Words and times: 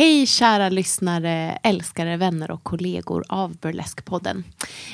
Hej 0.00 0.26
kära 0.26 0.68
lyssnare, 0.68 1.58
älskare, 1.62 2.16
vänner 2.16 2.50
och 2.50 2.62
kollegor 2.62 3.24
av 3.28 3.56
Burlesque-podden. 3.56 4.42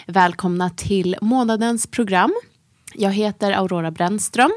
Välkomna 0.07 0.71
till 0.71 1.17
månadens 1.21 1.87
program. 1.87 2.35
Jag 2.95 3.13
heter 3.13 3.53
Aurora 3.53 3.91
Brännström. 3.91 4.51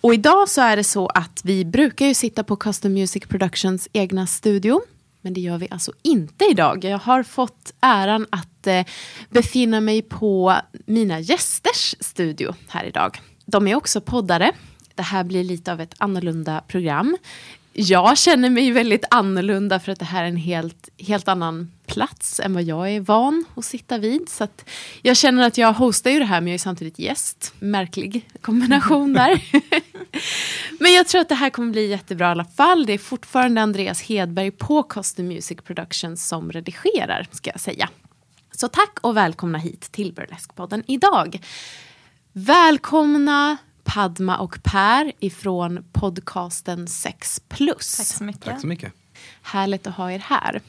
Och 0.00 0.14
idag 0.14 0.48
så 0.48 0.60
är 0.60 0.76
det 0.76 0.84
så 0.84 1.06
att 1.06 1.40
vi 1.44 1.64
brukar 1.64 2.06
ju 2.06 2.14
sitta 2.14 2.44
på 2.44 2.56
Custom 2.56 2.92
Music 2.92 3.22
Productions 3.26 3.88
egna 3.92 4.26
studio. 4.26 4.80
Men 5.24 5.34
det 5.34 5.40
gör 5.40 5.58
vi 5.58 5.68
alltså 5.70 5.92
inte 6.02 6.44
idag. 6.44 6.84
Jag 6.84 6.98
har 6.98 7.22
fått 7.22 7.74
äran 7.80 8.26
att 8.30 8.66
eh, 8.66 8.84
befinna 9.30 9.80
mig 9.80 10.02
på 10.02 10.56
mina 10.86 11.20
gästers 11.20 11.94
studio 12.00 12.54
här 12.68 12.84
idag. 12.84 13.20
De 13.46 13.68
är 13.68 13.74
också 13.74 14.00
poddare. 14.00 14.52
Det 14.94 15.02
här 15.02 15.24
blir 15.24 15.44
lite 15.44 15.72
av 15.72 15.80
ett 15.80 15.94
annorlunda 15.98 16.62
program. 16.68 17.16
Jag 17.76 18.18
känner 18.18 18.50
mig 18.50 18.70
väldigt 18.70 19.04
annorlunda 19.10 19.80
för 19.80 19.92
att 19.92 19.98
det 19.98 20.04
här 20.04 20.24
är 20.24 20.28
en 20.28 20.36
helt, 20.36 20.88
helt 20.98 21.28
annan 21.28 21.72
plats 21.86 22.40
än 22.40 22.54
vad 22.54 22.62
jag 22.62 22.90
är 22.90 23.00
van 23.00 23.44
att 23.56 23.64
sitta 23.64 23.98
vid. 23.98 24.28
Så 24.28 24.46
jag 25.02 25.16
känner 25.16 25.46
att 25.46 25.58
jag 25.58 25.72
hostar 25.72 26.10
ju 26.10 26.18
det 26.18 26.24
här 26.24 26.40
men 26.40 26.48
jag 26.48 26.54
är 26.54 26.58
samtidigt 26.58 26.98
gäst. 26.98 27.54
Märklig 27.58 28.28
kombination 28.40 29.12
där. 29.12 29.44
men 30.80 30.92
jag 30.92 31.08
tror 31.08 31.20
att 31.20 31.28
det 31.28 31.34
här 31.34 31.50
kommer 31.50 31.72
bli 31.72 31.86
jättebra 31.86 32.28
i 32.28 32.30
alla 32.30 32.44
fall. 32.44 32.86
Det 32.86 32.92
är 32.92 32.98
fortfarande 32.98 33.62
Andreas 33.62 34.02
Hedberg 34.02 34.50
på 34.50 34.82
Custom 34.82 35.28
Music 35.28 35.58
Productions 35.64 36.28
som 36.28 36.52
redigerar 36.52 37.26
ska 37.30 37.50
jag 37.50 37.60
säga. 37.60 37.88
Så 38.52 38.68
tack 38.68 38.98
och 39.00 39.16
välkomna 39.16 39.58
hit 39.58 39.92
till 39.92 40.12
Burlesque-podden 40.12 40.82
idag. 40.86 41.40
Välkomna 42.32 43.56
Padma 43.84 44.36
och 44.36 44.58
Per 44.62 45.12
ifrån 45.20 45.84
podcasten 45.92 46.88
6 46.88 47.40
plus. 47.48 47.96
Tack 47.96 48.06
så 48.06 48.24
mycket. 48.24 48.44
Tack 48.44 48.60
så 48.60 48.66
mycket. 48.66 48.92
Härligt 49.42 49.86
att 49.86 49.94
ha 49.94 50.12
er 50.12 50.18
här. 50.18 50.60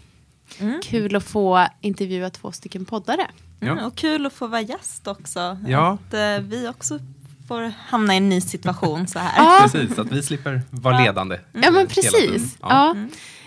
Mm. 0.59 0.79
Kul 0.83 1.15
att 1.15 1.23
få 1.23 1.67
intervjua 1.81 2.29
två 2.29 2.51
stycken 2.51 2.85
poddare. 2.85 3.27
Mm, 3.61 3.77
Ja. 3.77 3.85
och 3.85 3.95
kul 3.95 4.25
att 4.25 4.33
få 4.33 4.47
vara 4.47 4.61
gäst 4.61 5.07
också. 5.07 5.57
Ja. 5.67 5.97
Att 6.07 6.13
eh, 6.13 6.39
vi 6.39 6.67
också 6.67 6.99
får 7.47 7.73
hamna 7.87 8.13
i 8.13 8.17
en 8.17 8.29
ny 8.29 8.41
situation 8.41 9.07
så 9.07 9.19
här. 9.19 9.43
Ja. 9.43 9.59
Precis, 9.71 9.99
att 9.99 10.11
vi 10.11 10.23
slipper 10.23 10.61
vara 10.69 10.99
ledande. 10.99 11.39
Ja 11.53 11.67
eh, 11.67 11.71
men 11.73 11.87
precis. 11.87 12.57
Ja. 12.61 12.95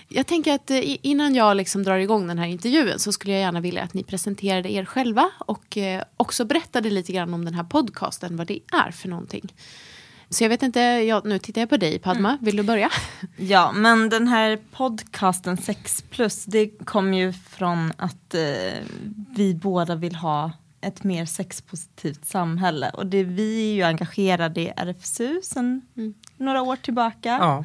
Jag 0.08 0.26
tänker 0.26 0.54
att 0.54 0.70
eh, 0.70 0.96
innan 1.06 1.34
jag 1.34 1.56
liksom 1.56 1.82
drar 1.82 1.96
igång 1.98 2.26
den 2.28 2.38
här 2.38 2.46
intervjun 2.46 2.98
så 2.98 3.12
skulle 3.12 3.32
jag 3.32 3.40
gärna 3.40 3.60
vilja 3.60 3.82
att 3.82 3.94
ni 3.94 4.02
presenterade 4.02 4.72
er 4.72 4.84
själva 4.84 5.30
och 5.38 5.76
eh, 5.76 6.02
också 6.16 6.44
berättade 6.44 6.90
lite 6.90 7.12
grann 7.12 7.34
om 7.34 7.44
den 7.44 7.54
här 7.54 7.64
podcasten, 7.64 8.36
vad 8.36 8.46
det 8.46 8.60
är 8.72 8.90
för 8.90 9.08
någonting. 9.08 9.52
Så 10.30 10.44
jag 10.44 10.48
vet 10.48 10.62
inte, 10.62 10.80
jag, 10.80 11.24
nu 11.26 11.38
tittar 11.38 11.60
jag 11.60 11.68
på 11.68 11.76
dig 11.76 11.98
Padma, 11.98 12.28
Mm. 12.28 12.44
vill 12.44 12.56
du 12.56 12.62
börja? 12.62 12.90
Ja, 13.36 13.72
men 13.72 14.08
den 14.08 14.28
här 14.28 14.58
podcasten 14.72 15.56
6 15.56 16.04
plus, 16.10 16.44
det 16.44 16.66
kom 16.84 17.14
ju 17.14 17.32
från 17.32 17.92
att 17.96 18.34
eh, 18.34 18.40
vi 19.36 19.54
båda 19.54 19.94
vill 19.94 20.14
ha 20.14 20.52
ett 20.80 21.04
mer 21.04 21.26
sexpositivt 21.26 22.24
samhälle. 22.26 22.90
Och 22.90 23.06
det, 23.06 23.24
vi 23.24 23.70
är 23.70 23.74
ju 23.74 23.82
engagerade 23.82 24.60
i 24.60 24.72
RFSU 24.76 25.40
sedan 25.42 25.82
några 26.36 26.62
år 26.62 26.76
tillbaka. 26.76 27.28
Ja. 27.40 27.64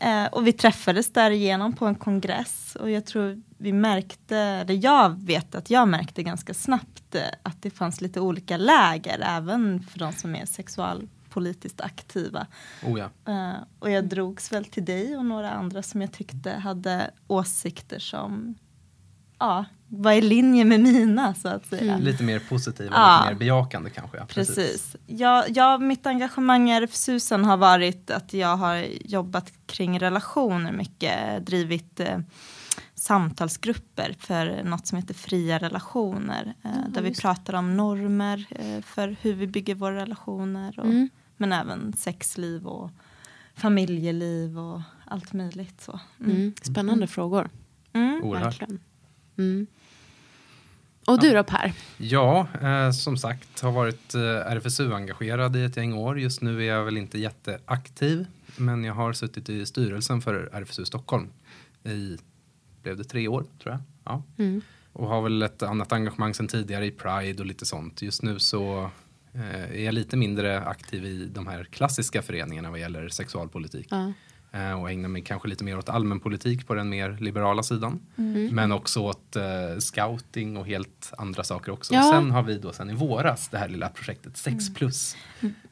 Eh, 0.00 0.26
och 0.26 0.46
vi 0.46 0.52
träffades 0.52 1.12
därigenom 1.12 1.72
på 1.72 1.86
en 1.86 1.94
kongress 1.94 2.76
och 2.80 2.90
jag 2.90 3.06
tror 3.06 3.42
vi 3.58 3.72
märkte, 3.72 4.36
eller 4.36 4.84
jag 4.84 5.26
vet 5.26 5.54
att 5.54 5.70
jag 5.70 5.88
märkte 5.88 6.22
ganska 6.22 6.54
snabbt 6.54 7.14
eh, 7.14 7.22
att 7.42 7.62
det 7.62 7.70
fanns 7.70 8.00
lite 8.00 8.20
olika 8.20 8.56
läger 8.56 9.22
även 9.36 9.82
för 9.82 9.98
de 9.98 10.12
som 10.12 10.34
är 10.36 10.46
sexualpolitiskt 10.46 11.80
aktiva. 11.80 12.46
Oh, 12.84 12.98
ja. 12.98 13.32
Eh, 13.32 13.62
och 13.78 13.90
jag 13.90 14.04
drogs 14.08 14.52
väl 14.52 14.64
till 14.64 14.84
dig 14.84 15.16
och 15.16 15.24
några 15.24 15.50
andra 15.50 15.82
som 15.82 16.00
jag 16.00 16.12
tyckte 16.12 16.52
hade 16.52 17.10
åsikter 17.26 17.98
som 17.98 18.54
ja, 19.38 19.64
var 19.92 20.12
i 20.12 20.20
linje 20.20 20.64
med 20.64 20.80
mina 20.80 21.34
så 21.34 21.48
att 21.48 21.66
säga. 21.66 21.96
Lite 21.98 22.22
mer 22.22 22.38
positiva, 22.38 22.90
Ja. 22.94 23.18
lite 23.20 23.32
mer 23.34 23.38
bejakande 23.38 23.90
kanske. 23.90 24.16
Ja. 24.16 24.24
Precis. 24.26 24.96
Jag, 25.06 25.44
jag, 25.50 25.82
mitt 25.82 26.06
engagemang 26.06 26.70
i 26.70 26.74
RFSU 26.74 27.18
har 27.44 27.56
varit 27.56 28.10
att 28.10 28.34
jag 28.34 28.56
har 28.56 28.86
jobbat 29.04 29.52
kring 29.66 30.00
relationer 30.00 30.72
mycket, 30.72 31.46
drivit 31.46 32.00
eh, 32.00 32.18
samtalsgrupper 32.94 34.14
för 34.18 34.62
något 34.64 34.86
som 34.86 34.98
heter 34.98 35.14
fria 35.14 35.58
relationer. 35.58 36.54
Eh, 36.64 36.70
där 36.88 37.02
vi 37.02 37.14
pratar 37.14 37.54
om 37.54 37.76
normer 37.76 38.46
eh, 38.50 38.82
för 38.82 39.16
hur 39.20 39.34
vi 39.34 39.46
bygger 39.46 39.74
våra 39.74 39.96
relationer. 39.96 40.80
Och, 40.80 40.86
Mm. 40.86 41.08
Men 41.36 41.52
även 41.52 41.92
sexliv 41.92 42.66
och 42.66 42.90
familjeliv 43.54 44.58
och 44.58 44.80
allt 45.06 45.32
möjligt. 45.32 45.80
Så. 45.80 46.00
Mm. 46.20 46.52
Spännande 46.62 47.06
frågor. 47.06 47.50
Mm. 47.92 48.20
Oerhört. 48.24 48.46
Verkligen. 48.46 48.80
Mm. 49.38 49.66
Och 51.10 51.20
du 51.20 51.32
då 51.32 51.44
Per? 51.44 51.72
Ja, 51.96 52.46
eh, 52.62 52.90
som 52.90 53.16
sagt 53.16 53.60
har 53.60 53.72
varit 53.72 54.14
eh, 54.14 54.20
RFSU-engagerad 54.20 55.56
i 55.56 55.64
ett 55.64 55.76
gäng 55.76 55.94
år. 55.94 56.20
Just 56.20 56.40
nu 56.40 56.62
är 56.62 56.66
jag 56.66 56.84
väl 56.84 56.96
inte 56.96 57.18
jätteaktiv, 57.18 58.26
men 58.56 58.84
jag 58.84 58.94
har 58.94 59.12
suttit 59.12 59.48
i 59.48 59.66
styrelsen 59.66 60.20
för 60.20 60.50
RFSU 60.52 60.84
Stockholm 60.84 61.28
i, 61.84 62.18
blev 62.82 62.96
det 62.96 63.04
tre 63.04 63.28
år 63.28 63.44
tror 63.62 63.74
jag? 63.74 63.80
Ja. 64.04 64.22
Mm. 64.38 64.60
Och 64.92 65.08
har 65.08 65.22
väl 65.22 65.42
ett 65.42 65.62
annat 65.62 65.92
engagemang 65.92 66.34
sedan 66.34 66.48
tidigare 66.48 66.86
i 66.86 66.90
Pride 66.90 67.42
och 67.42 67.46
lite 67.46 67.66
sånt. 67.66 68.02
Just 68.02 68.22
nu 68.22 68.38
så 68.38 68.90
eh, 69.32 69.70
är 69.80 69.84
jag 69.84 69.94
lite 69.94 70.16
mindre 70.16 70.60
aktiv 70.60 71.04
i 71.04 71.26
de 71.26 71.46
här 71.46 71.64
klassiska 71.64 72.22
föreningarna 72.22 72.70
vad 72.70 72.80
gäller 72.80 73.08
sexualpolitik. 73.08 73.86
Ja. 73.90 74.12
Eh, 74.52 74.80
och 74.80 74.90
ägnar 74.90 75.08
mig 75.08 75.22
kanske 75.22 75.48
lite 75.48 75.64
mer 75.64 75.78
åt 75.78 75.88
allmänpolitik 75.88 76.66
på 76.66 76.74
den 76.74 76.88
mer 76.88 77.16
liberala 77.20 77.62
sidan. 77.62 78.00
Mm. 78.18 78.54
Men 78.54 78.72
också 78.72 79.00
åt 79.00 79.36
eh, 79.36 79.42
scouting 79.78 80.56
och 80.56 80.66
helt 80.66 81.12
andra 81.18 81.44
saker 81.44 81.72
också. 81.72 81.94
Ja. 81.94 82.08
Och 82.08 82.14
sen 82.14 82.30
har 82.30 82.42
vi 82.42 82.58
då 82.58 82.72
sen 82.72 82.90
i 82.90 82.94
våras 82.94 83.48
det 83.48 83.58
här 83.58 83.68
lilla 83.68 83.88
projektet 83.88 84.36
6 84.36 84.74
plus. 84.74 85.16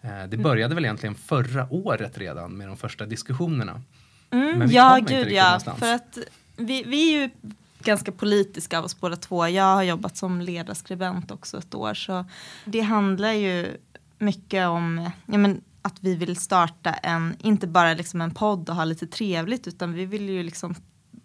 Eh, 0.01 0.25
det 0.29 0.37
började 0.37 0.75
väl 0.75 0.85
egentligen 0.85 1.15
förra 1.15 1.73
året 1.73 2.19
redan 2.19 2.53
med 2.53 2.69
de 2.69 2.77
första 2.77 3.07
diskussionerna. 3.07 3.83
Mm, 4.31 4.59
Men 4.59 4.69
vi 4.69 4.75
ja, 4.75 4.99
gud 5.09 5.33
ja. 5.33 5.45
någonstans. 5.45 5.79
För 5.79 5.95
att 5.95 6.19
vi, 6.57 6.83
vi 6.83 7.15
är 7.15 7.21
ju 7.21 7.31
ganska 7.83 8.13
politiska 8.13 8.79
av 8.79 8.85
oss 8.85 9.01
båda 9.01 9.17
två. 9.17 9.49
Jag 9.49 9.75
har 9.75 9.83
jobbat 9.83 10.17
som 10.17 10.41
ledarskribent 10.41 11.31
också 11.31 11.59
ett 11.59 11.75
år. 11.75 11.95
Så 11.95 12.25
det 12.65 12.81
handlar 12.81 13.33
ju 13.33 13.77
mycket 14.19 14.69
om 14.69 15.11
ja, 15.27 15.39
men, 15.39 15.61
att 15.89 15.99
vi 16.01 16.15
vill 16.15 16.37
starta 16.37 16.93
en, 16.93 17.37
inte 17.41 17.67
bara 17.67 17.95
liksom 17.95 18.21
en 18.21 18.35
podd 18.35 18.69
och 18.69 18.77
ha 18.77 18.85
lite 18.85 19.07
trevligt 19.07 19.69
utan 19.69 19.93
vi 19.93 20.07
vill 20.07 20.29
ju 20.29 20.43
liksom 20.43 20.75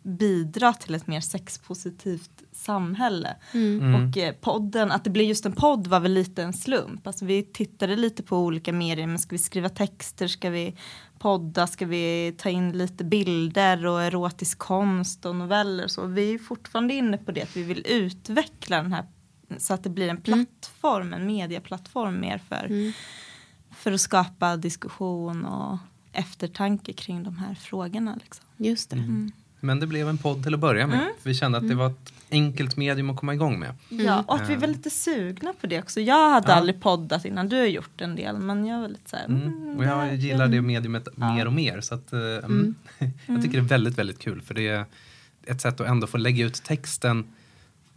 bidra 0.03 0.73
till 0.73 0.95
ett 0.95 1.07
mer 1.07 1.21
sexpositivt 1.21 2.43
samhälle. 2.51 3.35
Mm. 3.53 3.95
Och 3.95 4.17
eh, 4.17 4.33
podden, 4.33 4.91
att 4.91 5.03
det 5.03 5.09
blev 5.09 5.25
just 5.25 5.45
en 5.45 5.51
podd 5.51 5.87
var 5.87 5.99
väl 5.99 6.13
lite 6.13 6.43
en 6.43 6.53
slump. 6.53 7.07
Alltså 7.07 7.25
vi 7.25 7.43
tittade 7.43 7.95
lite 7.95 8.23
på 8.23 8.37
olika 8.37 8.73
medier, 8.73 9.07
men 9.07 9.19
ska 9.19 9.35
vi 9.35 9.37
skriva 9.37 9.69
texter, 9.69 10.27
ska 10.27 10.49
vi 10.49 10.75
podda, 11.19 11.67
ska 11.67 11.85
vi 11.85 12.35
ta 12.37 12.49
in 12.49 12.77
lite 12.77 13.03
bilder 13.03 13.85
och 13.85 14.01
erotisk 14.03 14.57
konst 14.57 15.25
och 15.25 15.35
noveller 15.35 15.83
och 15.83 15.91
så. 15.91 16.05
Vi 16.05 16.33
är 16.33 16.37
fortfarande 16.37 16.93
inne 16.93 17.17
på 17.17 17.31
det, 17.31 17.41
att 17.41 17.57
vi 17.57 17.63
vill 17.63 17.85
utveckla 17.89 18.77
den 18.77 18.93
här 18.93 19.05
så 19.57 19.73
att 19.73 19.83
det 19.83 19.89
blir 19.89 20.09
en 20.09 20.21
plattform, 20.21 21.13
en 21.13 21.25
medieplattform 21.25 22.19
mer 22.19 22.37
för, 22.37 22.93
för 23.83 23.91
att 23.91 24.01
skapa 24.01 24.57
diskussion 24.57 25.45
och 25.45 25.77
eftertanke 26.13 26.93
kring 26.93 27.23
de 27.23 27.37
här 27.37 27.53
frågorna. 27.55 28.15
Liksom. 28.23 28.45
Just 28.57 28.89
det. 28.89 29.29
Men 29.59 29.79
det 29.79 29.87
blev 29.87 30.09
en 30.09 30.17
podd 30.17 30.43
till 30.43 30.53
att 30.53 30.59
börja 30.59 30.87
med. 30.87 31.09
För 31.21 31.29
vi 31.29 31.35
kände 31.35 31.57
att 31.57 31.67
det 31.67 31.75
var 31.75 31.87
ett 31.87 32.13
enkelt 32.31 32.77
medium 32.77 33.09
att 33.09 33.17
komma 33.17 33.33
igång 33.33 33.59
med. 33.59 33.73
Ja, 33.89 34.23
och 34.27 34.35
att 34.35 34.49
vi 34.49 34.55
var 34.55 34.67
lite 34.67 34.89
sugna 34.89 35.53
på 35.61 35.67
det 35.67 35.79
också. 35.79 36.01
Jag 36.01 36.29
hade 36.31 36.47
Ja. 36.51 36.53
aldrig 36.55 36.81
poddat 36.81 37.25
innan, 37.25 37.49
du 37.49 37.55
har 37.55 37.65
gjort 37.65 38.01
en 38.01 38.15
del, 38.15 38.37
men 38.37 38.65
jag 38.65 38.81
var 38.81 38.87
lite 38.87 39.09
så 39.09 39.15
här, 39.15 39.25
Mm. 39.25 39.41
mm, 39.41 39.77
Och 39.77 39.83
jag 39.85 39.89
här- 39.95 40.13
gillar 40.13 40.47
det 40.47 40.61
mediumet 40.61 41.17
mer 41.17 41.45
och 41.47 41.53
mer. 41.53 41.81
Så 41.81 41.95
att, 41.95 42.13
eh, 42.13 42.19
mm. 42.19 42.75
jag 43.25 43.41
tycker 43.41 43.57
det 43.57 43.57
är 43.65 43.69
väldigt, 43.77 43.97
väldigt 43.97 44.19
kul. 44.19 44.41
För 44.41 44.53
det 44.53 44.67
är 44.67 44.85
ett 45.45 45.61
sätt 45.61 45.79
att 45.81 45.87
ändå 45.87 46.07
få 46.07 46.17
lägga 46.17 46.45
ut 46.45 46.63
texten 46.63 47.25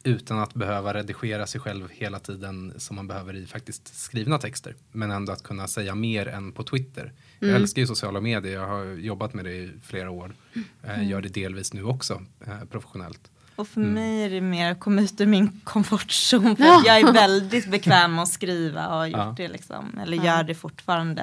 utan 0.06 0.38
att 0.38 0.54
behöva 0.54 0.94
redigera 0.94 1.46
sig 1.46 1.60
själv 1.60 1.88
hela 1.90 2.18
tiden 2.18 2.74
som 2.76 2.96
man 2.96 3.06
behöver 3.08 3.34
i 3.36 3.46
faktiskt 3.46 3.96
skrivna 4.00 4.38
texter. 4.38 4.74
Men 4.92 5.10
ändå 5.10 5.32
att 5.32 5.42
kunna 5.42 5.68
säga 5.68 5.94
mer 5.94 6.28
än 6.28 6.52
på 6.52 6.62
Twitter. 6.62 7.12
Jag 7.38 7.50
älskar 7.50 7.80
ju 7.82 7.86
sociala 7.86 8.20
medier, 8.20 8.52
jag 8.54 8.66
har 8.68 8.84
jobbat 8.84 9.34
med 9.34 9.44
det 9.44 9.52
i 9.52 9.72
flera 9.82 10.10
år. 10.10 10.34
Eh, 10.82 11.08
gör 11.08 11.20
det 11.22 11.28
delvis 11.28 11.72
nu 11.72 11.84
också, 11.84 12.22
eh, 12.46 12.64
professionellt. 12.70 13.30
Och 13.56 13.68
för 13.68 13.80
mig 13.80 14.22
är 14.24 14.30
det 14.30 14.40
mer 14.40 14.72
att 14.72 14.80
komma 14.80 15.00
ut 15.02 15.20
ur 15.20 15.26
min 15.26 15.60
komfortzon. 15.64 16.56
För 16.56 16.64
Ja. 16.64 16.82
jag 16.86 17.00
är 17.00 17.12
väldigt 17.12 17.70
bekväm 17.70 18.14
med 18.14 18.22
att 18.22 18.28
skriva 18.28 18.86
och 18.88 18.94
har 18.96 19.06
gjort 19.06 19.16
Ja. 19.18 19.34
det 19.36 19.48
liksom. 19.48 19.98
Eller 20.02 20.16
gör 20.24 20.42
det 20.42 20.54
fortfarande 20.54 21.22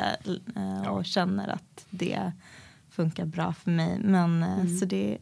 eh, 0.56 0.88
och 0.88 1.00
Ja. 1.00 1.04
känner 1.04 1.48
att 1.48 1.86
det 1.90 2.32
funkar 2.92 3.26
bra 3.26 3.54
för 3.64 3.72
mig. 3.72 4.00
Men 4.04 4.44
eh, 4.44 4.66
så 4.80 4.86
det, 4.86 5.18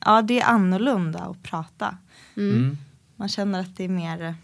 ja, 0.00 0.22
det 0.22 0.40
är 0.40 0.46
annorlunda 0.46 1.18
att 1.18 1.42
prata. 1.42 1.96
Mm. 2.36 2.78
Man 3.16 3.28
känner 3.28 3.60
att 3.60 3.76
det 3.76 3.84
är 3.84 3.88
mer 3.88 4.34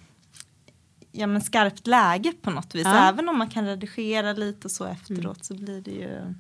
ja, 1.13 1.27
men 1.27 1.41
skarpt 1.41 1.87
läge 1.87 2.33
på 2.43 2.51
något 2.51 2.75
vis. 2.75 2.85
Ja. 2.85 3.09
Även 3.09 3.29
om 3.29 3.39
man 3.39 3.49
kan 3.51 3.67
redigera 3.67 4.33
lite 4.33 4.65
och 4.67 4.71
så 4.71 4.85
efteråt 4.85 5.45
så 5.45 5.55
blir 5.55 5.81
det 5.81 5.91
ju 5.91 6.35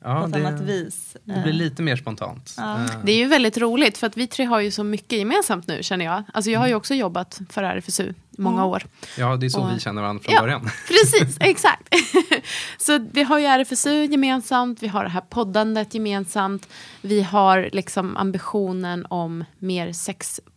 Ja, 0.00 0.20
på 0.20 0.28
ett 0.28 0.36
annat 0.46 0.60
vis. 0.60 1.16
det 1.24 1.32
blir 1.32 1.46
Eh, 1.46 1.52
lite 1.52 1.82
mer 1.82 1.96
spontant. 1.96 2.54
Ja. 2.56 2.74
Eh, 2.84 2.90
Det 3.04 3.12
är 3.12 3.16
ju 3.16 3.26
väldigt 3.26 3.58
roligt 3.58 3.98
för 3.98 4.06
att 4.06 4.16
vi 4.16 4.26
tre 4.26 4.44
har 4.44 4.60
ju 4.60 4.70
så 4.70 4.84
mycket 4.84 5.18
gemensamt 5.18 5.66
nu 5.66 5.82
känner 5.82 6.04
jag. 6.04 6.22
Alltså 6.34 6.50
jag 6.50 6.60
har 6.60 6.68
ju 6.68 6.74
också 6.74 6.94
jobbat 6.94 7.40
för 7.50 7.62
RFSU 7.62 8.14
många 8.38 8.64
år. 8.64 8.82
Ja, 9.18 9.36
det 9.36 9.46
är 9.46 9.50
så 9.50 9.60
Och- 9.60 9.74
vi 9.74 9.80
känner 9.80 10.02
varandra 10.02 10.22
från 10.24 10.34
Ja. 10.34 10.40
början. 10.40 10.60
Precis, 10.88 11.36
exakt. 11.40 11.88
så 12.78 12.98
vi 13.12 13.22
har 13.22 13.38
ju 13.38 13.44
RFSU 13.46 14.04
gemensamt, 14.04 14.82
vi 14.82 14.88
har 14.88 15.04
det 15.04 15.10
här 15.10 15.20
poddandet 15.20 15.94
gemensamt. 15.94 16.68
Vi 17.02 17.22
har 17.22 17.68
liksom 17.72 18.16
ambitionen 18.16 19.06
om 19.10 19.44
mer 19.58 19.92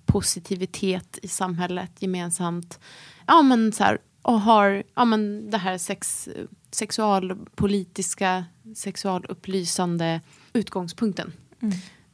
sexpositivitet 0.10 1.20
i 1.22 1.28
samhället 1.28 1.92
gemensamt. 2.00 2.80
Ja 3.28 3.42
men 3.42 3.72
så 3.72 3.84
här, 3.84 3.98
och 4.22 4.42
har 4.42 4.84
ja, 4.96 5.06
men 5.06 5.52
det 5.52 5.58
här 5.58 5.78
sex, 5.78 6.30
sexualpolitiska, 6.72 8.46
sexualupplysande 8.76 10.22
utgångspunkten 10.54 11.32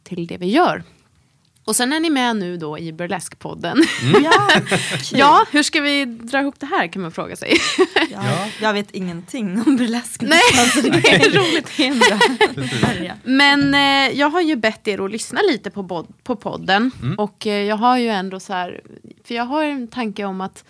till 0.03 0.27
det 0.27 0.37
vi 0.37 0.51
gör. 0.51 0.83
Och 1.65 1.75
sen 1.75 1.93
är 1.93 1.99
ni 1.99 2.09
med 2.09 2.35
nu 2.35 2.57
då 2.57 2.77
i 2.79 2.91
Burlesque-podden. 2.91 3.81
ja, 4.23 4.49
ja, 5.11 5.45
hur 5.51 5.63
ska 5.63 5.81
vi 5.81 6.05
dra 6.05 6.39
ihop 6.39 6.59
det 6.59 6.65
här 6.65 6.87
kan 6.87 7.01
man 7.01 7.11
fråga 7.11 7.35
sig. 7.35 7.57
ja, 8.11 8.47
Jag 8.61 8.73
vet 8.73 8.91
ingenting 8.91 9.63
om 9.65 9.75
burlesk. 9.77 10.21
Nej, 10.21 10.41
det 10.83 11.09
är 11.13 11.29
roligt. 11.31 11.71
Det 11.77 11.87
är 11.87 12.95
början. 12.95 13.17
Men 13.23 13.73
eh, 13.73 14.17
jag 14.19 14.29
har 14.29 14.41
ju 14.41 14.55
bett 14.55 14.87
er 14.87 15.05
att 15.05 15.11
lyssna 15.11 15.41
lite 15.41 15.69
på, 15.69 15.83
bod- 15.83 16.13
på 16.23 16.35
podden. 16.35 16.91
Mm. 17.01 17.19
Och 17.19 17.47
eh, 17.47 17.63
jag 17.63 17.75
har 17.75 17.97
ju 17.97 18.07
ändå 18.09 18.39
så 18.39 18.53
här, 18.53 18.81
för 19.23 19.35
jag 19.35 19.45
har 19.45 19.63
en 19.63 19.87
tanke 19.87 20.25
om 20.25 20.41
att, 20.41 20.63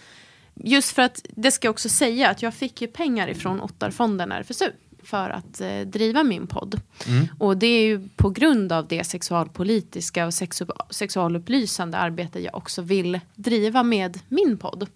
just 0.63 0.95
för 0.95 1.01
att, 1.01 1.25
det 1.29 1.51
ska 1.51 1.67
jag 1.67 1.73
också 1.73 1.89
säga, 1.89 2.29
att 2.29 2.41
jag 2.41 2.53
fick 2.53 2.81
ju 2.81 2.87
pengar 2.87 3.27
ifrån 3.27 3.61
Ottarfonden 3.61 4.31
RFSU 4.31 4.71
för 5.05 5.29
att 5.29 5.61
eh, 5.61 5.79
driva 5.79 6.23
min 6.23 6.47
podd. 6.47 6.81
Mm. 7.07 7.27
Och 7.39 7.57
det 7.57 7.67
är 7.67 7.81
ju 7.81 8.09
på 8.15 8.29
grund 8.29 8.71
av 8.71 8.87
det 8.87 9.03
sexualpolitiska 9.03 10.25
och 10.25 10.31
sexu- 10.31 10.81
sexualupplysande 10.89 11.97
arbete 11.97 12.39
jag 12.39 12.55
också 12.55 12.81
vill 12.81 13.19
driva 13.35 13.83
med 13.83 14.19
min 14.29 14.57
podd. 14.57 14.87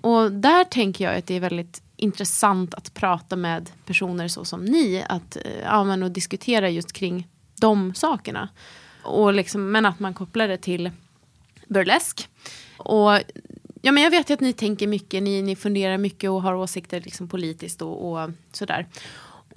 Och 0.00 0.32
där 0.32 0.64
tänker 0.64 1.04
jag 1.04 1.16
att 1.16 1.26
det 1.26 1.34
är 1.34 1.40
väldigt 1.40 1.82
intressant 1.96 2.74
att 2.74 2.94
prata 2.94 3.36
med 3.36 3.70
personer 3.84 4.28
så 4.28 4.44
som 4.44 4.64
ni, 4.64 5.04
att 5.08 5.36
eh, 5.36 5.60
ja, 5.64 5.84
men, 5.84 6.02
och 6.02 6.10
diskutera 6.10 6.70
just 6.70 6.92
kring 6.92 7.28
de 7.60 7.94
sakerna. 7.94 8.48
Och 9.02 9.34
liksom, 9.34 9.70
men 9.70 9.86
att 9.86 10.00
man 10.00 10.14
kopplar 10.14 10.48
det 10.48 10.56
till 10.56 10.90
burlesk. 11.68 12.28
Och 12.76 13.20
ja, 13.82 13.92
men 13.92 14.02
jag 14.02 14.10
vet 14.10 14.30
ju 14.30 14.34
att 14.34 14.40
ni 14.40 14.52
tänker 14.52 14.86
mycket, 14.86 15.22
ni, 15.22 15.42
ni 15.42 15.56
funderar 15.56 15.98
mycket 15.98 16.30
och 16.30 16.42
har 16.42 16.54
åsikter 16.54 17.00
liksom 17.00 17.28
politiskt 17.28 17.82
och, 17.82 18.12
och 18.12 18.30
sådär. 18.52 18.86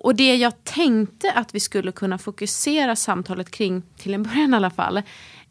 Och 0.01 0.15
det 0.15 0.35
jag 0.35 0.63
tänkte 0.63 1.31
att 1.31 1.55
vi 1.55 1.59
skulle 1.59 1.91
kunna 1.91 2.17
fokusera 2.17 2.95
samtalet 2.95 3.51
kring, 3.51 3.81
till 3.97 4.13
en 4.13 4.23
början 4.23 4.53
i 4.53 4.55
alla 4.55 4.69
fall, 4.69 5.01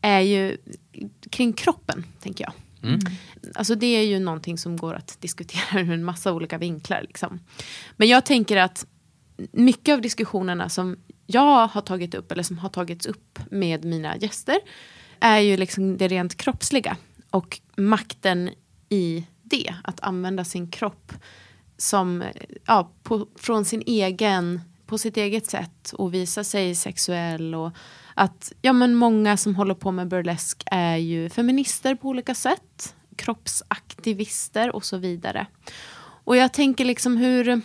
är 0.00 0.20
ju 0.20 0.56
kring 1.30 1.52
kroppen, 1.52 2.04
tänker 2.20 2.44
jag. 2.44 2.52
Alltså 3.54 3.74
det 3.74 3.86
är 3.86 4.02
ju 4.02 4.18
någonting 4.18 4.58
som 4.58 4.76
går 4.76 4.94
att 4.94 5.20
diskutera 5.20 5.80
ur 5.80 5.90
en 5.90 6.04
massa 6.04 6.32
olika 6.32 6.58
vinklar. 6.58 7.02
Liksom. 7.02 7.40
Men 7.96 8.08
jag 8.08 8.26
tänker 8.26 8.56
att 8.56 8.86
mycket 9.52 9.92
av 9.92 10.00
diskussionerna 10.00 10.68
som 10.68 10.96
jag 11.26 11.66
har 11.66 11.80
tagit 11.80 12.14
upp, 12.14 12.32
eller 12.32 12.42
som 12.42 12.58
har 12.58 12.68
tagits 12.68 13.06
upp 13.06 13.38
med 13.50 13.84
mina 13.84 14.16
gäster, 14.16 14.58
är 15.20 15.38
ju 15.38 15.56
liksom 15.56 15.96
det 15.96 16.08
rent 16.08 16.36
kroppsliga. 16.36 16.96
Och 17.30 17.60
makten 17.76 18.50
i 18.88 19.26
det, 19.42 19.74
att 19.84 20.00
använda 20.00 20.44
sin 20.44 20.70
kropp 20.70 21.12
som, 21.78 22.24
ja, 22.66 22.90
på, 23.02 23.26
från 23.36 23.64
sin 23.64 23.82
egen, 23.86 24.60
på 24.86 24.98
sitt 24.98 25.16
eget 25.16 25.46
sätt 25.46 25.92
och 25.92 26.14
visa 26.14 26.44
sig 26.44 26.74
sexuell. 26.74 27.54
Och 27.54 27.72
att 28.14 28.52
ja, 28.62 28.72
men 28.72 28.94
många 28.94 29.36
som 29.36 29.56
håller 29.56 29.74
på 29.74 29.90
med 29.90 30.08
burlesk 30.08 30.62
är 30.66 30.96
ju 30.96 31.30
feminister 31.30 31.94
på 31.94 32.08
olika 32.08 32.34
sätt, 32.34 32.94
kroppsaktivister 33.16 34.76
och 34.76 34.84
så 34.84 34.96
vidare. 34.96 35.46
Och 36.24 36.36
jag 36.36 36.52
tänker 36.52 36.84
liksom 36.84 37.16
hur, 37.16 37.60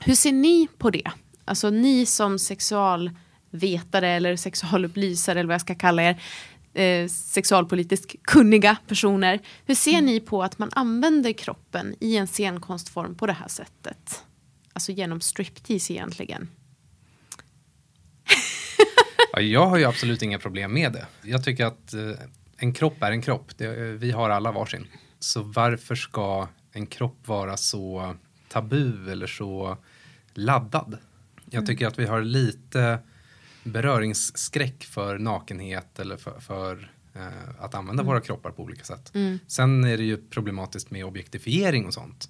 hur 0.00 0.14
ser 0.14 0.32
ni 0.32 0.68
på 0.78 0.90
det? 0.90 1.10
Alltså 1.44 1.70
ni 1.70 2.06
som 2.06 2.38
sexualvetare 2.38 4.08
eller 4.08 4.36
sexualupplysare 4.36 5.40
eller 5.40 5.48
vad 5.48 5.54
jag 5.54 5.60
ska 5.60 5.74
kalla 5.74 6.02
er, 6.02 6.22
eh, 6.74 7.08
sexualpolitiskt 7.08 8.22
kunniga 8.22 8.76
personer. 8.88 9.40
Hur 9.66 9.74
ser 9.74 10.00
ni 10.00 10.20
på 10.20 10.42
att 10.42 10.58
man 10.58 10.70
använder 10.72 11.32
kroppen 11.32 11.94
i 12.00 12.16
en 12.16 12.26
scenkonstform 12.26 13.14
på 13.14 13.26
det 13.26 13.32
här 13.32 13.48
sättet? 13.48 14.24
Alltså 14.72 14.92
genom 14.92 15.20
striptease 15.20 15.92
egentligen. 15.92 16.48
Ja, 19.32 19.40
jag 19.40 19.66
har 19.66 19.76
ju 19.76 19.84
absolut 19.84 20.22
inga 20.22 20.38
problem 20.38 20.72
med 20.72 20.92
det. 20.92 21.06
Jag 21.22 21.44
tycker 21.44 21.66
att 21.66 21.94
eh, 21.94 22.10
en 22.56 22.72
kropp 22.72 23.02
är 23.02 23.10
en 23.10 23.22
kropp. 23.22 23.58
Det, 23.58 23.66
eh, 23.66 23.84
vi 23.84 24.10
har 24.10 24.30
alla 24.30 24.52
varsin. 24.52 24.86
Så 25.18 25.42
varför 25.42 25.94
ska 25.94 26.48
en 26.72 26.86
kropp 26.86 27.28
vara 27.28 27.56
så 27.56 28.14
tabu 28.48 29.12
eller 29.12 29.26
så 29.26 29.76
laddad? 30.34 30.98
Jag 31.50 31.66
tycker 31.66 31.86
att 31.86 31.98
vi 31.98 32.06
har 32.06 32.22
lite 32.22 32.98
beröringsskräck 33.64 34.84
för 34.84 35.18
nakenhet 35.18 35.98
eller 35.98 36.16
för, 36.16 36.40
för 36.40 36.90
eh, 37.14 37.64
att 37.64 37.74
använda 37.74 38.02
våra 38.02 38.20
kroppar 38.20 38.50
på 38.50 38.62
olika 38.62 38.84
sätt. 38.84 39.12
Sen 39.46 39.84
är 39.84 39.96
det 39.96 40.04
ju 40.04 40.16
problematiskt 40.30 40.90
med 40.90 41.04
objektifiering 41.04 41.86
och 41.86 41.94
sånt. 41.94 42.28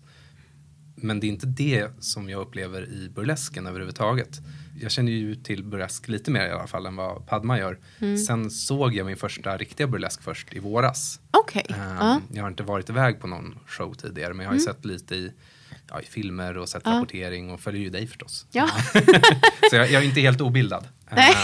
Men 0.97 1.21
det 1.21 1.27
är 1.27 1.29
inte 1.29 1.47
det 1.47 1.91
som 2.01 2.29
jag 2.29 2.41
upplever 2.41 2.89
i 2.89 3.09
burlesken 3.15 3.67
överhuvudtaget. 3.67 4.41
Jag 4.81 4.91
känner 4.91 5.12
ju 5.12 5.35
till 5.35 5.65
burlesk 5.65 6.09
lite 6.09 6.31
mer 6.31 6.47
i 6.47 6.51
alla 6.51 6.67
fall 6.67 6.87
än 6.87 6.97
vad 6.97 7.27
Padma 7.27 7.59
gör. 7.59 7.79
Sen 8.27 8.51
såg 8.51 8.95
jag 8.95 9.07
min 9.07 9.17
första 9.17 9.57
riktiga 9.57 9.87
burlesk 9.87 10.23
först 10.23 10.53
i 10.55 10.59
våras. 10.59 11.21
Okej. 11.31 11.67
Ehm, 11.69 11.77
Ja. 12.01 12.21
Jag 12.33 12.43
har 12.43 12.51
inte 12.51 12.62
varit 12.62 12.91
iväg 12.91 13.21
på 13.21 13.27
någon 13.27 13.59
show 13.67 13.95
tidigare 13.95 14.35
men 14.35 14.45
jag 14.45 14.51
har 14.51 14.55
ju 14.55 14.61
sett 14.61 14.85
lite 14.85 15.15
i, 15.15 15.33
ja, 15.89 16.01
i 16.01 16.05
filmer 16.05 16.59
och 16.59 16.69
sett 16.69 16.83
Ja. 16.85 16.91
rapportering 16.93 17.51
och 17.51 17.61
följer 17.61 17.83
ju 17.83 17.91
dig 17.91 18.07
förstås. 18.07 18.47
Ja. 18.53 18.69
Så 19.71 19.77
jag, 19.77 19.91
jag 19.91 20.03
är 20.03 20.07
inte 20.07 20.21
helt 20.21 20.41
obildad. 20.41 20.89
Nej. 21.14 21.35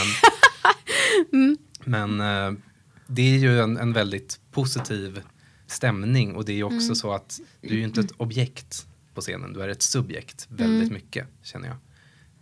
Ehm, 1.32 1.56
Men 1.84 2.20
eh, 2.20 2.58
det 3.06 3.22
är 3.22 3.38
ju 3.38 3.60
en, 3.60 3.76
en 3.76 3.92
väldigt 3.92 4.40
positiv 4.52 5.22
stämning 5.66 6.34
och 6.34 6.44
det 6.44 6.52
är 6.52 6.56
ju 6.56 6.62
också 6.64 6.94
så 6.94 7.12
att 7.12 7.40
du 7.60 7.68
är 7.68 7.72
ju 7.74 7.84
inte 7.84 8.00
ett 8.00 8.12
objekt 8.16 8.86
på 9.14 9.20
scenen. 9.20 9.52
Du 9.52 9.62
är 9.62 9.68
ett 9.68 9.82
subjekt 9.82 10.46
väldigt 10.50 10.82
Mm. 10.88 10.94
mycket 10.94 11.26
känner 11.42 11.68
jag. 11.68 11.76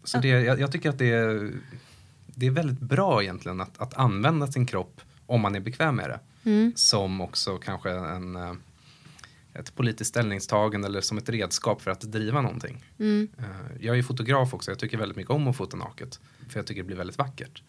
Så 0.04 0.18
det, 0.18 0.28
jag, 0.28 0.60
jag 0.60 0.72
tycker 0.72 0.88
att 0.90 0.98
det 0.98 1.10
är, 1.12 1.52
det 2.26 2.46
är 2.46 2.50
väldigt 2.50 2.80
bra 2.80 3.22
egentligen 3.22 3.60
att, 3.60 3.78
att 3.78 3.94
använda 3.94 4.46
sin 4.52 4.66
kropp 4.66 5.00
om 5.26 5.40
man 5.40 5.54
är 5.54 5.60
bekväm 5.60 5.96
med 5.96 6.10
det. 6.10 6.20
Mm. 6.50 6.72
Som 6.76 7.20
också 7.20 7.56
kanske 7.58 7.90
en, 7.90 8.36
eh, 8.36 8.52
ett 9.58 9.74
politiskt 9.74 10.08
ställningstagande 10.10 10.88
eller 10.88 11.00
som 11.00 11.18
ett 11.18 11.28
redskap 11.28 11.82
för 11.82 11.90
att 11.90 12.00
driva 12.00 12.40
någonting. 12.40 12.84
Mm. 12.98 13.28
Eh, 13.38 13.44
Jag 13.80 13.98
är 13.98 14.02
fotograf 14.02 14.54
också, 14.54 14.70
jag 14.70 14.78
tycker 14.78 14.98
väldigt 14.98 15.16
mycket 15.16 15.30
om 15.30 15.48
att 15.48 15.56
fota 15.56 15.76
naket. 15.76 16.20
För 16.48 16.58
jag 16.58 16.66
tycker 16.66 16.82
det 16.82 16.86
blir 16.86 16.96
väldigt 16.96 17.18
vackert. 17.18 17.62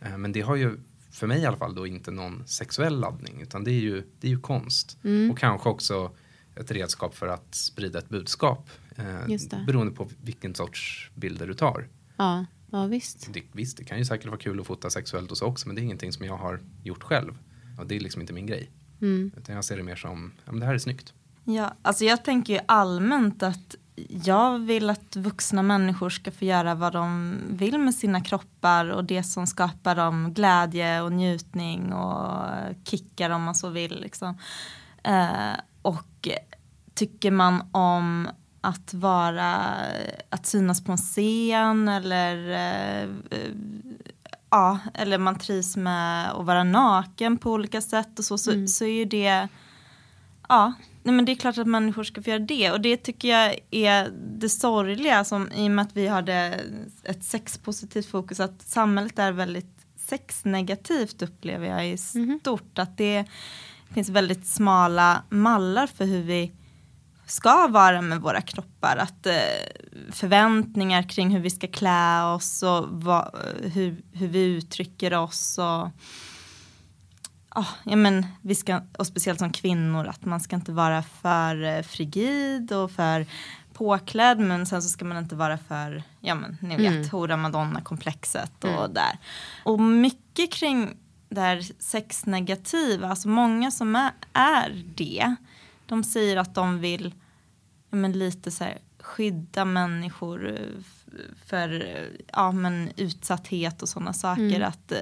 Eh, 0.00 0.18
Men 0.18 0.32
det 0.32 0.40
har 0.40 0.56
ju, 0.56 0.76
för 1.10 1.26
mig 1.26 1.40
i 1.42 1.46
alla 1.46 1.56
fall, 1.56 1.74
då 1.74 1.86
inte 1.86 2.10
någon 2.10 2.46
sexuell 2.46 3.00
laddning. 3.00 3.40
Utan 3.42 3.64
det 3.64 3.70
är 3.70 3.80
ju, 3.80 4.02
det 4.20 4.26
är 4.26 4.30
ju 4.30 4.40
konst. 4.40 4.98
Mm. 5.04 5.30
Och 5.30 5.38
kanske 5.38 5.68
också 5.68 6.12
ett 6.56 6.70
redskap 6.70 7.14
för 7.14 7.26
att 7.28 7.54
sprida 7.54 7.98
ett 7.98 8.08
budskap. 8.08 8.70
eh. 8.96 9.64
Beroende 9.66 9.92
på 9.92 10.08
vilken 10.22 10.54
sorts 10.54 11.10
bilder 11.14 11.46
du 11.46 11.54
tar. 11.54 11.88
Ja, 12.16 12.46
ja 12.70 12.86
visst. 12.86 13.28
Det, 13.32 13.42
visst, 13.52 13.76
det 13.76 13.84
kan 13.84 13.98
ju 13.98 14.04
säkert 14.04 14.26
vara 14.26 14.38
kul 14.38 14.60
att 14.60 14.66
fota 14.66 14.90
sexuellt 14.90 15.30
och 15.30 15.38
så 15.38 15.46
också. 15.46 15.68
Men 15.68 15.74
det 15.76 15.80
är 15.80 15.84
ingenting 15.84 16.12
som 16.12 16.26
jag 16.26 16.36
har 16.36 16.60
gjort 16.82 17.02
själv. 17.02 17.38
Och 17.78 17.86
det 17.86 17.96
är 17.96 18.00
liksom 18.00 18.20
inte 18.20 18.32
min 18.32 18.46
grej. 18.46 18.70
Mm. 19.00 19.32
Utan 19.36 19.54
jag 19.54 19.64
ser 19.64 19.76
det 19.76 19.82
mer 19.82 19.96
som, 19.96 20.32
ja 20.44 20.52
men 20.52 20.60
det 20.60 20.66
här 20.66 20.74
är 20.74 20.78
snyggt. 20.78 21.14
Ja, 21.44 21.72
alltså 21.82 22.04
jag 22.04 22.24
tänker 22.24 22.52
ju 22.52 22.60
allmänt 22.66 23.42
att 23.42 23.76
jag 24.24 24.58
vill 24.58 24.90
att 24.90 25.16
vuxna 25.16 25.62
människor 25.62 26.10
ska 26.10 26.30
få 26.30 26.44
göra 26.44 26.74
vad 26.74 26.92
de 26.92 27.38
vill 27.50 27.78
med 27.78 27.94
sina 27.94 28.20
kroppar 28.20 28.90
och 28.90 29.04
det 29.04 29.22
som 29.22 29.46
skapar 29.46 29.94
dem 29.94 30.32
glädje 30.34 31.02
och 31.02 31.12
njutning 31.12 31.92
och 31.92 32.46
kickar 32.84 33.30
om 33.30 33.42
man 33.42 33.54
så 33.54 33.68
vill. 33.68 34.00
Liksom. 34.00 34.38
Eh, 35.02 35.52
och 35.82 36.28
tycker 36.94 37.30
man 37.30 37.68
om 37.72 38.28
att 38.60 38.94
vara, 38.94 39.56
att 40.28 40.46
synas 40.46 40.84
på 40.84 40.92
en 40.92 40.98
scen 40.98 41.88
eller 41.88 42.50
eh, 42.50 43.08
ja, 44.50 44.78
eller 44.94 45.18
man 45.18 45.38
trivs 45.38 45.76
med 45.76 46.32
att 46.32 46.46
vara 46.46 46.64
naken 46.64 47.38
på 47.38 47.50
olika 47.50 47.80
sätt 47.80 48.18
och 48.18 48.24
så, 48.24 48.38
så, 48.38 48.66
så 48.66 48.84
är 48.84 48.92
ju 48.92 49.04
det 49.04 49.48
Ja, 50.48 50.72
nej 51.02 51.14
men 51.14 51.24
det 51.24 51.32
är 51.32 51.36
klart 51.36 51.58
att 51.58 51.66
människor 51.66 52.04
ska 52.04 52.22
få 52.22 52.30
göra 52.30 52.38
det. 52.38 52.70
Och 52.70 52.80
det 52.80 52.96
tycker 52.96 53.28
jag 53.28 53.58
är 53.70 54.10
det 54.38 54.48
sorgliga 54.48 55.24
som, 55.24 55.52
i 55.52 55.66
och 55.66 55.70
med 55.70 55.82
att 55.82 55.96
vi 55.96 56.06
har 56.06 56.22
det, 56.22 56.60
ett 57.04 57.24
sexpositivt 57.24 58.06
fokus. 58.06 58.40
Att 58.40 58.62
samhället 58.62 59.18
är 59.18 59.32
väldigt 59.32 59.86
sexnegativt 59.96 61.22
upplever 61.22 61.66
jag 61.66 61.88
i 61.88 61.96
stort. 61.96 62.78
Att 62.78 62.98
det 62.98 63.24
finns 63.94 64.08
väldigt 64.08 64.46
smala 64.46 65.22
mallar 65.28 65.86
för 65.86 66.04
hur 66.04 66.22
vi 66.22 66.52
ska 67.26 67.68
vara 67.68 68.02
med 68.02 68.20
våra 68.20 68.40
kroppar. 68.40 68.96
Att 68.96 69.26
eh, 69.26 70.12
förväntningar 70.12 71.02
kring 71.02 71.30
hur 71.30 71.40
vi 71.40 71.50
ska 71.50 71.66
klä 71.66 72.24
oss 72.24 72.62
och 72.62 72.88
vad, 72.90 73.38
hur, 73.62 74.02
hur 74.12 74.28
vi 74.28 74.44
uttrycker 74.44 75.14
oss. 75.14 75.58
Och, 75.58 75.88
Ja, 77.54 77.66
ja, 77.84 77.96
men 77.96 78.26
vi 78.42 78.54
ska, 78.54 78.80
och 78.98 79.06
speciellt 79.06 79.38
som 79.38 79.52
kvinnor, 79.52 80.06
att 80.06 80.24
man 80.24 80.40
ska 80.40 80.56
inte 80.56 80.72
vara 80.72 81.02
för 81.02 81.62
eh, 81.64 81.82
frigid 81.82 82.72
och 82.72 82.90
för 82.90 83.26
påklädd 83.72 84.38
men 84.38 84.66
sen 84.66 84.82
så 84.82 84.88
ska 84.88 85.04
man 85.04 85.16
inte 85.18 85.34
vara 85.34 85.58
för, 85.58 86.02
ja 86.20 86.34
men 86.34 86.56
ni 86.60 86.76
vet, 86.76 86.86
Mm. 86.92 87.08
hora 87.08 87.36
madonna-komplexet 87.36 88.64
och 88.64 88.70
Mm. 88.70 88.94
där. 88.94 89.18
Och 89.64 89.80
mycket 89.80 90.52
kring 90.52 90.96
det 91.28 91.40
här 91.40 91.62
sexnegativa, 91.78 93.08
alltså 93.08 93.28
många 93.28 93.70
som 93.70 93.96
är, 93.96 94.10
är 94.32 94.84
det, 94.94 95.34
de 95.86 96.04
säger 96.04 96.36
att 96.36 96.54
de 96.54 96.78
vill 96.80 97.14
ja, 97.90 97.96
men 97.96 98.12
lite 98.12 98.50
så 98.50 98.64
här, 98.64 98.78
skydda 99.00 99.64
människor 99.64 100.48
eh, 100.50 100.82
för 101.46 101.74
eh, 101.96 102.20
ja, 102.32 102.52
men 102.52 102.90
utsatthet 102.96 103.82
och 103.82 103.88
sådana 103.88 104.12
saker. 104.12 104.56
Mm. 104.56 104.68
Att 104.68 104.92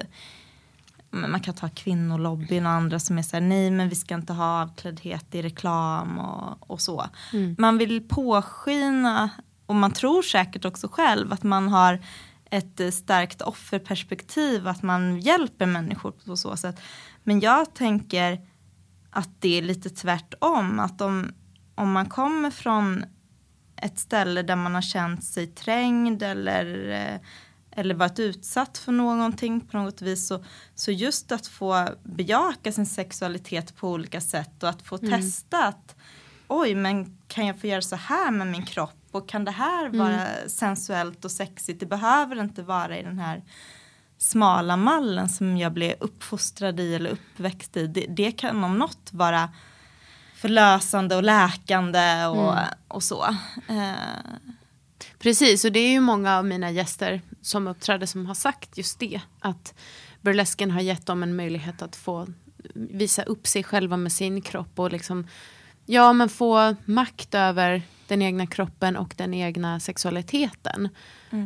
man 1.10 1.40
kan 1.40 1.54
ta 1.54 1.68
kvinnolobbyn 1.68 2.66
och 2.66 2.72
andra 2.72 2.98
som 2.98 3.18
är 3.18 3.22
så 3.22 3.36
här, 3.36 3.40
nej 3.40 3.70
men 3.70 3.88
vi 3.88 3.94
ska 3.94 4.14
inte 4.14 4.32
ha 4.32 4.62
avkläddhet 4.62 5.34
i 5.34 5.42
reklam 5.42 6.18
och, 6.18 6.70
och 6.70 6.80
så. 6.80 7.06
Mm. 7.32 7.56
Man 7.58 7.78
vill 7.78 8.08
påskina, 8.08 9.30
och 9.66 9.74
man 9.74 9.92
tror 9.92 10.22
säkert 10.22 10.64
också 10.64 10.88
själv, 10.88 11.32
att 11.32 11.42
man 11.42 11.68
har 11.68 12.00
ett 12.50 12.80
eh, 12.80 12.90
starkt 12.90 13.42
offerperspektiv, 13.42 14.68
att 14.68 14.82
man 14.82 15.20
hjälper 15.20 15.66
människor 15.66 16.10
på 16.10 16.36
så 16.36 16.56
sätt. 16.56 16.80
Men 17.22 17.40
jag 17.40 17.74
tänker 17.74 18.40
att 19.10 19.40
det 19.40 19.58
är 19.58 19.62
lite 19.62 19.90
tvärtom, 19.90 20.80
att 20.80 21.00
om, 21.00 21.32
om 21.74 21.92
man 21.92 22.06
kommer 22.06 22.50
från 22.50 23.04
ett 23.76 23.98
ställe 23.98 24.42
där 24.42 24.56
man 24.56 24.74
har 24.74 24.82
känt 24.82 25.24
sig 25.24 25.46
trängd 25.46 26.22
eller, 26.22 26.90
eh, 26.90 27.20
eller 27.72 27.94
varit 27.94 28.18
utsatt 28.18 28.78
för 28.78 28.92
någonting 28.92 29.60
på 29.60 29.76
något 29.78 30.02
vis. 30.02 30.26
Så, 30.26 30.44
så 30.74 30.90
just 30.90 31.32
att 31.32 31.46
få 31.46 31.88
bejaka 32.02 32.72
sin 32.72 32.86
sexualitet 32.86 33.76
på 33.76 33.88
olika 33.90 34.20
sätt 34.20 34.62
och 34.62 34.68
att 34.68 34.82
få 34.82 34.98
Mm. 35.02 35.10
testa 35.20 35.64
att 35.66 35.96
oj, 36.48 36.74
men 36.74 37.18
kan 37.28 37.46
jag 37.46 37.60
få 37.60 37.66
göra 37.66 37.82
så 37.82 37.96
här 37.96 38.30
med 38.30 38.46
min 38.46 38.66
kropp 38.66 38.96
och 39.10 39.28
kan 39.28 39.44
det 39.44 39.50
här 39.50 39.86
Mm. 39.86 39.98
vara 39.98 40.26
sensuellt 40.48 41.24
och 41.24 41.30
sexigt? 41.30 41.80
Det 41.80 41.86
behöver 41.86 42.40
inte 42.40 42.62
vara 42.62 42.98
i 42.98 43.02
den 43.02 43.18
här 43.18 43.42
smala 44.18 44.76
mallen 44.76 45.28
som 45.28 45.56
jag 45.56 45.72
blev 45.72 45.94
uppfostrad 46.00 46.80
i 46.80 46.94
eller 46.94 47.10
uppväxt 47.10 47.76
i. 47.76 47.86
Det, 47.86 48.06
det 48.08 48.32
kan 48.32 48.64
om 48.64 48.78
något 48.78 49.08
vara 49.12 49.48
förlösande 50.36 51.16
och 51.16 51.22
läkande 51.22 52.26
och, 52.26 52.52
Mm. 52.52 52.64
och 52.88 53.02
så. 53.02 53.24
Eh, 53.68 53.94
Precis, 55.22 55.64
och 55.64 55.72
det 55.72 55.80
är 55.80 55.90
ju 55.90 56.00
många 56.00 56.38
av 56.38 56.44
mina 56.44 56.70
gäster 56.70 57.20
som 57.42 57.66
uppträder 57.66 58.06
som 58.06 58.26
har 58.26 58.34
sagt 58.34 58.78
just 58.78 58.98
det. 58.98 59.20
Att 59.40 59.74
burlesken 60.20 60.70
har 60.70 60.80
gett 60.80 61.06
dem 61.06 61.22
en 61.22 61.36
möjlighet 61.36 61.82
att 61.82 61.96
få 61.96 62.26
visa 62.74 63.22
upp 63.22 63.46
sig 63.46 63.64
själva 63.64 63.96
med 63.96 64.12
sin 64.12 64.40
kropp 64.40 64.78
och 64.78 64.92
liksom, 64.92 65.26
ja 65.86 66.12
men 66.12 66.28
få 66.28 66.76
makt 66.84 67.34
över 67.34 67.82
den 68.06 68.22
egna 68.22 68.46
kroppen 68.46 68.96
och 68.96 69.14
den 69.16 69.34
egna 69.34 69.80
sexualiteten. 69.80 70.88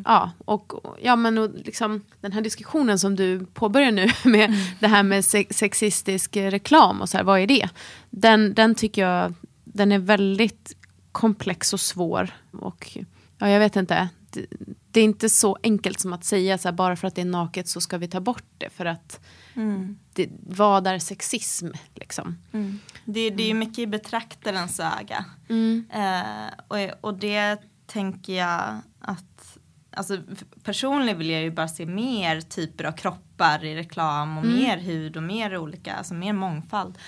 Ja, 0.04 0.30
och 0.44 0.72
ja, 1.02 1.16
men 1.16 1.38
och 1.38 1.50
liksom, 1.54 2.04
den 2.20 2.32
här 2.32 2.40
diskussionen 2.40 2.98
som 2.98 3.16
du 3.16 3.46
påbörjar 3.46 3.90
nu 3.90 4.08
med 4.30 4.54
det 4.80 4.86
här 4.86 5.02
med 5.02 5.24
se- 5.24 5.46
sexistisk 5.50 6.36
reklam 6.36 7.00
och 7.00 7.08
så 7.08 7.16
här, 7.16 7.24
vad 7.24 7.40
är 7.40 7.46
det? 7.46 7.68
Den, 8.10 8.54
den 8.54 8.74
tycker 8.74 9.02
jag, 9.06 9.34
den 9.64 9.92
är 9.92 9.98
väldigt 9.98 10.76
komplex 11.12 11.72
och 11.72 11.80
svår. 11.80 12.30
Och 12.52 12.98
ja, 13.38 13.48
jag 13.48 13.58
vet 13.58 13.76
inte, 13.76 14.08
det, 14.30 14.46
det 14.90 15.00
är 15.00 15.04
inte 15.04 15.30
så 15.30 15.58
enkelt 15.62 16.00
som 16.00 16.12
att 16.12 16.24
säga 16.24 16.58
så 16.58 16.68
här, 16.68 16.72
bara 16.72 16.96
för 16.96 17.08
att 17.08 17.14
det 17.14 17.20
är 17.20 17.26
naket 17.26 17.68
så 17.68 17.80
ska 17.80 17.98
vi 17.98 18.08
ta 18.08 18.20
bort 18.20 18.44
det. 18.58 18.70
För 18.70 18.84
att 18.84 19.20
mm. 19.54 19.98
det, 20.12 20.28
vad 20.46 20.86
är 20.86 20.98
sexism 20.98 21.68
liksom? 21.94 22.38
Mm. 22.52 22.78
Det, 23.04 23.30
det 23.30 23.42
är 23.42 23.48
ju 23.48 23.54
mycket 23.54 23.78
i 23.78 23.86
betraktarens 23.86 24.80
öga. 24.80 25.24
Mm. 25.48 25.86
Eh, 25.92 26.54
och, 26.68 27.04
och 27.04 27.14
det 27.14 27.58
tänker 27.86 28.32
jag 28.32 28.80
att 29.00 29.58
Alltså, 29.96 30.18
personligen 30.62 31.18
vill 31.18 31.30
jag 31.30 31.42
ju 31.42 31.50
bara 31.50 31.68
se 31.68 31.86
mer 31.86 32.40
typer 32.40 32.84
av 32.84 32.92
kroppar 32.92 33.64
i 33.64 33.76
reklam 33.76 34.38
och 34.38 34.44
Mm. 34.44 34.56
mer 34.56 34.78
hud 34.78 35.16
och 35.16 35.22
mer 35.22 35.56
olika, 35.56 35.94
alltså 35.94 36.14
mer 36.14 36.32
mångfald 36.32 36.98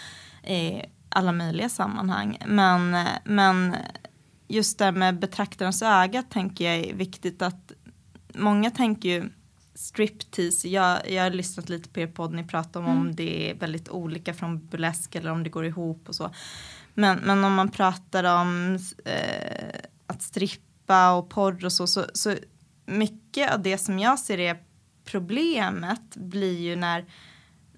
i 0.47 0.83
alla 1.09 1.33
möjliga 1.33 1.69
sammanhang. 1.69 2.39
Men, 2.47 2.95
eh, 2.95 3.07
men 3.25 3.77
just 4.49 4.79
det 4.79 4.93
med 4.93 5.19
betraktarens 5.19 5.83
öga 5.83 6.23
tänker 6.23 6.65
jag 6.65 6.75
är 6.75 6.95
viktigt 6.95 7.43
att 7.43 7.73
många 8.35 8.71
tänker 8.71 9.09
ju 9.09 9.31
striptease, 9.75 10.69
jag, 10.69 11.11
jag 11.11 11.23
har 11.23 11.31
lyssnat 11.31 11.69
lite 11.69 11.89
på 11.89 12.01
er 12.01 12.07
podd, 12.07 12.35
ni 12.35 12.45
pratar 12.45 12.81
om 12.81 12.87
om 12.87 13.15
det 13.17 13.51
är 13.51 13.55
väldigt 13.55 13.89
olika 13.89 14.35
från 14.35 14.67
burlesk 14.67 15.15
eller 15.15 15.31
om 15.31 15.43
det 15.43 15.51
går 15.51 15.67
ihop 15.67 16.09
och 16.09 16.15
så. 16.15 16.31
Men, 16.95 17.19
men 17.19 17.45
om 17.45 17.55
man 17.55 17.69
pratar 17.69 18.41
om 18.41 18.79
eh, 19.05 19.81
att 20.07 20.23
strippa 20.23 21.13
och 21.13 21.31
porr 21.31 21.65
och 21.65 21.73
så, 21.73 21.87
så, 21.87 22.05
så 22.13 22.35
mycket 22.87 23.53
av 23.53 23.63
det 23.63 23.79
som 23.79 23.99
jag 23.99 24.19
ser 24.19 24.39
är 24.39 24.59
problemet 25.05 26.17
blir 26.17 26.59
ju 26.59 26.77
när, 26.77 27.05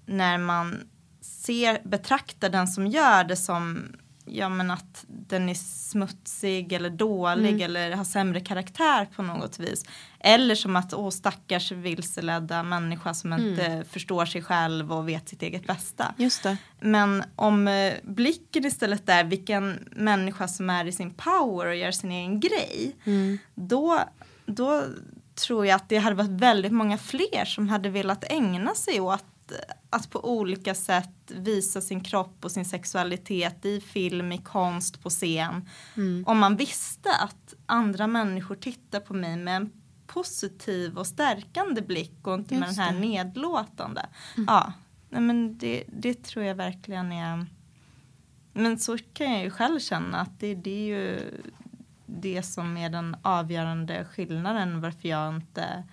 när 0.05 0.37
man 0.37 0.89
ser, 1.21 1.87
betraktar 1.87 2.49
den 2.49 2.67
som 2.67 2.87
gör 2.87 3.23
det 3.23 3.35
som 3.35 3.93
ja 4.31 4.49
men 4.49 4.71
att 4.71 5.05
den 5.07 5.49
är 5.49 5.53
smutsig 5.53 6.73
eller 6.73 6.89
dålig 6.89 7.49
Mm. 7.49 7.61
eller 7.61 7.91
har 7.91 8.03
sämre 8.03 8.39
karaktär 8.39 9.07
på 9.15 9.21
något 9.21 9.59
vis. 9.59 9.85
Eller 10.19 10.55
som 10.55 10.75
att 10.75 10.93
åh 10.93 11.09
stackars 11.09 11.71
vilseledda 11.71 12.63
människa 12.63 13.13
som 13.13 13.33
Mm. 13.33 13.49
inte 13.49 13.83
förstår 13.89 14.25
sig 14.25 14.41
själv 14.41 14.93
och 14.93 15.09
vet 15.09 15.29
sitt 15.29 15.41
eget 15.43 15.67
bästa. 15.67 16.13
Just 16.17 16.43
det. 16.43 16.57
Men 16.79 17.23
om 17.35 17.67
eh, 17.67 17.93
blicken 18.03 18.65
istället 18.65 19.09
är 19.09 19.23
vilken 19.23 19.89
människa 19.91 20.47
som 20.47 20.69
är 20.69 20.85
i 20.85 20.91
sin 20.91 21.13
power 21.13 21.65
och 21.67 21.75
gör 21.75 21.91
sin 21.91 22.11
egen 22.11 22.39
grej. 22.39 22.95
Mm. 23.05 23.37
Då, 23.55 23.99
då 24.45 24.83
tror 25.35 25.65
jag 25.65 25.75
att 25.75 25.89
det 25.89 25.97
hade 25.97 26.15
varit 26.15 26.29
väldigt 26.41 26.71
många 26.71 26.97
fler 26.97 27.45
som 27.45 27.69
hade 27.69 27.89
velat 27.89 28.23
ägna 28.31 28.75
sig 28.75 28.99
åt 28.99 29.28
att, 29.51 29.75
att 29.89 30.09
på 30.09 30.29
olika 30.29 30.75
sätt 30.75 31.09
visa 31.27 31.81
sin 31.81 32.03
kropp 32.03 32.45
och 32.45 32.51
sin 32.51 32.65
sexualitet 32.65 33.65
i 33.65 33.81
film, 33.81 34.31
i 34.31 34.37
konst, 34.37 35.03
på 35.03 35.09
scen. 35.09 35.69
Mm. 35.97 36.23
Om 36.27 36.39
man 36.39 36.55
visste 36.55 37.09
att 37.15 37.53
andra 37.65 38.07
människor 38.07 38.55
tittar 38.55 38.99
på 38.99 39.13
mig 39.13 39.37
med 39.37 39.55
en 39.55 39.71
positiv 40.07 40.97
och 40.97 41.07
stärkande 41.07 41.81
blick 41.81 42.27
och 42.27 42.33
inte 42.33 42.53
med 42.53 42.67
Just 42.67 42.77
den 42.77 42.85
här 42.85 42.91
det. 42.91 42.97
Mm. 42.97 43.09
nedlåtande. 43.09 44.05
Ja, 44.47 44.73
nej 45.09 45.21
men 45.21 45.57
det, 45.57 45.83
det 45.87 46.23
tror 46.23 46.45
jag 46.45 46.55
verkligen 46.55 47.11
är 47.11 47.45
men 48.53 48.79
så 48.79 48.97
kan 49.13 49.31
jag 49.31 49.43
ju 49.43 49.49
själv 49.49 49.79
känna 49.79 50.21
att 50.21 50.39
det, 50.39 50.55
det 50.55 50.71
är 50.71 50.87
ju 50.87 51.19
det 52.05 52.43
som 52.43 52.77
är 52.77 52.89
den 52.89 53.15
avgörande 53.21 54.05
skillnaden 54.05 54.81
varför 54.81 55.09
jag 55.09 55.35
inte 55.35 55.83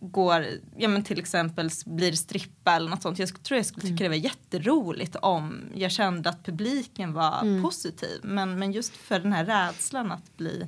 går, 0.00 0.46
ja 0.76 0.88
men 0.88 1.04
till 1.04 1.18
exempel 1.18 1.70
blir 1.86 2.12
strippa 2.12 2.72
eller 2.72 2.90
något 2.90 3.02
sånt. 3.02 3.18
Jag 3.18 3.42
tror 3.42 3.56
jag 3.56 3.66
skulle 3.66 3.86
tycka 3.86 4.02
det 4.04 4.08
var 4.08 4.16
jätteroligt 4.16 5.16
om 5.16 5.60
jag 5.74 5.90
kände 5.92 6.28
att 6.30 6.44
publiken 6.44 7.12
var 7.12 7.62
positiv. 7.62 8.20
Men, 8.22 8.58
men 8.58 8.72
just 8.72 8.96
för 8.96 9.18
den 9.20 9.32
här 9.32 9.44
rädslan 9.44 10.12
att 10.12 10.36
bli 10.36 10.66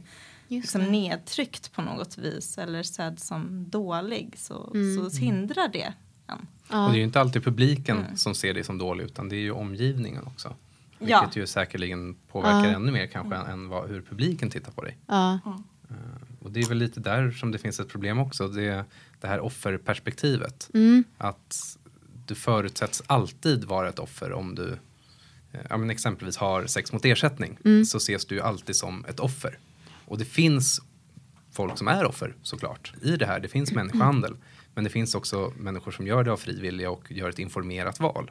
liksom 0.49 0.85
nedtryckt 0.85 1.73
på 1.73 1.83
något 1.83 2.19
vis 2.19 2.59
eller 2.59 2.83
sedd 2.83 3.21
som 3.21 3.71
dålig 3.71 4.35
så, 4.39 4.73
så 5.11 5.19
hindrar 5.19 5.69
det 5.69 5.93
en. 6.27 6.47
Och 6.87 6.91
det 6.91 6.95
är 6.97 6.99
ju 6.99 7.05
inte 7.05 7.21
alltid 7.21 7.45
publiken 7.45 7.99
Mm. 7.99 8.17
som 8.17 8.35
ser 8.35 8.55
dig 8.55 8.65
som 8.65 8.79
dålig 8.79 9.05
utan 9.05 9.29
det 9.29 9.37
är 9.37 9.41
ju 9.41 9.51
omgivningen 9.53 10.27
också. 10.27 10.55
Vilket 10.99 11.11
Ja. 11.11 11.31
ju 11.35 11.47
säkerligen 11.47 12.15
påverkar 12.15 12.71
Ja. 12.71 12.77
ännu 12.77 12.93
mer 12.93 13.07
kanske 13.07 13.37
än 13.37 13.69
vad, 13.69 13.89
hur 13.89 14.03
publiken 14.03 14.51
tittar 14.51 14.73
på 14.73 14.83
dig. 14.83 14.97
Och 16.39 16.51
det 16.51 16.61
är 16.61 16.69
väl 16.69 16.79
lite 16.79 17.01
där 17.01 17.31
som 17.31 17.53
det 17.53 17.59
finns 17.59 17.81
ett 17.81 17.89
problem 17.89 18.19
också. 18.19 18.49
Det, 18.49 18.85
det 19.21 19.27
här 19.27 19.41
offerperspektivet. 19.41 20.71
Mm. 20.75 21.05
Att 21.19 21.79
du 22.27 22.35
förutsätts 22.35 23.03
alltid 23.07 23.65
vara 23.65 23.89
ett 23.89 23.99
offer 23.99 24.33
om 24.33 24.55
du 24.55 24.79
eh, 25.53 25.61
ja, 25.71 25.77
men 25.77 25.91
exempelvis 25.91 26.37
har 26.37 26.67
sex 26.67 26.93
mot 26.93 27.05
ersättning. 27.05 27.59
Mm. 27.65 27.85
Så 27.85 27.97
ses 27.97 28.25
du 28.25 28.41
alltid 28.41 28.77
som 28.77 29.05
ett 29.05 29.21
offer. 29.21 29.59
Och 30.05 30.19
det 30.19 30.25
finns 30.25 30.81
folk 31.53 31.79
som 31.79 31.89
är 31.89 32.05
offer 32.05 32.35
såklart 32.43 32.93
i 33.03 33.17
det 33.17 33.27
här. 33.27 33.41
Det 33.41 33.49
finns 33.49 33.73
människohandel. 33.73 34.37
Men 34.75 34.85
det 34.85 34.91
finns 34.91 35.15
också 35.15 35.53
människor 35.57 35.93
som 35.93 36.07
gör 36.07 36.25
det 36.25 36.33
av 36.33 36.37
fri 36.37 36.61
vilja 36.61 36.91
och 36.91 37.13
gör 37.13 37.29
ett 37.29 37.39
informerat 37.39 38.01
val. 38.01 38.31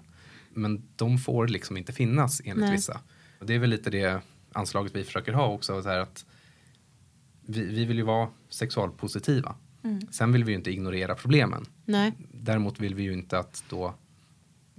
Men 0.53 0.83
de 0.95 1.17
får 1.17 1.47
liksom 1.47 1.77
inte 1.77 1.93
finnas 1.93 2.41
enligt 2.45 2.57
Nej. 2.57 2.71
vissa. 2.71 2.99
Och 3.39 3.45
det 3.45 3.55
är 3.55 3.59
väl 3.59 3.69
lite 3.69 3.89
det 3.89 4.21
anslaget 4.51 4.95
vi 4.95 5.03
försöker 5.03 5.33
ha 5.33 5.47
också. 5.47 5.83
Så 5.83 5.89
här 5.89 5.99
att 5.99 6.25
vi, 7.47 7.65
vi 7.65 7.85
vill 7.85 7.97
ju 7.97 8.03
vara 8.03 8.29
sexualpositiva. 8.49 9.55
Sen 10.11 10.31
vill 10.31 10.43
vi 10.43 10.51
ju 10.51 10.57
inte 10.57 10.71
ignorera 10.71 11.15
problemen. 11.15 11.65
Nej. 11.85 12.13
Däremot 12.31 12.79
vill 12.79 12.95
vi 12.95 13.03
ju 13.03 13.13
inte 13.13 13.39
att 13.39 13.63
då 13.69 13.93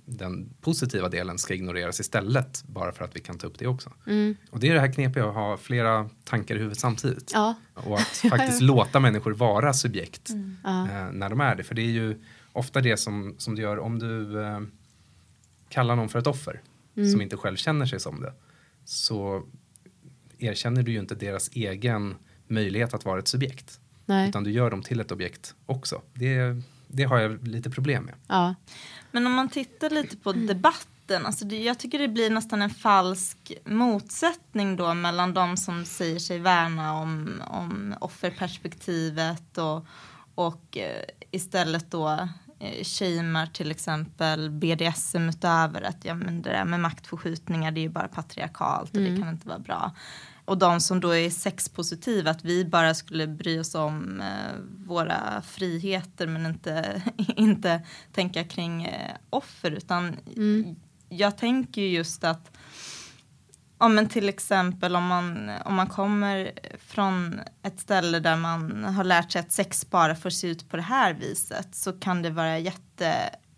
den 0.05 0.49
positiva 0.61 1.09
delen 1.09 1.39
ska 1.39 1.55
ignoreras 1.55 2.01
istället 2.01 2.65
bara 2.67 2.93
för 2.93 3.05
att 3.05 3.17
vi 3.17 3.21
kan 3.21 3.39
ta 3.39 3.47
upp 3.47 3.59
det 3.59 3.67
också. 3.67 3.93
Och 4.51 4.61
det 4.61 4.69
är 4.69 4.75
det 4.75 4.81
här 4.81 4.93
knepiga 4.93 5.29
att 5.29 5.35
ha 5.35 5.57
flera 5.57 6.11
tankar 6.25 6.55
i 6.55 6.59
huvudet 6.59 6.79
samtidigt. 6.79 7.31
Ja. 7.35 7.55
Och 7.75 7.99
att 7.99 8.17
faktiskt 8.31 8.61
låta 8.63 9.01
människor 9.01 9.33
vara 9.33 9.73
subjekt 9.73 10.31
Ja. 10.65 10.83
eh, 10.89 11.13
när 11.13 11.29
de 11.29 11.41
är 11.41 11.55
det. 11.55 11.65
För 11.65 11.75
det 11.75 11.83
är 11.83 11.91
ju 11.91 12.23
ofta 12.53 12.81
det 12.81 12.97
som, 12.97 13.35
som 13.39 13.55
du 13.55 13.63
gör 13.63 13.79
om 13.79 13.99
du 13.99 14.43
eh, 14.43 14.61
kallar 15.69 15.97
någon 15.97 16.09
för 16.09 16.19
ett 16.19 16.27
offer 16.27 16.61
som 17.13 17.21
inte 17.21 17.37
själv 17.37 17.57
känner 17.57 17.87
sig 17.87 18.01
som 18.01 18.21
det. 18.21 18.33
Så 18.85 19.43
erkänner 20.39 20.83
du 20.83 20.93
ju 20.93 20.99
inte 20.99 21.15
deras 21.15 21.49
egen 21.53 22.15
möjlighet 22.51 22.95
att 22.95 23.05
vara 23.05 23.19
ett 23.19 23.29
subjekt. 23.29 23.81
Nej. 24.07 24.29
Utan 24.29 24.45
du 24.45 24.51
gör 24.51 24.71
dem 24.71 24.83
till 24.83 25.01
ett 25.01 25.13
objekt 25.13 25.55
också. 25.67 26.03
Det, 26.15 26.63
det 26.89 27.05
har 27.05 27.19
jag 27.19 27.49
lite 27.49 27.71
problem 27.71 28.05
med. 28.05 28.15
Ja. 28.27 28.55
Men 29.11 29.27
om 29.27 29.33
man 29.33 29.49
tittar 29.49 29.91
lite 29.91 30.17
på 30.17 30.33
debatten, 30.33 31.27
alltså 31.27 31.45
det, 31.45 31.63
jag 31.63 31.79
tycker 31.79 31.99
det 31.99 32.09
blir 32.09 32.31
nästan 32.31 32.63
en 32.63 32.71
falsk 32.71 33.53
motsättning 33.65 34.77
då 34.77 34.95
mellan 34.95 35.35
de 35.35 35.57
som 35.57 35.85
säger 35.85 36.19
sig 36.19 36.39
värna 36.39 36.95
om, 36.95 37.43
om 37.47 37.95
offerperspektivet 38.01 39.59
och, 39.59 39.87
och 40.35 40.79
eh, 40.79 41.05
istället 41.31 41.91
då 41.91 42.29
eh, 42.59 42.85
shamear 42.85 43.47
till 43.47 43.71
exempel 43.71 44.51
BDSM-utövare, 44.51 45.89
att 45.89 46.05
ja, 46.05 46.15
men 46.15 46.43
det 46.43 46.51
där 46.51 46.65
med 46.65 46.81
maktförskjutningar 46.81 47.71
det 47.71 47.81
är 47.81 47.83
ju 47.83 47.89
bara 47.89 48.09
patriarkalt 48.09 48.97
och 48.97 49.03
det 49.03 49.17
kan 49.17 49.29
inte 49.29 49.49
vara 49.49 49.59
bra. 49.59 49.93
Och 50.49 50.59
de 50.59 50.81
som 50.81 51.01
då 51.01 51.15
är 51.17 51.31
sexpositiva, 51.31 52.31
att 52.31 52.45
vi 52.45 52.65
bara 52.65 52.95
skulle 52.95 53.27
bry 53.27 53.59
oss 53.59 53.75
om 53.75 54.21
eh, 54.21 54.61
våra 54.87 55.43
friheter 55.43 56.27
men 56.27 56.47
inte, 56.47 57.03
inte 57.37 57.83
tänka 58.13 58.45
kring 58.45 58.85
eh, 58.85 59.17
offer. 59.31 59.71
Utan 59.71 60.17
jag 61.09 61.39
tänker 61.39 61.83
ju 61.83 61.89
just 61.89 62.25
att 62.25 62.51
Ja, 63.81 63.89
men 63.89 64.09
till 64.09 64.29
exempel 64.29 64.97
om 64.97 65.07
man, 65.07 65.51
om 65.65 65.75
man 65.75 65.87
kommer 65.87 66.53
från 66.79 67.41
ett 67.63 67.81
ställe 67.81 68.21
där 68.21 68.37
man 68.37 68.85
har 68.85 69.05
lärt 69.05 69.33
sig 69.33 69.41
att 69.41 69.53
sex 69.53 69.91
bara 69.91 70.15
får 70.15 70.31
se 70.31 70.49
ut 70.49 70.71
på 70.71 70.77
det 70.77 70.83
här 70.83 71.15
viset 71.15 71.75
så 71.75 71.93
kan 71.93 72.23
det 72.23 72.31
vara 72.31 72.59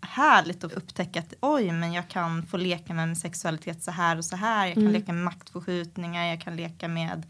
jättehärligt 0.01 0.63
att 0.63 0.73
upptäcka 0.73 1.19
att 1.19 1.33
oj, 1.41 1.71
men 1.71 1.93
jag 1.93 2.07
kan 2.07 2.43
få 2.43 2.57
leka 2.57 2.93
med 2.93 3.07
min 3.07 3.15
sexualitet 3.15 3.83
så 3.83 3.91
här 3.91 4.17
och 4.17 4.25
så 4.25 4.35
här. 4.35 4.67
Jag 4.67 4.75
kan 4.75 4.91
leka 4.91 5.13
med 5.13 5.23
maktförskjutningar, 5.23 6.25
jag 6.25 6.41
kan 6.41 6.55
leka 6.55 6.87
med 6.87 7.25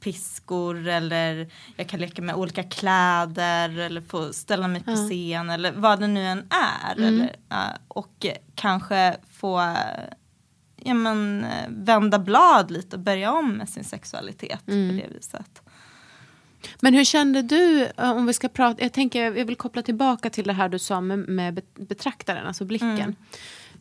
piskor 0.00 0.88
eller 0.88 1.50
jag 1.76 1.88
kan 1.88 2.00
leka 2.00 2.22
med 2.22 2.34
olika 2.34 2.62
kläder 2.62 3.78
eller 3.78 4.00
få 4.00 4.32
ställa 4.32 4.68
mig 4.68 4.82
på 4.82 4.94
scen 4.94 5.50
eller 5.50 5.72
vad 5.72 6.00
det 6.00 6.06
nu 6.06 6.26
än 6.26 6.48
är. 6.50 7.02
Eller, 7.06 7.36
ja, 7.48 7.64
och 7.88 8.26
kanske 8.54 9.16
få 9.32 9.76
ja, 10.76 10.94
men, 10.94 11.44
eh, 11.44 11.68
vända 11.68 12.18
blad 12.18 12.70
lite 12.70 12.96
och 12.96 13.02
börja 13.02 13.32
om 13.32 13.52
med 13.52 13.68
sin 13.68 13.84
sexualitet 13.84 14.66
på 14.66 14.72
det 14.72 15.06
viset. 15.14 15.62
Men 16.80 16.94
hur 16.94 17.04
kände 17.04 17.42
du, 17.42 17.88
eh, 17.98 18.10
om 18.10 18.26
vi 18.26 18.32
ska 18.32 18.48
prata, 18.48 18.82
jag 18.82 18.92
tänker, 18.92 19.22
jag 19.36 19.44
vill 19.44 19.56
koppla 19.56 19.82
tillbaka 19.82 20.30
till 20.30 20.44
det 20.46 20.52
här 20.52 20.68
du 20.68 20.78
sa 20.78 21.00
med, 21.00 21.18
med 21.18 21.54
bet- 21.54 21.88
betraktaren, 21.88 22.46
alltså 22.46 22.64
blicken. 22.64 23.16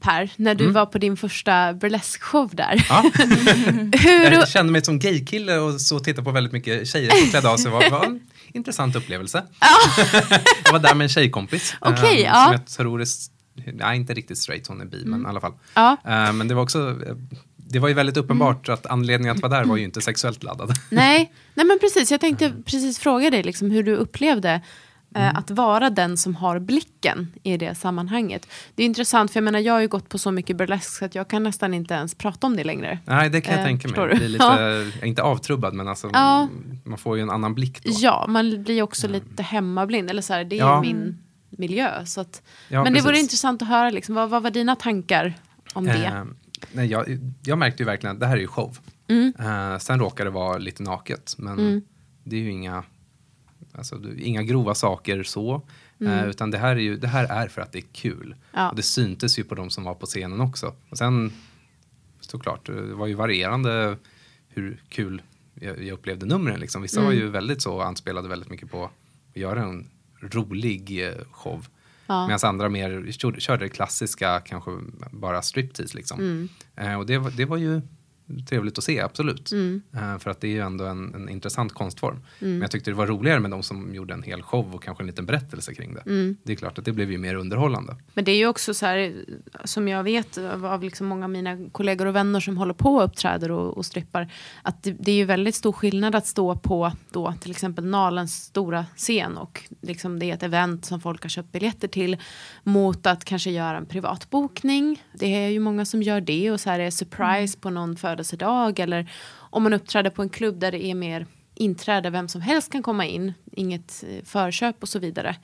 Per, 0.02 0.30
när 0.36 0.56
du 0.56 0.72
var 0.72 0.86
på 0.86 0.98
din 0.98 1.18
första 1.18 1.52
burlesque-show 1.74 2.50
där. 2.56 2.86
Ja. 2.90 3.02
hur, 4.00 4.32
Jag 4.32 4.50
kände 4.50 4.72
mig 4.72 4.84
som 4.86 5.00
gaykille 5.00 5.58
och 5.58 5.82
så 5.82 6.00
tittade 6.00 6.26
på 6.26 6.32
väldigt 6.32 6.54
mycket 6.54 6.88
tjejer 6.88 7.12
som 7.12 7.30
klädde 7.30 7.50
av 7.50 7.58
sig. 7.58 7.66
Det 7.66 7.72
var, 7.72 7.90
var 7.90 8.06
en 8.06 8.20
intressant 8.54 8.96
upplevelse. 8.96 9.44
jag 10.64 10.72
var 10.72 10.80
där 10.80 10.96
med 10.96 11.06
en 11.06 11.10
tjejkompis. 11.10 11.74
eh, 11.74 11.78
Okej, 11.94 12.22
ja. 12.22 12.44
Som 12.44 12.52
jag 12.52 12.68
tror 12.68 13.02
är, 13.02 13.08
nej 13.74 13.98
inte 13.98 14.14
riktigt 14.14 14.38
straight, 14.38 14.68
hon 14.68 14.82
är 14.82 14.86
bi, 14.86 15.04
men 15.06 15.22
i 15.24 15.26
alla 15.26 15.42
fall. 15.42 15.54
Ja. 15.74 15.98
Eh, 16.06 16.34
men 16.34 16.48
det 16.48 16.54
var 16.56 16.64
också, 16.64 16.96
det 17.72 17.80
var 17.80 17.88
ju 17.88 17.94
väldigt 17.94 18.18
uppenbart 18.18 18.70
att 18.70 18.86
anledningen 18.86 19.36
att 19.36 19.42
vara 19.42 19.58
där 19.60 19.66
var 19.66 19.78
ju 19.78 19.84
inte 19.84 20.02
sexuellt 20.02 20.44
laddad. 20.44 20.72
nej, 20.90 21.34
nej, 21.54 21.66
men 21.66 21.80
precis. 21.80 22.12
Jag 22.12 22.22
tänkte 22.22 22.54
precis 22.66 23.00
fråga 23.00 23.30
dig 23.30 23.44
liksom, 23.44 23.72
hur 23.72 23.84
du 23.84 23.96
upplevde 23.96 24.62
eh, 25.16 25.38
att 25.38 25.52
vara 25.52 25.90
den 25.90 26.18
som 26.18 26.36
har 26.36 26.60
blicken 26.60 27.34
i 27.44 27.58
det 27.58 27.76
sammanhanget. 27.76 28.48
Det 28.76 28.84
är 28.84 28.86
intressant, 28.86 29.32
för 29.32 29.38
jag 29.38 29.44
menar, 29.44 29.60
jag 29.60 29.74
har 29.74 29.80
ju 29.80 29.88
gått 29.88 30.10
på 30.10 30.18
så 30.18 30.32
mycket 30.32 30.58
burlesk 30.58 30.90
så 30.98 31.06
att 31.06 31.16
jag 31.16 31.28
kan 31.28 31.44
nästan 31.44 31.74
inte 31.74 31.94
ens 31.94 32.16
prata 32.16 32.48
om 32.48 32.56
det 32.56 32.64
längre. 32.64 33.00
Nej, 33.06 33.30
det 33.30 33.42
kan 33.42 33.54
jag 33.54 33.62
Eh, 33.62 33.66
tänka 33.66 33.88
mig. 33.88 34.16
blir 34.18 34.28
lite, 34.30 34.44
Ja. 34.50 34.60
är 34.60 35.06
inte 35.06 35.24
avtrubbad, 35.24 35.74
men 35.74 35.88
alltså, 35.88 36.10
Ja. 36.14 36.48
man 36.84 36.98
får 36.98 37.18
ju 37.18 37.24
en 37.24 37.30
annan 37.30 37.54
blick 37.56 37.84
då. 37.84 37.92
Ja, 37.96 38.26
man 38.30 38.64
blir 38.64 38.82
också 38.82 39.08
lite 39.08 39.44
hemmablind. 39.44 40.10
Eller 40.10 40.22
så 40.22 40.34
här, 40.34 40.44
det 40.44 40.56
är 40.56 40.60
Ja. 40.60 40.82
min 40.82 41.18
miljö. 41.50 42.06
Så 42.06 42.22
att, 42.22 42.42
men 42.70 42.84
det 42.84 42.90
vore 42.90 43.02
precis. 43.02 43.24
intressant 43.24 43.62
att 43.62 43.68
höra, 43.68 43.90
liksom, 43.90 44.16
vad, 44.16 44.30
vad 44.30 44.44
var 44.44 44.52
dina 44.52 44.76
tankar 44.76 45.34
om 45.74 45.86
det? 45.86 46.26
Eh, 46.62 46.68
nej, 46.74 46.88
jag, 46.88 47.20
jag 47.44 47.58
märkte 47.58 47.84
ju 47.84 47.86
verkligen 47.88 48.16
att 48.16 48.20
det 48.20 48.28
här 48.28 48.38
är 48.38 48.42
ju 48.42 48.48
show. 48.48 48.78
Mm. 49.08 49.34
Eh, 49.40 49.78
sen 49.78 50.00
råkar 50.00 50.26
det 50.26 50.32
vara 50.32 50.58
lite 50.58 50.84
naket, 50.84 51.36
men 51.38 51.82
det 52.24 52.36
är 52.36 52.40
ju 52.40 52.52
inga, 52.52 52.84
alltså, 53.74 54.02
inga 54.18 54.44
grova 54.44 54.76
saker 54.76 55.24
så. 55.24 55.62
Eh, 56.00 56.26
utan 56.30 56.52
det 56.52 56.58
här, 56.58 56.76
är 56.76 56.80
ju, 56.80 56.98
det 56.98 57.08
här 57.08 57.26
är 57.26 57.48
för 57.48 57.62
att 57.62 57.72
det 57.72 57.80
är 57.80 57.86
kul. 57.94 58.24
Mm. 58.26 58.38
Ja. 58.54 58.70
Och 58.70 58.76
det 58.76 58.84
syntes 58.84 59.40
ju 59.40 59.44
på 59.44 59.56
de 59.56 59.70
som 59.70 59.84
var 59.84 59.96
på 59.96 60.06
scenen 60.06 60.42
också. 60.42 60.74
Och 60.90 60.98
sen, 60.98 61.32
såklart, 62.20 62.66
det 62.66 62.82
var 62.94 63.08
ju 63.08 63.14
varierande 63.14 63.98
hur 64.48 64.82
kul 64.90 65.22
jag, 65.56 65.84
jag 65.84 65.94
upplevde 65.94 66.26
numren. 66.26 66.60
Liksom. 66.60 66.82
Vissa 66.82 67.00
Mm. 67.00 67.06
var 67.08 67.14
ju 67.22 67.30
väldigt 67.30 67.62
så, 67.62 67.82
anspelade 67.82 68.30
väldigt 68.30 68.50
mycket 68.50 68.72
på 68.72 68.84
att 68.86 68.92
göra 69.38 69.64
en 69.64 69.88
rolig 70.22 71.08
eh, 71.08 71.14
show. 71.32 71.66
Ja. 72.10 72.28
Medan 72.28 72.40
andra 72.44 72.70
mer 72.70 73.12
körde, 73.40 73.66
det 73.66 73.70
klassiska, 73.70 74.40
kanske 74.46 74.72
bara 75.12 75.42
striptease. 75.42 75.98
Liksom. 75.98 76.20
Mm. 76.20 76.50
Eh, 76.76 77.00
och 77.00 77.06
det, 77.06 77.38
det 77.38 77.46
var 77.46 77.58
ju 77.58 77.82
trevligt 78.50 78.78
att 78.78 78.84
se, 78.84 79.02
absolut. 79.02 79.52
Mm. 79.52 79.82
Eh, 79.94 80.18
för 80.18 80.32
att 80.32 80.42
det 80.42 80.48
är 80.48 80.52
ju 80.52 80.60
ändå 80.60 80.86
en, 80.86 81.16
en 81.16 81.30
intressant 81.30 81.74
konstform. 81.74 82.16
Mm. 82.16 82.54
Men 82.54 82.62
jag 82.62 82.72
tyckte 82.72 82.92
det 82.92 82.96
var 82.96 83.08
roligare 83.08 83.40
med 83.40 83.52
de 83.52 83.64
som 83.64 83.96
gjorde 83.96 84.14
en 84.14 84.24
hel 84.24 84.42
show 84.42 84.76
och 84.76 84.84
kanske 84.84 85.04
en 85.04 85.08
liten 85.08 85.26
berättelse 85.26 85.74
kring 85.74 85.94
det. 85.94 86.02
Mm. 86.02 86.38
Det 86.44 86.52
är 86.52 86.56
klart 86.56 86.78
att 86.78 86.86
det 86.86 86.92
blev 86.92 87.12
ju 87.12 87.18
mer 87.18 87.36
underhållande. 87.36 87.96
Men 88.14 88.26
det 88.26 88.32
är 88.32 88.38
ju 88.38 88.48
också 88.48 88.74
så 88.74 88.86
här, 88.86 89.14
som 89.64 89.88
jag 89.88 90.04
vet 90.04 90.38
av 90.38 90.84
liksom 90.84 91.08
många 91.08 91.26
av 91.26 91.32
mina 91.32 91.70
kollegor 91.72 92.06
och 92.06 92.16
vänner 92.16 92.40
som 92.40 92.58
håller 92.58 92.74
på 92.74 92.96
och 92.96 93.04
uppträder 93.04 93.52
och, 93.52 93.78
och 93.78 93.86
strippar, 93.86 94.32
att 94.62 94.84
det, 94.84 94.92
det 95.00 95.12
är 95.12 95.16
ju 95.16 95.26
väldigt 95.26 95.56
stor 95.56 95.72
skillnad 95.72 96.16
att 96.16 96.28
stå 96.28 96.56
på 96.56 96.92
då 97.12 97.34
till 97.42 97.52
exempel 97.52 97.86
Nalens 97.86 98.44
stora 98.44 98.86
scen 98.96 99.38
och 99.38 99.64
liksom 99.82 100.20
det 100.20 100.30
är 100.30 100.34
ett 100.34 100.44
event 100.44 100.86
som 100.86 101.02
folk 101.02 101.22
har 101.22 101.30
köpt 101.30 101.52
biljetter 101.52 101.88
till 101.88 102.18
mot 102.64 103.06
att 103.06 103.26
kanske 103.26 103.52
göra 103.52 103.78
en 103.78 103.86
privat 103.86 104.30
bokning. 104.30 105.04
Det 105.14 105.36
är 105.36 105.50
ju 105.50 105.60
många 105.60 105.86
som 105.86 106.04
gör 106.04 106.22
det 106.22 106.52
och 106.52 106.60
så 106.60 106.70
här 106.70 106.80
är 106.80 106.92
surprise 106.92 107.60
på 107.60 107.70
någon 107.70 107.96
födelsedag 108.20 108.80
eller 108.80 109.12
om 109.52 109.64
man 109.64 109.74
uppträder 109.74 110.10
på 110.10 110.22
en 110.22 110.30
klubb 110.30 110.60
där 110.60 110.72
det 110.72 110.86
är 110.86 110.96
mer 110.96 111.26
inträde, 111.56 112.10
vem 112.10 112.28
som 112.28 112.42
helst 112.42 112.72
kan 112.72 112.84
komma 112.84 113.06
in, 113.06 113.34
inget 113.52 114.04
eh, 114.08 114.24
förköp 114.26 114.76
och 114.82 114.90
så 114.90 115.00
vidare. 115.00 115.36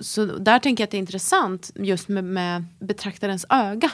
Så 0.00 0.24
där 0.24 0.58
tänker 0.58 0.82
jag 0.82 0.86
att 0.86 0.90
det 0.90 0.96
är 0.96 1.06
intressant 1.06 1.70
just 1.74 2.08
med, 2.08 2.24
med 2.24 2.64
betraktarens 2.80 3.46
öga. 3.48 3.90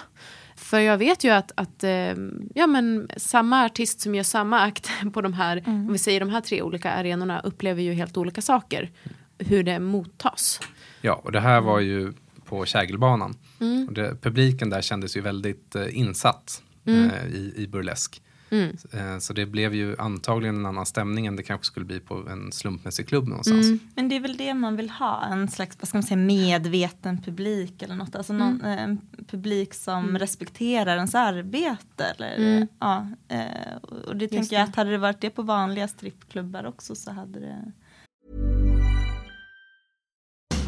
För 0.56 0.78
jag 0.78 0.98
vet 0.98 1.24
ju 1.24 1.30
att, 1.30 1.52
att 1.56 1.84
eh, 1.84 2.14
ja, 2.54 2.66
men 2.66 3.08
samma 3.16 3.64
artist 3.64 4.00
som 4.00 4.14
gör 4.14 4.22
samma 4.24 4.60
akt 4.60 4.90
på 5.12 5.20
de 5.20 5.32
här, 5.32 5.62
om 5.66 5.92
vi 5.92 5.98
säger 5.98 6.20
de 6.20 6.30
här 6.30 6.40
tre 6.40 6.62
olika 6.62 6.90
arenorna, 6.90 7.40
upplever 7.40 7.82
ju 7.82 7.92
helt 7.92 8.16
olika 8.16 8.42
saker. 8.42 8.90
Hur 9.38 9.62
det 9.62 9.78
mottas. 9.78 10.60
Ja, 11.02 11.20
och 11.24 11.32
det 11.32 11.40
här 11.40 11.60
var 11.60 11.80
ju 11.80 12.12
på 12.44 12.66
Kägelbanan. 12.66 13.34
Mm. 13.60 13.88
Och 13.88 13.94
det, 13.94 14.16
publiken 14.22 14.70
där 14.70 14.82
kändes 14.82 15.16
ju 15.16 15.20
väldigt 15.20 15.74
eh, 15.74 15.98
insatt 15.98 16.62
Mm. 16.86 17.10
eh, 17.10 17.26
i, 17.26 17.54
i 17.56 17.66
burlesk. 17.66 18.22
Mm. 18.54 18.76
Eh, 19.14 19.18
så 19.18 19.32
det 19.32 19.46
blev 19.46 19.74
ju 19.74 19.96
antagligen 19.98 20.56
en 20.56 20.66
annan 20.66 20.86
stämning 20.86 21.26
än 21.26 21.36
det 21.36 21.42
kanske 21.42 21.64
skulle 21.66 21.86
bli 21.86 22.00
på 22.00 22.14
en 22.28 22.52
slumpmässig 22.52 23.08
klubb 23.08 23.28
någonstans. 23.28 23.66
Mm. 23.66 23.78
Men 23.94 24.08
det 24.08 24.16
är 24.16 24.20
väl 24.20 24.36
det 24.36 24.54
man 24.54 24.76
vill 24.76 24.90
ha, 24.90 25.24
en 25.24 25.48
slags 25.48 25.76
vad 25.80 25.88
ska 25.88 25.96
man 25.98 26.02
säga, 26.02 26.16
medveten 26.16 27.22
publik 27.22 27.82
eller 27.82 27.94
något. 27.94 28.14
Alltså 28.16 28.32
någon, 28.32 28.60
Mm. 28.60 28.78
eh, 28.78 28.82
en 28.84 29.00
publik 29.30 29.74
som 29.74 30.18
respekterar 30.18 30.96
ens 30.96 31.14
arbete. 31.14 32.04
Eller, 32.16 32.36
Mm. 32.36 32.66
ja, 32.80 33.06
eh, 33.28 33.76
och 34.06 34.16
det 34.16 34.24
Just 34.24 34.34
tänker 34.34 34.56
jag 34.56 34.68
att 34.68 34.76
hade 34.76 34.90
det 34.90 34.98
varit 34.98 35.20
det 35.20 35.30
på 35.30 35.42
vanliga 35.42 35.88
strippklubbar 35.88 36.64
också 36.66 36.94
så 36.94 37.10
hade 37.10 37.40
det 37.40 37.72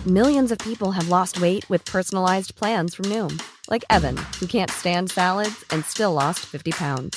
Millions 0.05 0.53
of 0.53 0.59
people 0.59 0.93
have 0.93 1.09
lost 1.09 1.41
weight 1.41 1.71
with 1.71 1.93
personalized 1.93 2.57
plans 2.57 2.95
from 2.97 3.09
Noom, 3.09 3.39
like 3.73 3.85
Evan, 3.91 4.17
who 4.41 4.47
can't 4.47 4.71
stand 4.71 5.11
salads 5.11 5.65
and 5.73 5.85
still 5.85 6.13
lost 6.15 6.39
50 6.39 6.73
pounds. 6.73 7.17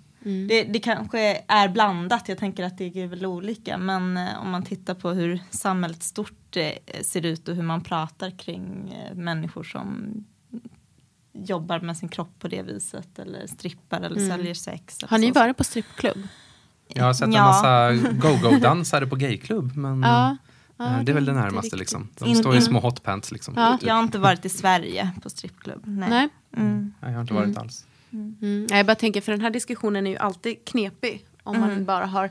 Det, 0.23 0.63
det 0.63 0.79
kanske 0.79 1.43
är 1.47 1.69
blandat, 1.69 2.29
jag 2.29 2.37
tänker 2.37 2.63
att 2.63 2.77
det 2.77 2.97
är 3.03 3.07
väl 3.07 3.25
olika. 3.25 3.77
Men 3.77 4.17
eh, 4.17 4.41
om 4.41 4.49
man 4.49 4.63
tittar 4.63 4.93
på 4.95 5.09
hur 5.09 5.39
samhället 5.49 6.03
stort 6.03 6.57
eh, 6.57 6.71
ser 7.01 7.25
ut 7.25 7.47
och 7.47 7.55
hur 7.55 7.63
man 7.63 7.81
pratar 7.83 8.29
kring 8.31 8.93
eh, 8.93 9.15
människor 9.15 9.63
som 9.63 10.13
jobbar 11.33 11.79
med 11.79 11.97
sin 11.97 12.09
kropp 12.09 12.39
på 12.39 12.47
det 12.47 12.61
viset 12.61 13.19
eller 13.19 13.47
strippar 13.47 14.01
eller 14.01 14.17
Mm. 14.17 14.29
säljer 14.29 14.53
sex. 14.53 14.97
Har 15.09 15.17
ni 15.17 15.27
så. 15.33 15.39
varit 15.39 15.57
på 15.57 15.63
strippklubb? 15.63 16.27
Jag 16.87 17.03
har 17.05 17.13
sett 17.13 17.27
en 17.27 17.33
Ja. 17.33 17.43
massa 17.45 17.93
go-go-dansare 18.11 19.07
på 19.07 19.15
gayklubb. 19.15 19.75
Men 19.77 20.01
Ja. 20.01 20.37
Ja, 20.77 20.85
det 21.03 21.11
är 21.11 21.13
väl 21.13 21.25
det 21.25 21.33
närmaste. 21.33 21.75
Liksom. 21.75 22.09
De 22.19 22.29
In- 22.29 22.35
står 22.35 22.53
i 22.53 22.55
in- 22.55 22.61
små 22.61 22.79
hotpants. 22.79 23.31
Liksom, 23.31 23.53
Ja. 23.57 23.77
typ. 23.79 23.87
Jag 23.87 23.93
har 23.95 24.03
inte 24.03 24.19
varit 24.19 24.45
i 24.45 24.49
Sverige 24.49 25.11
på 25.23 25.29
strippklubb. 25.29 25.81
Nej. 25.85 26.09
Nej. 26.09 26.29
Mm. 26.57 26.93
Nej, 26.99 27.11
jag 27.11 27.17
har 27.17 27.21
inte 27.21 27.33
varit 27.33 27.57
alls. 27.57 27.85
Mm. 28.13 28.67
Jag 28.69 28.85
bara 28.85 28.95
tänker, 28.95 29.21
för 29.21 29.31
den 29.31 29.41
här 29.41 29.49
diskussionen 29.49 30.07
är 30.07 30.11
ju 30.11 30.17
alltid 30.17 30.65
knepig 30.65 31.25
om 31.43 31.59
man 31.59 31.71
Mm. 31.71 31.85
bara 31.85 32.05
har 32.05 32.29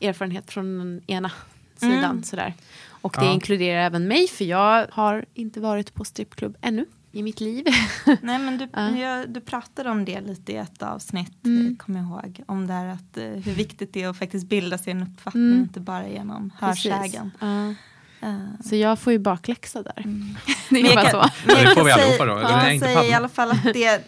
erfarenhet 0.00 0.50
från 0.50 0.78
den 0.78 1.00
ena 1.06 1.30
sidan. 1.76 2.04
Mm. 2.04 2.22
Sådär. 2.22 2.54
Och 3.00 3.16
det 3.20 3.24
Ja. 3.26 3.32
inkluderar 3.32 3.80
även 3.86 4.08
mig, 4.08 4.28
för 4.28 4.44
jag 4.44 4.86
har 4.90 5.24
inte 5.34 5.60
varit 5.60 5.94
på 5.94 6.04
strippklubb 6.04 6.56
ännu 6.60 6.84
i 7.12 7.22
mitt 7.22 7.40
liv. 7.40 7.64
Nej 8.22 8.38
men 8.38 8.58
du, 8.58 8.68
Ja. 8.72 8.90
jag, 8.90 9.30
du 9.30 9.40
pratade 9.40 9.90
om 9.90 10.04
det 10.04 10.20
lite 10.20 10.52
i 10.52 10.56
ett 10.56 10.82
avsnitt, 10.82 11.44
Mm. 11.46 11.60
mm. 11.60 11.76
kommer 11.76 11.98
jag 12.00 12.08
ihåg. 12.08 12.42
Om 12.46 12.66
det 12.66 12.72
här 12.72 12.86
att, 12.86 13.16
eh, 13.16 13.24
hur 13.24 13.52
viktigt 13.54 13.92
det 13.92 14.02
är 14.02 14.08
att 14.08 14.18
faktiskt 14.18 14.46
bilda 14.46 14.78
sig 14.78 14.90
en 14.90 15.02
uppfattning, 15.02 15.42
Mm. 15.50 15.58
inte 15.62 15.80
bara 15.80 16.08
genom 16.08 16.52
hörsägen. 16.58 17.30
Ja. 17.40 17.74
Eh, 18.20 18.34
Så 18.64 18.76
jag 18.76 18.98
får 18.98 19.12
ju 19.12 19.18
bakläxa 19.18 19.82
där. 19.82 19.92
det 19.96 20.00
är 20.02 20.82
Men 20.82 20.84
jag 20.84 20.94
bara 20.94 21.10
kan- 21.10 21.10
så. 21.10 21.30
men 21.46 21.56
Ja, 21.56 21.62
jag 21.62 21.68
det 21.70 21.74
får 21.74 21.74
kan 21.74 21.84
vi 21.84 21.92
säga- 21.92 22.04
allihopa 22.04 22.24
då, 22.26 22.32
eller 22.38 22.50
Jag 22.50 22.70
kan 22.70 22.80
säga 22.80 23.04
i 23.04 23.12
alla 23.12 23.28
fall 23.28 23.50
att 23.50 23.62
det, 23.64 24.04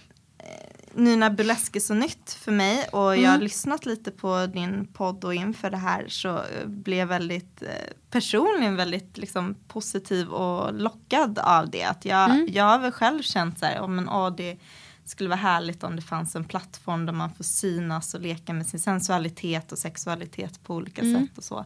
nu 0.94 1.16
när 1.16 1.31
burlesk 1.31 1.76
är 1.76 1.81
så 1.81 1.94
nytt 1.94 2.33
för 2.33 2.53
mig 2.53 2.88
och 2.92 3.16
jag 3.16 3.29
har 3.29 3.35
Mm. 3.35 3.40
lyssnat 3.40 3.87
lite 3.87 4.11
på 4.11 4.46
din 4.46 4.87
podd 4.87 5.24
och 5.24 5.35
inför 5.35 5.70
det 5.70 5.76
här 5.76 6.09
så 6.09 6.29
eh, 6.37 6.66
blev 6.66 6.98
jag 6.98 7.07
väldigt 7.07 7.62
eh, 7.62 7.68
personligen 8.11 8.76
väldigt 8.76 9.18
liksom, 9.18 9.55
positiv 9.68 10.29
och 10.29 10.74
lockad 10.74 11.38
av 11.38 11.70
det. 11.70 11.85
Att 11.85 12.05
jag, 12.05 12.31
Mm. 12.31 12.48
jag 12.50 12.64
har 12.64 12.79
väl 12.79 12.92
själv 12.92 13.22
känt 13.22 13.59
så 13.59 13.66
här, 13.66 13.81
oh, 13.81 13.88
men, 13.88 14.09
åh, 14.09 14.35
det 14.37 14.59
skulle 15.05 15.29
vara 15.29 15.38
härligt 15.40 15.85
om 15.85 15.96
det 15.96 16.03
fanns 16.03 16.37
en 16.37 16.44
plattform 16.44 17.07
där 17.07 17.12
man 17.12 17.35
får 17.35 17.44
synas 17.44 18.14
och 18.14 18.20
leka 18.20 18.53
med 18.53 18.66
sin 18.66 18.81
sensualitet 18.81 19.72
och 19.72 19.79
sexualitet 19.79 20.62
på 20.64 20.74
olika 20.74 21.03
Mm. 21.03 21.26
sätt 21.26 21.38
och 21.38 21.44
så. 21.44 21.64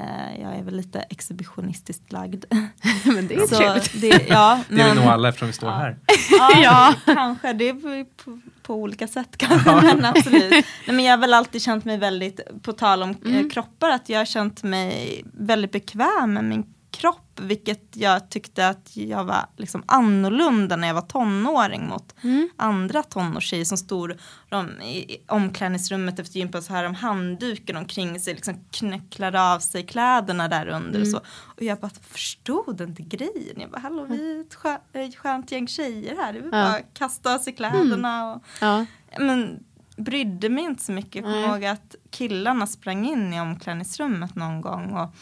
Eh, 0.00 0.40
Jag 0.42 0.54
är 0.58 0.62
väl 0.62 0.76
lite 0.76 1.00
exhibitionistiskt 1.00 2.12
lagd. 2.12 2.44
Men 3.04 3.28
det 3.28 3.34
är 3.34 3.46
Så 3.46 3.56
trevligt. 3.56 4.00
det, 4.00 4.26
ja, 4.28 4.60
Det 4.68 4.74
är 4.74 4.76
vi 4.78 4.82
men- 4.84 4.96
nog 4.96 5.06
alla 5.06 5.28
eftersom 5.28 5.46
vi 5.46 5.52
står 5.52 5.68
Ja. 5.68 5.74
här. 5.76 5.96
Ja, 6.62 6.94
kanske. 7.06 7.52
Det 7.52 7.68
är 7.68 7.74
på, 8.04 8.10
på, 8.24 8.40
på 8.62 8.74
olika 8.74 9.06
sätt 9.08 9.36
kanske. 9.36 9.70
Men 9.82 10.04
absolut. 10.04 10.50
Nej, 10.50 10.64
men 10.86 11.04
jag 11.04 11.12
har 11.12 11.18
väl 11.18 11.34
alltid 11.34 11.62
känt 11.62 11.84
mig 11.84 11.98
väldigt, 11.98 12.40
på 12.62 12.72
tal 12.72 13.02
om 13.02 13.10
eh, 13.10 13.16
Mm. 13.30 13.50
kroppar, 13.50 13.90
att 13.90 14.08
jag 14.08 14.18
har 14.20 14.24
känt 14.24 14.62
mig 14.62 15.22
väldigt 15.32 15.72
bekväm 15.72 16.32
med 16.34 16.44
min 16.44 16.66
kropp. 16.90 17.29
Vilket 17.40 17.96
jag 17.96 18.30
tyckte 18.30 18.68
att 18.68 18.96
jag 18.96 19.24
var 19.24 19.46
liksom 19.56 19.82
annorlunda 19.86 20.76
när 20.76 20.86
jag 20.86 20.94
var 20.94 21.00
tonåring 21.02 21.88
mot 21.88 22.14
Mm. 22.22 22.48
andra 22.56 23.02
tonårstjejer 23.02 23.64
som 23.64 23.78
stod 23.78 24.12
de, 24.48 24.80
i 24.82 25.16
omklädningsrummet 25.28 26.18
efter 26.18 26.38
gympet 26.38 26.64
så 26.64 26.72
här 26.72 26.84
om 26.84 26.94
handduken 26.94 27.76
omkring 27.76 28.20
sig, 28.20 28.34
liksom 28.34 28.54
knäcklade 28.70 29.42
av 29.42 29.58
sig 29.58 29.86
kläderna 29.86 30.48
där 30.48 30.66
under 30.68 31.00
och 31.00 31.06
Mm. 31.06 31.10
så. 31.10 31.18
Och 31.56 31.62
jag 31.62 31.78
bara 31.80 31.90
förstod 32.10 32.80
inte 32.80 33.02
grejen. 33.02 33.60
Jag 33.60 33.70
bara, 33.70 33.78
hallå 33.80 34.04
vi 34.08 34.36
är 34.36 34.40
ett 34.40 34.54
skö- 34.54 34.78
ett 34.92 35.16
skönt 35.16 35.52
gäng 35.52 35.68
tjejer 35.68 36.16
här, 36.16 36.32
det 36.32 36.40
väl 36.40 36.48
Ja. 36.52 36.58
Mm. 36.58 36.72
bara 36.72 36.80
kasta 36.94 37.34
av 37.34 37.38
sig 37.38 37.52
kläderna. 37.52 38.32
Och, 38.32 38.42
Ja. 38.60 38.86
men 39.18 39.64
brydde 39.96 40.48
mig 40.48 40.64
inte 40.64 40.84
så 40.84 40.92
mycket. 40.92 41.14
Jag 41.14 41.24
kommer 41.24 41.48
ihåg 41.48 41.64
att 41.64 41.94
killarna 42.10 42.66
sprang 42.66 43.06
in 43.08 43.32
i 43.34 43.40
omklädningsrummet 43.40 44.34
någon 44.34 44.60
gång 44.60 44.92
och, 44.92 45.14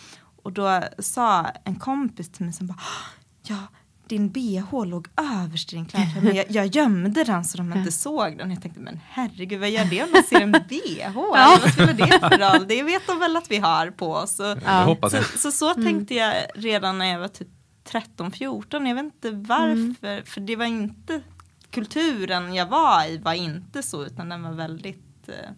och 0.48 0.54
då 0.54 0.82
sa 0.98 1.46
en 1.64 1.76
kompis 1.76 2.30
till 2.30 2.44
mig 2.44 2.54
som 2.54 2.66
bara 2.66 2.78
ja, 3.42 3.56
din 4.06 4.28
bh 4.28 4.84
låg 4.86 5.08
överst 5.16 5.72
i 5.72 5.76
din 5.76 5.86
klädsel 5.86 6.22
men 6.24 6.36
jag, 6.36 6.46
jag 6.48 6.66
gömde 6.66 7.24
den 7.24 7.44
så 7.44 7.58
de 7.58 7.72
inte 7.72 7.92
såg 7.92 8.38
den. 8.38 8.50
Jag 8.50 8.62
tänkte 8.62 8.80
men 8.80 9.00
herregud 9.08 9.60
vad 9.60 9.70
gör 9.70 9.84
det 9.84 10.02
om 10.02 10.08
de 10.12 10.22
ser 10.22 10.40
en 10.40 10.52
bh? 10.52 10.60
Eller 11.06 11.60
Vad 11.60 11.72
spelar 11.72 11.92
det 11.92 12.18
för 12.20 12.58
roll? 12.58 12.68
Det 12.68 12.82
vet 12.82 13.06
de 13.06 13.18
väl 13.18 13.36
att 13.36 13.50
vi 13.50 13.56
har 13.58 13.90
på 13.90 14.12
oss. 14.12 14.40
Och, 14.40 14.46
jag. 14.64 15.10
så, 15.10 15.38
så 15.38 15.50
så 15.52 15.74
tänkte 15.74 16.14
jag 16.14 16.34
redan 16.54 16.98
när 16.98 17.06
jag 17.06 17.18
var 17.18 17.28
typ 17.28 17.48
13-14. 17.88 18.86
Jag 18.88 18.94
vet 18.94 19.04
inte 19.04 19.30
varför. 19.30 20.22
För 20.26 20.40
det 20.40 20.56
var 20.56 20.64
inte 20.64 21.20
kulturen 21.70 22.54
jag 22.54 22.66
var 22.66 23.10
i 23.10 23.18
var 23.18 23.32
inte 23.34 23.82
så 23.82 24.04
utan 24.04 24.28
den 24.28 24.42
var 24.42 24.52
väldigt 24.52 25.28
eh, 25.28 25.50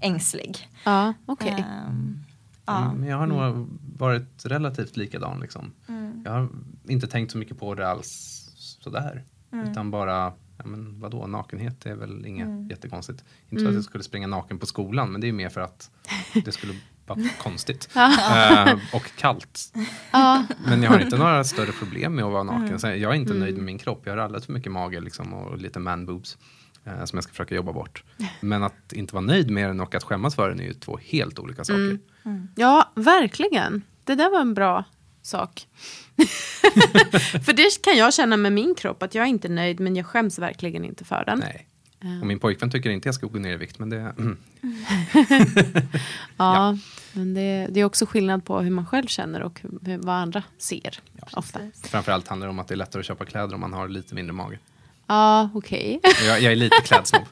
ängslig. 0.00 0.68
Ja, 0.84 1.14
okej. 1.26 1.64
Ehm, 1.68 2.24
Ja. 2.68 2.92
Men 2.92 3.08
jag 3.08 3.18
har 3.18 3.26
nog 3.26 3.68
varit 3.98 4.44
relativt 4.46 4.96
likadan. 4.96 5.40
Liksom. 5.40 5.72
Mm. 5.88 6.22
Jag 6.24 6.32
har 6.32 6.48
inte 6.88 7.06
tänkt 7.06 7.32
så 7.32 7.38
mycket 7.38 7.58
på 7.58 7.74
det 7.74 7.88
alls 7.88 8.44
sådär. 8.80 9.24
Mm. 9.52 9.70
Utan 9.70 9.90
bara, 9.90 10.32
ja 10.58 10.64
men 10.66 11.00
vadå, 11.00 11.26
nakenhet 11.26 11.86
är 11.86 11.94
väl 11.94 12.26
inget 12.26 12.46
Mm. 12.46 12.68
jättekonstigt. 12.68 13.24
Inte 13.44 13.50
för 13.50 13.56
att 13.56 13.60
Mm. 13.62 13.74
jag 13.74 13.84
skulle 13.84 14.04
springa 14.04 14.26
naken 14.26 14.58
på 14.58 14.66
skolan, 14.66 15.12
men 15.12 15.20
det 15.20 15.28
är 15.28 15.32
mer 15.32 15.48
för 15.48 15.60
att 15.60 15.90
det 16.44 16.52
skulle 16.52 16.74
vara 17.06 17.20
konstigt. 17.42 17.88
Eh, 17.96 18.78
och 18.94 19.10
kallt. 19.16 19.72
Men 20.66 20.82
jag 20.82 20.90
har 20.90 20.98
inte 20.98 21.16
några 21.18 21.44
större 21.44 21.72
problem 21.72 22.14
med 22.14 22.24
att 22.24 22.32
vara 22.32 22.42
naken. 22.42 22.66
Mm. 22.66 22.78
Så 22.78 22.86
jag 22.86 23.02
är 23.02 23.12
inte 23.14 23.30
Mm. 23.32 23.40
nöjd 23.40 23.54
med 23.56 23.64
min 23.64 23.78
kropp. 23.78 24.02
Jag 24.04 24.12
har 24.12 24.18
alldeles 24.18 24.46
för 24.46 24.52
mycket 24.52 24.72
mage 24.72 25.00
liksom, 25.00 25.34
och 25.34 25.58
lite 25.58 25.78
man 25.78 26.06
boobs. 26.06 26.38
Eh, 26.88 27.04
som 27.04 27.16
jag 27.16 27.24
ska 27.24 27.32
försöka 27.32 27.54
jobba 27.54 27.72
bort. 27.72 28.04
Men 28.40 28.62
att 28.62 28.92
inte 28.92 29.14
vara 29.14 29.24
nöjd 29.24 29.50
med 29.50 29.70
den 29.70 29.80
och 29.80 29.94
att 29.94 30.04
skämmas 30.04 30.34
för 30.34 30.48
den 30.48 30.60
är 30.60 30.64
ju 30.64 30.74
två 30.74 30.98
helt 31.02 31.38
olika 31.38 31.64
saker. 31.64 31.98
Mm. 32.24 32.48
Ja, 32.56 32.92
verkligen. 32.94 33.82
Det 34.04 34.14
där 34.14 34.30
var 34.30 34.40
en 34.40 34.54
bra 34.54 34.84
sak. 35.22 35.66
för 37.44 37.52
det 37.52 37.82
kan 37.82 37.96
jag 37.96 38.14
känna 38.14 38.36
med 38.36 38.52
min 38.52 38.74
kropp, 38.74 39.02
att 39.02 39.14
jag 39.14 39.24
är 39.24 39.28
inte 39.28 39.48
nöjd 39.48 39.80
men 39.80 39.96
jag 39.96 40.06
skäms 40.06 40.38
verkligen 40.38 40.84
inte 40.84 41.04
för 41.04 41.24
den. 41.24 41.38
Nej. 41.38 41.68
Och 42.00 42.26
min 42.26 42.38
pojkvän 42.38 42.70
tycker 42.70 42.90
inte 42.90 43.08
jag 43.08 43.14
ska 43.14 43.26
gå 43.26 43.38
ner 43.38 43.52
i 43.52 43.56
vikt, 43.56 43.78
men 43.78 43.90
det... 43.90 43.96
Mm. 43.96 44.36
Ja, 46.36 46.78
men 47.12 47.34
det, 47.34 47.66
det 47.70 47.80
är 47.80 47.84
också 47.84 48.06
skillnad 48.06 48.44
på 48.44 48.60
hur 48.60 48.70
man 48.70 48.86
själv 48.86 49.06
känner 49.06 49.42
och 49.42 49.60
hur, 49.82 49.98
vad 49.98 50.14
andra 50.14 50.42
ser. 50.58 51.00
ofta. 51.32 51.60
Framförallt 51.84 52.28
handlar 52.28 52.46
det 52.46 52.50
om 52.50 52.58
att 52.58 52.68
det 52.68 52.74
är 52.74 52.76
lättare 52.76 53.00
att 53.00 53.06
köpa 53.06 53.24
kläder 53.24 53.54
om 53.54 53.60
man 53.60 53.72
har 53.72 53.88
lite 53.88 54.14
mindre 54.14 54.32
mage. 54.32 54.58
Ja, 55.08 55.48
okej. 55.54 56.00
Jag, 56.26 56.40
jag 56.42 56.52
är 56.52 56.56
lite 56.56 56.76
klädsnobb. 56.84 57.22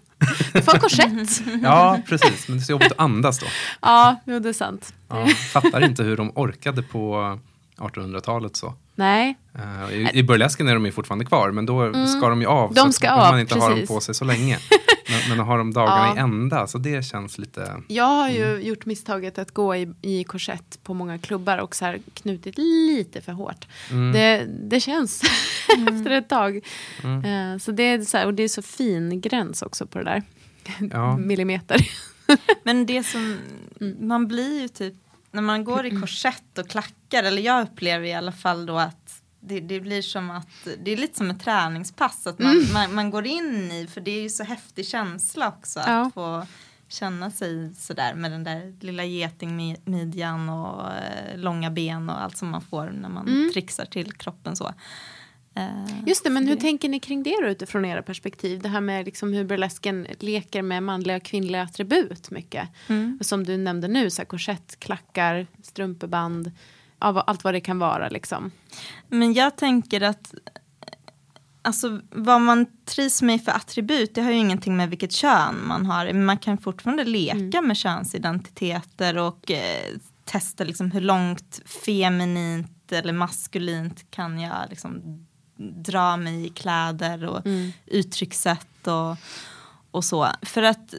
Du 0.53 0.63
får 0.63 0.79
korsett. 0.79 1.43
Ja, 1.63 1.99
precis. 2.09 2.49
Men 2.49 2.57
det 2.57 2.63
är 2.63 2.65
så 2.65 2.73
jobbigt 2.73 2.93
att 2.93 2.99
andas 3.01 3.39
då. 3.39 3.47
Ja, 3.83 4.17
jo, 4.25 4.39
det 4.39 4.49
är 4.49 4.53
sant. 4.53 4.95
Ja, 5.09 5.27
fattar 5.27 5.85
inte 5.85 6.03
hur 6.03 6.17
de 6.17 6.33
orkade 6.35 6.83
på 6.83 7.39
1800-talet 7.79 8.57
så. 8.57 8.75
Nej. 8.95 9.37
Eh, 9.55 9.95
I, 9.95 10.11
I 10.13 10.23
burlesken 10.23 10.69
är 10.69 10.75
de 10.75 10.87
ju 10.87 10.93
fortfarande 10.93 11.25
kvar, 11.25 11.51
men 11.51 11.67
då 11.67 11.81
Mm. 11.83 12.07
ska 12.07 12.29
de 12.29 12.41
ju 12.41 12.47
av. 12.47 12.75
De 12.75 12.87
så 12.87 12.93
ska 12.93 13.17
man 13.17 13.35
av, 13.35 13.41
inte 13.41 13.55
ha 13.55 13.61
dem 13.69 13.73
precis. 13.73 13.89
på 13.89 14.01
sig 14.01 14.15
så 14.15 14.25
länge. 14.25 14.59
Men, 15.09 15.29
men 15.29 15.41
att 15.41 15.47
ha 15.47 15.57
dem 15.57 15.73
dagarna 15.73 16.07
Ja. 16.07 16.17
i 16.17 16.19
ända, 16.19 16.67
så 16.67 16.79
det 16.79 17.05
känns 17.05 17.39
lite... 17.39 17.83
Jag 17.89 18.05
har 18.05 18.29
ju 18.31 18.57
gjort 18.61 18.87
misstaget 18.87 19.39
att 19.39 19.51
gå 19.51 19.77
i, 19.77 19.93
i 20.03 20.25
korsett 20.25 20.79
på 20.83 20.95
många 20.95 21.19
klubbar 21.19 21.59
och 21.59 21.77
så 21.77 21.85
här 21.85 22.01
knutit 22.15 22.59
lite 22.59 23.21
för 23.21 23.33
hårt. 23.33 23.67
Mm. 23.91 24.13
Det, 24.13 24.47
det 24.69 24.81
känns 24.81 25.23
efter 25.89 26.11
ett 26.11 26.29
tag. 26.29 26.61
Mm. 27.05 27.53
Eh, 27.55 27.59
så 27.59 27.73
det 27.73 27.83
är 27.83 28.01
så 28.01 28.19
här, 28.19 28.27
och 28.27 28.35
det 28.35 28.43
är 28.43 28.49
så 28.49 28.63
fin 28.63 29.21
gräns 29.21 29.63
också 29.63 29.87
på 29.87 29.99
det 29.99 30.05
där. 30.05 30.23
Ja. 30.91 31.17
Millimeter. 31.19 31.89
Men 32.63 32.87
det 32.87 33.03
som, 33.03 33.39
man 34.01 34.29
blir 34.29 34.61
ju 34.63 34.69
typ, 34.69 34.95
när 35.31 35.43
man 35.43 35.65
går 35.65 35.87
i 35.87 35.91
korsett 36.01 36.59
och 36.59 36.69
klackar, 36.69 37.23
eller 37.23 37.43
jag 37.43 37.63
upplever 37.63 38.07
i 38.07 38.15
alla 38.15 38.33
fall 38.33 38.67
då 38.67 38.79
att 38.79 39.06
det, 39.47 39.61
det 39.61 39.81
blir 39.81 40.03
som 40.03 40.31
att, 40.31 40.69
det 40.85 40.91
är 40.93 40.97
lite 40.97 41.17
som 41.19 41.31
ett 41.31 41.41
träningspass, 41.41 42.27
att 42.27 42.39
man, 42.39 42.53
Mm. 42.57 42.73
man, 42.73 42.95
man 42.95 43.11
går 43.11 43.27
in 43.27 43.71
i, 43.73 43.87
för 43.87 44.01
det 44.01 44.11
är 44.11 44.23
ju 44.23 44.29
så 44.29 44.45
häftig 44.45 44.87
känsla 44.87 45.49
också 45.49 45.81
att 45.81 45.87
Ja. 45.89 46.11
få 46.15 46.47
känna 46.89 47.31
sig 47.31 47.75
sådär 47.75 48.15
med 48.15 48.31
den 48.31 48.45
där 48.45 48.75
lilla 48.81 49.05
getingmidjan 49.05 50.49
och 50.49 50.93
eh, 50.93 51.39
långa 51.39 51.71
ben 51.71 52.11
och 52.11 52.23
allt 52.23 52.37
som 52.37 52.49
man 52.49 52.63
får 52.63 52.91
när 52.91 53.09
man 53.09 53.29
Mm. 53.29 53.51
trixar 53.53 53.85
till 53.85 54.13
kroppen 54.13 54.57
så. 54.57 54.75
Eh, 55.55 56.07
Just 56.07 56.25
det, 56.25 56.31
men 56.31 56.49
hur 56.49 56.57
tänker 56.57 56.89
ni 56.89 57.01
kring 57.01 57.23
det 57.23 57.37
då 57.43 57.49
utifrån 57.49 57.85
era 57.85 58.03
perspektiv? 58.03 58.61
Det 58.63 58.69
här 58.69 58.81
med 58.81 59.05
liksom 59.07 59.33
hur 59.33 59.45
burlesken 59.45 60.07
leker 60.21 60.63
med 60.63 60.83
manliga 60.83 61.17
och 61.17 61.23
kvinnliga 61.23 61.63
attribut 61.63 62.31
mycket. 62.31 62.69
Mm. 62.89 63.19
Som 63.23 63.45
du 63.45 63.57
nämnde 63.57 63.89
nu, 63.89 64.11
så 64.11 64.23
här 64.23 64.27
korsett, 64.27 64.81
klackar, 64.81 65.47
strumpeband, 65.63 66.53
vad- 66.99 67.25
allt 67.27 67.45
vad 67.45 67.55
det 67.55 67.61
kan 67.61 67.79
vara 67.79 68.09
liksom. 68.09 68.51
Men 69.09 69.33
jag 69.35 69.57
tänker 69.57 70.01
att 70.01 70.35
alltså, 71.63 72.01
vad 72.11 72.41
man 72.41 72.67
trivs 72.85 73.23
med 73.23 73.45
för 73.45 73.53
attribut, 73.53 74.15
det 74.15 74.23
har 74.23 74.31
ju 74.31 74.37
ingenting 74.39 74.77
med 74.77 74.91
vilket 74.91 75.13
kön 75.13 75.67
man 75.67 75.87
har. 75.87 76.05
Men 76.07 76.25
man 76.25 76.39
kan 76.39 76.59
fortfarande 76.59 77.05
leka 77.05 77.63
med 77.63 77.77
könsidentiteter 77.77 79.19
och 79.19 79.51
eh, 79.51 79.95
testa 80.25 80.65
liksom, 80.65 80.91
hur 80.91 81.01
långt 81.01 81.61
feminint 81.85 82.93
eller 82.93 83.13
maskulint 83.13 84.11
kan 84.11 84.39
jag 84.41 84.57
liksom, 84.71 85.03
dra 85.59 86.17
mig 86.17 86.47
i 86.47 86.49
kläder 86.49 87.25
och 87.25 87.47
Mm. 87.47 87.73
uttryckssätt 87.87 88.87
och, 88.87 89.17
och 89.91 90.05
så. 90.05 90.29
För 90.43 90.63
att 90.63 90.95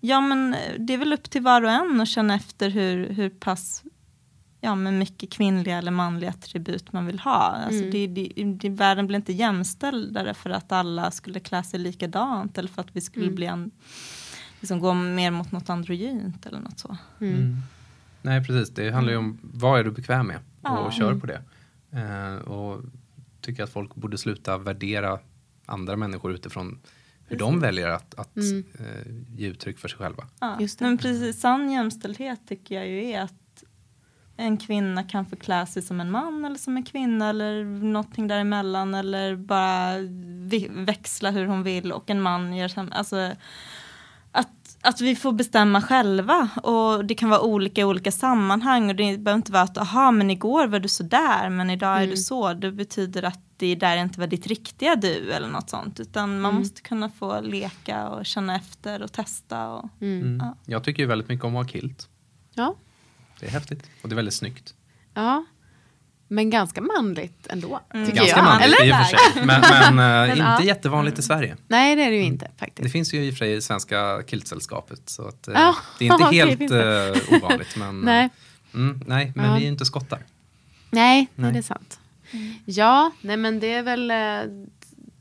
ja, 0.00 0.20
men 0.20 0.56
det 0.78 0.94
är 0.94 0.98
väl 0.98 1.12
upp 1.12 1.30
till 1.30 1.42
var 1.42 1.62
och 1.62 1.70
en 1.70 2.00
att 2.00 2.08
känna 2.08 2.34
efter 2.34 2.70
hur, 2.70 3.10
hur 3.10 3.30
pass 3.30 3.82
ja, 4.68 4.74
men 4.74 4.98
mycket 4.98 5.30
kvinnliga 5.32 5.78
eller 5.78 5.90
manliga 5.90 6.30
attribut 6.30 6.92
man 6.92 7.06
vill 7.06 7.18
ha. 7.18 7.32
Alltså 7.40 7.80
Mm. 7.84 7.90
det, 7.90 8.06
det, 8.06 8.44
det, 8.44 8.68
världen 8.68 9.06
blir 9.06 9.16
inte 9.16 9.32
jämställdare 9.32 10.34
för 10.34 10.50
att 10.50 10.72
alla 10.72 11.10
skulle 11.10 11.40
klä 11.40 11.62
sig 11.62 11.80
likadant 11.80 12.58
eller 12.58 12.68
för 12.68 12.82
att 12.82 12.96
vi 12.96 13.00
skulle 13.00 13.24
Mm. 13.26 13.34
bli 13.34 13.46
en, 13.46 13.70
liksom 14.60 14.80
gå 14.80 14.94
mer 14.94 15.30
mot 15.30 15.52
något 15.52 15.70
androgynt 15.70 16.46
eller 16.46 16.60
något 16.60 16.78
så. 16.78 16.96
Mm. 17.20 17.56
Nej, 18.22 18.44
precis. 18.44 18.74
Det 18.74 18.90
handlar 18.90 19.12
ju 19.12 19.18
om 19.18 19.38
vad 19.42 19.80
är 19.80 19.84
du 19.84 19.90
bekväm 19.90 20.26
med 20.26 20.36
och 20.36 20.42
Ja. 20.62 20.90
kör 20.90 21.08
Mm. 21.08 21.20
på 21.20 21.26
det. 21.26 21.42
Eh, 21.90 22.34
och 22.34 22.82
tycker 23.40 23.62
att 23.62 23.70
folk 23.72 23.94
borde 23.94 24.18
sluta 24.18 24.58
värdera 24.58 25.18
andra 25.66 25.96
människor 25.96 26.32
utifrån 26.32 26.78
hur 27.26 27.36
de 27.38 27.60
väljer 27.60 27.88
att, 27.88 28.14
att 28.14 28.36
Mm. 28.36 28.64
eh, 28.78 29.36
ge 29.38 29.46
uttryck 29.48 29.78
för 29.78 29.88
sig 29.88 29.98
själva. 29.98 30.24
Ja. 30.40 30.58
Men 30.80 30.98
precis, 30.98 31.40
sann 31.40 31.70
jämställdhet 31.70 32.40
tycker 32.48 32.74
jag 32.74 32.88
ju 32.88 33.04
är 33.10 33.22
att 33.22 33.34
en 34.40 34.56
kvinna 34.56 35.02
kan 35.04 35.26
förklä 35.26 35.66
sig 35.66 35.82
som 35.82 36.00
en 36.00 36.10
man 36.10 36.44
eller 36.44 36.56
som 36.58 36.76
en 36.76 36.84
kvinna 36.84 37.28
eller 37.30 37.64
någonting 37.64 38.28
däremellan 38.28 38.94
eller 38.94 39.36
bara 39.36 39.94
växla 40.84 41.30
hur 41.30 41.46
hon 41.46 41.62
vill 41.62 41.92
och 41.92 42.10
en 42.10 42.22
man 42.22 42.56
gör 42.56 42.68
samma. 42.68 42.90
Alltså, 42.94 43.32
att, 44.32 44.78
att 44.82 45.00
vi 45.00 45.16
får 45.16 45.32
bestämma 45.32 45.82
själva 45.82 46.48
och 46.62 47.04
det 47.04 47.14
kan 47.14 47.28
vara 47.28 47.40
olika 47.40 47.80
i 47.80 47.84
olika 47.84 48.12
sammanhang 48.12 48.88
och 48.90 48.96
det 48.96 49.18
behöver 49.18 49.34
inte 49.38 49.52
vara 49.52 49.62
att 49.62 49.78
aha 49.78 50.10
men 50.10 50.30
igår 50.30 50.66
var 50.66 50.78
du 50.80 50.88
sådär 50.88 51.48
men 51.50 51.70
idag 51.70 51.92
är 51.96 52.02
Mm. 52.02 52.10
du 52.10 52.16
så. 52.16 52.52
Det 52.54 52.72
betyder 52.72 53.22
att 53.22 53.40
det 53.56 53.74
där 53.74 53.96
inte 53.96 54.20
var 54.20 54.26
ditt 54.26 54.46
riktiga 54.46 54.96
du 54.96 55.32
eller 55.32 55.48
något 55.48 55.70
sånt 55.70 56.00
utan 56.00 56.40
man 56.40 56.50
Mm. 56.50 56.60
måste 56.62 56.82
kunna 56.82 57.10
få 57.10 57.40
leka 57.40 58.08
och 58.08 58.26
känna 58.26 58.56
efter 58.56 59.02
och 59.02 59.12
testa. 59.12 59.68
Och, 59.68 59.88
Mm. 60.00 60.38
Ja. 60.44 60.56
Jag 60.66 60.84
tycker 60.84 61.02
ju 61.02 61.06
väldigt 61.08 61.28
mycket 61.28 61.44
om 61.44 61.56
att 61.56 61.66
ha 61.66 61.72
kilt. 61.72 62.08
Ja. 62.54 62.74
Det 63.40 63.46
är 63.46 63.50
häftigt 63.50 63.82
och 64.02 64.08
det 64.08 64.14
är 64.14 64.16
väldigt 64.16 64.34
snyggt. 64.34 64.74
Ja. 65.14 65.44
Men 66.30 66.50
ganska 66.50 66.80
manligt 66.80 67.46
ändå. 67.46 67.80
Tycker 67.92 68.12
Ganska 68.14 68.36
jag. 68.36 68.44
manligt 68.44 68.80
Eller? 68.80 68.86
i 68.86 68.92
och 68.92 68.96
för 68.96 69.04
sig. 69.04 69.44
Men, 69.46 69.94
men, 69.96 70.24
eh, 70.24 70.30
inte 70.38 70.42
ja. 70.44 70.62
jättevanligt 70.62 71.18
i 71.18 71.22
Sverige. 71.22 71.56
Nej, 71.68 71.96
det 71.96 72.02
är 72.02 72.10
det 72.10 72.16
ju 72.16 72.22
inte 72.22 72.50
faktiskt. 72.56 72.82
Det 72.82 72.90
finns 72.90 73.14
ju 73.14 73.24
i 73.24 73.30
och 73.30 73.34
för 73.34 73.38
sig 73.38 73.54
i 73.54 73.60
Svenska 73.60 74.22
Kiltsällskapet. 74.26 75.00
Så 75.04 75.28
att, 75.28 75.48
Ja, 75.54 75.76
det 75.98 76.08
är 76.08 76.12
inte 76.12 76.24
okej, 76.28 76.38
helt 76.38 76.70
eh, 77.30 77.34
ovanligt. 77.36 77.76
Men, 77.76 78.00
Nej. 78.00 78.28
Mm, 78.74 79.00
nej, 79.06 79.32
men 79.36 79.44
Ja. 79.44 79.52
vi 79.54 79.58
är 79.58 79.62
ju 79.62 79.68
inte 79.68 79.84
skottar. 79.84 80.18
Nej, 80.90 81.26
nej. 81.34 81.52
Det 81.52 81.58
är 81.58 81.62
sant. 81.62 82.00
Ja, 82.64 83.10
nej 83.20 83.36
men 83.36 83.60
det 83.60 83.72
är 83.72 83.82
väl, 83.82 84.10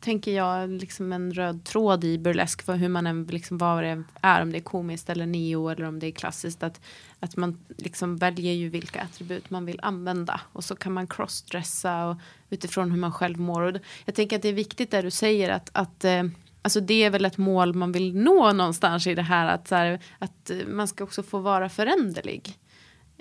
tänker 0.07 0.31
jag, 0.31 0.69
liksom 0.69 1.13
en 1.13 1.33
röd 1.33 1.63
tråd 1.63 2.03
i 2.03 2.17
burlesk 2.17 2.61
för 2.61 2.75
hur 2.75 2.89
man 2.89 3.07
än, 3.07 3.23
liksom 3.23 3.57
vad 3.57 3.83
det 3.83 4.03
är, 4.21 4.41
om 4.41 4.51
det 4.51 4.57
är 4.57 4.61
komiskt 4.61 5.09
eller 5.09 5.25
neo 5.25 5.69
eller 5.69 5.85
om 5.85 5.99
det 5.99 6.07
är 6.07 6.11
klassiskt, 6.11 6.63
att, 6.63 6.81
att 7.19 7.35
man 7.35 7.59
liksom 7.77 8.17
väljer 8.17 8.53
ju 8.53 8.69
vilka 8.69 9.01
attribut 9.01 9.49
man 9.49 9.65
vill 9.65 9.79
använda 9.81 10.41
och 10.53 10.63
så 10.63 10.75
kan 10.75 10.93
man 10.93 11.07
crossdressa 11.07 12.05
och 12.05 12.17
utifrån 12.49 12.91
hur 12.91 12.97
man 12.97 13.11
själv 13.11 13.39
mår. 13.39 13.61
Och 13.61 13.81
jag 14.05 14.15
tänker 14.15 14.35
att 14.35 14.41
det 14.41 14.49
är 14.49 14.53
viktigt 14.53 14.91
där 14.91 15.03
du 15.03 15.11
säger 15.11 15.49
att, 15.49 15.69
att 15.73 16.03
eh, 16.05 16.23
Alltså 16.61 16.79
det 16.79 17.03
är 17.03 17.09
väl 17.09 17.25
ett 17.25 17.37
mål 17.37 17.73
man 17.73 17.91
vill 17.91 18.15
nå 18.15 18.53
någonstans 18.53 19.07
i 19.07 19.15
det 19.15 19.21
här 19.21 19.47
att, 19.47 19.67
så 19.67 19.75
här, 19.75 19.99
att 20.19 20.51
man 20.67 20.87
ska 20.87 21.03
också 21.03 21.23
få 21.23 21.39
vara 21.39 21.69
föränderlig 21.69 22.57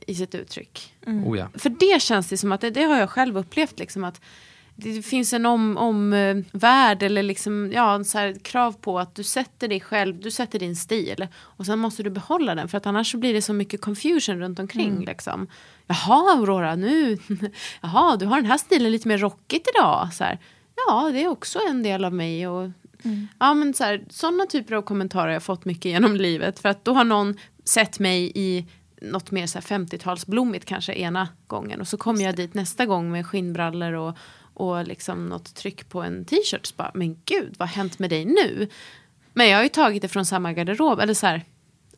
i 0.06 0.14
sitt 0.14 0.34
uttryck. 0.34 0.94
Oh 1.06 1.38
ja. 1.38 1.48
För 1.54 1.70
det 1.70 2.02
känns 2.02 2.28
det 2.28 2.36
som 2.36 2.52
att 2.52 2.60
det, 2.60 2.70
det 2.70 2.82
har 2.82 2.98
jag 2.98 3.10
själv 3.10 3.38
upplevt 3.38 3.78
liksom 3.78 4.04
att 4.04 4.20
det 4.78 5.02
finns 5.02 5.32
en 5.32 5.46
om, 5.46 5.76
om 5.76 6.12
eh, 6.12 6.36
värld 6.52 7.02
eller 7.02 7.22
liksom, 7.22 7.70
ja, 7.72 7.94
en 7.94 8.04
så 8.04 8.18
här 8.18 8.34
krav 8.42 8.72
på 8.72 8.98
att 8.98 9.14
du 9.14 9.24
sätter 9.24 9.68
dig 9.68 9.80
själv, 9.80 10.20
du 10.20 10.30
sätter 10.30 10.58
din 10.58 10.76
stil 10.76 11.28
och 11.36 11.66
sen 11.66 11.78
måste 11.78 12.02
du 12.02 12.10
behålla 12.10 12.54
den 12.54 12.68
för 12.68 12.78
att 12.78 12.86
annars 12.86 13.10
så 13.10 13.18
blir 13.18 13.34
det 13.34 13.42
så 13.42 13.52
mycket 13.52 13.80
confusion 13.80 14.38
runt 14.38 14.58
omkring. 14.58 14.90
Mm. 14.90 15.04
Liksom. 15.04 15.46
Jaha 15.86 16.38
Aurora, 16.38 16.76
nu, 16.76 17.18
jaha 17.80 18.16
du 18.16 18.26
har 18.26 18.36
den 18.36 18.50
här 18.50 18.58
stilen 18.58 18.92
lite 18.92 19.08
mer 19.08 19.18
rockigt 19.18 19.68
idag. 19.74 20.08
Så 20.12 20.24
här, 20.24 20.38
ja, 20.86 21.10
det 21.12 21.22
är 21.22 21.28
också 21.28 21.58
en 21.68 21.82
del 21.82 22.04
av 22.04 22.12
mig. 22.12 22.48
Och, 22.48 22.70
ja, 23.38 23.54
men 23.54 23.74
så 23.74 23.84
här, 23.84 24.04
sådana 24.10 24.46
typer 24.46 24.74
av 24.74 24.82
kommentarer 24.82 25.26
har 25.26 25.32
jag 25.32 25.42
fått 25.42 25.64
mycket 25.64 25.84
genom 25.84 26.16
livet 26.16 26.58
för 26.58 26.68
att 26.68 26.84
då 26.84 26.94
har 26.94 27.04
någon 27.04 27.34
sett 27.64 27.98
mig 27.98 28.32
i 28.34 28.66
något 29.02 29.30
mer 29.30 29.46
så 29.46 29.58
här 29.58 29.78
50-talsblommigt 29.78 30.64
kanske 30.64 30.94
ena 30.94 31.28
gången 31.46 31.80
och 31.80 31.88
så 31.88 31.96
kommer 31.96 32.22
jag 32.22 32.36
dit 32.36 32.54
nästa 32.54 32.86
gång 32.86 33.12
med 33.12 33.26
skinnbrallor 33.26 33.92
och, 33.92 34.16
och 34.56 34.86
liksom 34.86 35.26
något 35.26 35.54
tryck 35.54 35.88
på 35.88 36.02
en 36.02 36.24
t-shirt. 36.24 36.66
Så 36.66 36.74
bara, 36.76 36.90
men 36.94 37.16
gud, 37.24 37.54
vad 37.58 37.68
har 37.68 37.76
hänt 37.76 37.98
med 37.98 38.10
dig 38.10 38.24
nu? 38.24 38.68
Men 39.32 39.48
jag 39.48 39.56
har 39.56 39.62
ju 39.62 39.68
tagit 39.68 40.02
det 40.02 40.08
från 40.08 40.26
samma 40.26 40.52
garderob, 40.52 41.00
eller 41.00 41.14
så 41.14 41.26
här, 41.26 41.44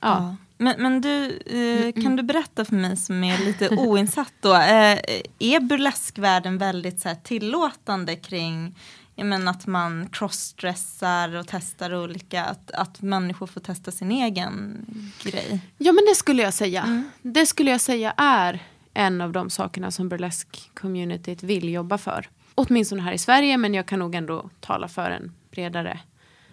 Ja. 0.00 0.36
Men, 0.58 0.82
men 0.82 1.00
du, 1.00 1.38
eh, 1.38 2.02
kan 2.02 2.16
du 2.16 2.22
berätta 2.22 2.64
för 2.64 2.74
mig 2.74 2.96
som 2.96 3.24
är 3.24 3.38
lite 3.38 3.68
oinsatt 3.68 4.32
då. 4.40 4.54
Eh, 4.54 4.98
är 5.38 5.60
burleskvärlden 5.60 6.58
väldigt 6.58 7.00
så 7.00 7.08
här, 7.08 7.16
tillåtande 7.16 8.16
kring 8.16 8.74
menar, 9.16 9.52
att 9.52 9.66
man 9.66 10.08
crossdressar 10.12 11.36
och 11.36 11.46
testar 11.48 11.94
olika, 11.94 12.44
att, 12.44 12.70
att 12.70 13.00
människor 13.02 13.46
får 13.46 13.60
testa 13.60 13.90
sin 13.90 14.10
egen 14.10 14.86
grej? 15.22 15.60
Ja 15.78 15.92
men 15.92 16.04
det 16.08 16.14
skulle 16.14 16.42
jag 16.42 16.54
säga. 16.54 17.04
Det 17.22 17.46
skulle 17.46 17.70
jag 17.70 17.80
säga 17.80 18.14
är 18.16 18.62
en 18.94 19.20
av 19.20 19.32
de 19.32 19.50
sakerna 19.50 19.90
som 19.90 20.08
burlesk-communityt 20.08 21.42
vill 21.42 21.68
jobba 21.68 21.98
för. 21.98 22.28
Åtminstone 22.58 23.02
här 23.02 23.12
i 23.12 23.18
Sverige 23.18 23.56
men 23.56 23.74
jag 23.74 23.86
kan 23.86 23.98
nog 23.98 24.14
ändå 24.14 24.50
tala 24.60 24.88
för 24.88 25.10
en 25.10 25.32
bredare. 25.50 26.00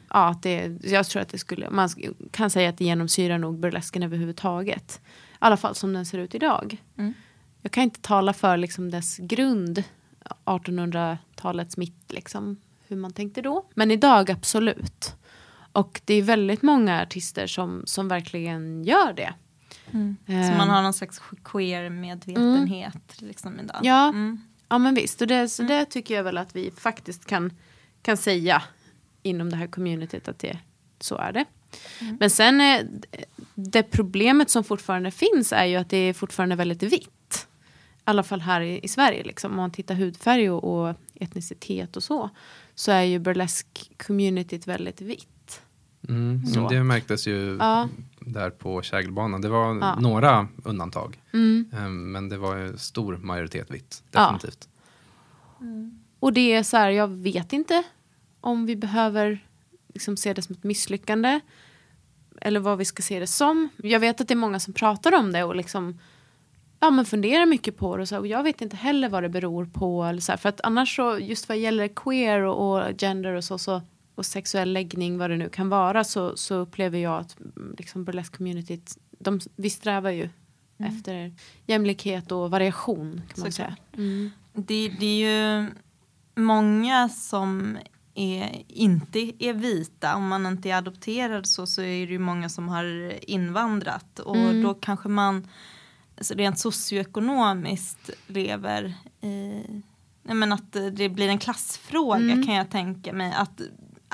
Ja, 0.10 0.28
att 0.30 0.44
det, 0.44 0.78
jag 0.84 1.06
tror 1.06 1.22
att 1.22 1.30
det 1.30 1.38
skulle, 1.38 1.70
man 1.70 1.90
kan 2.32 2.50
säga 2.50 2.70
att 2.70 2.78
det 2.78 2.86
genomsyrar 2.86 3.38
nog 3.38 3.60
burlesken 3.60 4.04
överhuvudtaget. 4.04 5.02
I 5.06 5.38
alla 5.40 5.58
fall 5.58 5.76
som 5.76 5.94
den 5.94 6.06
ser 6.06 6.18
ut 6.18 6.36
idag. 6.36 6.84
Mm. 6.98 7.14
Jag 7.62 7.72
kan 7.72 7.84
inte 7.84 8.02
tala 8.02 8.34
för 8.34 8.58
liksom 8.58 8.92
dess 8.92 9.18
grund, 9.18 9.84
1800-talets 10.46 11.78
mitt, 11.78 12.12
liksom, 12.14 12.58
hur 12.88 12.96
man 12.96 13.14
tänkte 13.14 13.42
då. 13.42 13.66
Men 13.74 13.92
idag 13.92 14.32
absolut. 14.32 15.16
Och 15.72 16.02
det 16.06 16.14
är 16.14 16.22
väldigt 16.22 16.62
många 16.62 17.02
artister 17.02 17.48
som, 17.48 17.84
som 17.86 18.08
verkligen 18.08 18.84
gör 18.84 19.14
det. 19.14 19.34
Mm. 19.92 20.16
Så 20.26 20.32
Ehm. 20.34 20.58
man 20.58 20.70
har 20.70 20.82
någon 20.82 20.94
slags 20.94 21.22
queer-medvetenhet 21.44 23.22
liksom 23.22 23.60
idag. 23.60 23.80
Ja, 23.84 24.08
Mm. 24.10 24.42
Ja 24.70 24.78
men 24.78 24.96
visst. 24.96 25.22
Och 25.22 25.28
det, 25.28 25.50
så 25.50 25.64
det 25.64 25.86
tycker 25.86 26.16
jag 26.16 26.24
väl 26.24 26.38
att 26.38 26.56
vi 26.56 26.72
faktiskt 26.72 27.26
kan, 27.26 27.54
kan 28.02 28.18
säga 28.18 28.64
inom 29.24 29.50
det 29.50 29.56
här 29.56 29.68
communityt 29.68 30.28
att 30.28 30.40
det, 30.40 30.60
så 31.00 31.18
är 31.18 31.32
det. 31.32 31.46
Mm. 32.02 32.18
Men 32.20 32.30
sen 32.30 32.62
eh, 32.62 32.82
det 33.56 33.84
problemet 33.84 34.50
som 34.50 34.64
fortfarande 34.64 35.12
finns 35.12 35.54
är 35.54 35.66
ju 35.66 35.76
att 35.76 35.90
det 35.90 35.98
är 35.98 36.14
fortfarande 36.14 36.56
väldigt 36.56 36.84
vitt. 36.84 37.48
I 37.98 38.02
alla 38.04 38.24
fall 38.24 38.42
här 38.42 38.62
i, 38.62 38.80
i 38.84 38.88
Sverige. 38.88 39.24
Liksom. 39.24 39.52
Om 39.52 39.58
man 39.58 39.72
tittar 39.72 39.96
hudfärg 39.96 40.50
och, 40.50 40.64
och 40.64 40.96
etnicitet 41.16 41.98
och 41.98 42.04
så. 42.04 42.30
Så 42.76 42.92
är 42.92 43.02
ju 43.02 43.20
burlesk-communityt 43.20 44.68
väldigt 44.68 45.02
vitt. 45.02 45.62
Mm. 46.10 46.42
Det 46.70 46.84
märktes 46.84 47.28
ju 47.28 47.58
Ja. 47.60 47.90
Där 48.26 48.50
på 48.50 48.82
kägelbanan. 48.82 49.42
Det 49.42 49.50
var 49.50 49.76
Ja. 49.82 49.96
några 50.00 50.48
undantag. 50.64 51.22
Mm. 51.34 51.70
Ehm, 51.74 52.12
Men 52.12 52.30
det 52.30 52.38
var 52.38 52.56
ju 52.58 52.78
stor 52.78 53.18
majoritet 53.18 53.72
vitt. 53.72 54.04
Ja. 54.12 54.22
Definitivt. 54.22 54.70
Och 56.20 56.34
det 56.34 56.54
är 56.54 56.64
så 56.64 56.78
här, 56.78 56.90
jag 56.90 57.08
vet 57.08 57.54
inte 57.54 57.84
om 58.42 58.66
vi 58.66 58.76
behöver 58.76 59.46
liksom 59.94 60.18
se 60.18 60.34
det 60.34 60.42
som 60.42 60.56
ett 60.56 60.64
misslyckande. 60.64 61.40
Eller 62.42 62.60
vad 62.60 62.78
vi 62.78 62.86
ska 62.86 63.04
se 63.04 63.20
det 63.20 63.28
som. 63.28 63.70
Jag 63.78 64.00
vet 64.00 64.22
att 64.22 64.28
det 64.28 64.34
är 64.34 64.36
många 64.36 64.60
som 64.60 64.74
pratar 64.74 65.16
om 65.16 65.32
det 65.32 65.44
och 65.44 65.56
liksom 65.56 66.00
ja, 66.80 66.90
men 66.92 67.06
funderar 67.06 67.46
mycket 67.46 67.78
på 67.78 67.96
det. 67.98 68.02
Och, 68.02 68.08
så, 68.10 68.18
och 68.20 68.28
jag 68.28 68.44
vet 68.44 68.62
inte 68.62 68.76
heller 68.76 69.10
vad 69.10 69.24
det 69.24 69.30
beror 69.30 69.66
på. 69.66 70.04
Eller 70.04 70.22
så 70.22 70.32
här, 70.32 70.38
för 70.38 70.50
att 70.50 70.62
annars 70.62 70.96
så, 70.96 71.18
just 71.20 71.50
vad 71.50 71.58
gäller 71.58 71.88
queer 71.88 72.40
och, 72.42 72.76
och 72.88 72.94
gender 73.02 73.34
och 73.34 73.44
så, 73.44 73.58
så 73.58 73.82
och 74.16 74.26
sexuell 74.26 74.74
läggning, 74.74 75.18
vad 75.18 75.30
det 75.30 75.38
nu 75.38 75.50
kan 75.50 75.70
vara, 75.70 76.04
så, 76.04 76.38
så 76.38 76.56
upplever 76.56 77.00
jag 77.00 77.20
att 77.20 77.40
mm, 77.40 77.76
liksom 77.78 78.06
burlesque-communityt, 78.06 78.98
vi 79.56 79.70
strävar 79.70 80.12
ju 80.12 80.30
efter 80.78 81.34
jämlikhet 81.66 82.32
och 82.32 82.52
variation 82.52 83.22
kan 83.34 83.42
man 83.42 83.52
säga. 83.52 83.76
Mm. 83.98 84.32
Det, 84.54 84.90
det 85.00 85.06
är 85.06 85.60
ju 85.62 85.70
många 86.36 87.10
som 87.10 87.78
är, 88.16 88.64
inte 88.68 89.20
är 89.46 89.54
vita. 89.54 90.16
Om 90.16 90.28
man 90.28 90.46
inte 90.46 90.70
är 90.70 90.76
adopterad 90.76 91.48
så, 91.48 91.68
så 91.68 91.82
är 91.82 92.06
det 92.08 92.14
ju 92.14 92.20
många 92.20 92.50
som 92.50 92.70
har 92.70 93.14
invandrat. 93.30 94.20
Och 94.20 94.36
Mm. 94.36 94.62
då 94.64 94.74
kanske 94.74 95.10
man 95.10 95.48
alltså 96.18 96.34
rent 96.34 96.60
socioekonomiskt 96.60 98.10
lever 98.28 98.94
i... 99.22 99.62
Men 100.24 100.52
att 100.52 100.72
det 100.92 101.10
blir 101.10 101.28
en 101.30 101.40
klassfråga 101.40 102.20
Mm. 102.34 102.46
kan 102.46 102.56
jag 102.56 102.70
tänka 102.70 103.14
mig. 103.14 103.34
Att 103.38 103.62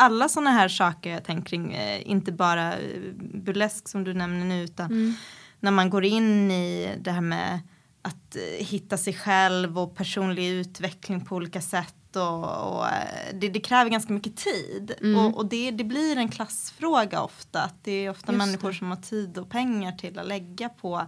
alla 0.01 0.29
sådana 0.29 0.49
här 0.51 0.67
saker 0.67 1.09
jag 1.09 1.23
tänker 1.23 1.49
kring, 1.49 1.73
eh, 1.73 2.09
inte 2.11 2.31
bara 2.31 2.73
eh, 2.79 3.01
burlesk 3.33 3.87
som 3.89 4.03
du 4.03 4.13
nämner 4.13 4.45
nu 4.45 4.63
utan 4.63 4.85
Mm. 4.91 5.13
när 5.59 5.71
man 5.71 5.89
går 5.89 6.05
in 6.05 6.51
i 6.51 6.95
det 7.01 7.11
här 7.11 7.21
med 7.21 7.59
att 8.01 8.35
eh, 8.35 8.65
hitta 8.65 8.97
sig 8.97 9.13
själv 9.13 9.79
och 9.79 9.95
personlig 9.95 10.47
utveckling 10.49 11.25
på 11.25 11.35
olika 11.35 11.61
sätt. 11.61 11.95
Och, 12.15 12.77
och, 12.79 12.85
det, 13.33 13.49
det 13.49 13.59
kräver 13.59 13.89
ganska 13.91 14.13
mycket 14.13 14.37
tid. 14.37 14.91
Mm. 15.01 15.25
Och, 15.25 15.37
och 15.37 15.45
det, 15.45 15.71
det 15.71 15.83
blir 15.83 16.17
en 16.17 16.29
klassfråga 16.29 17.21
ofta. 17.21 17.61
Att 17.61 17.83
det 17.83 17.91
är 17.91 18.09
ofta 18.09 18.31
Just 18.31 18.37
människor 18.45 18.71
det. 18.71 18.77
som 18.77 18.89
har 18.89 18.97
tid 18.97 19.37
och 19.37 19.49
pengar 19.49 19.91
till 19.91 20.19
att 20.19 20.27
lägga 20.27 20.69
på 20.69 21.01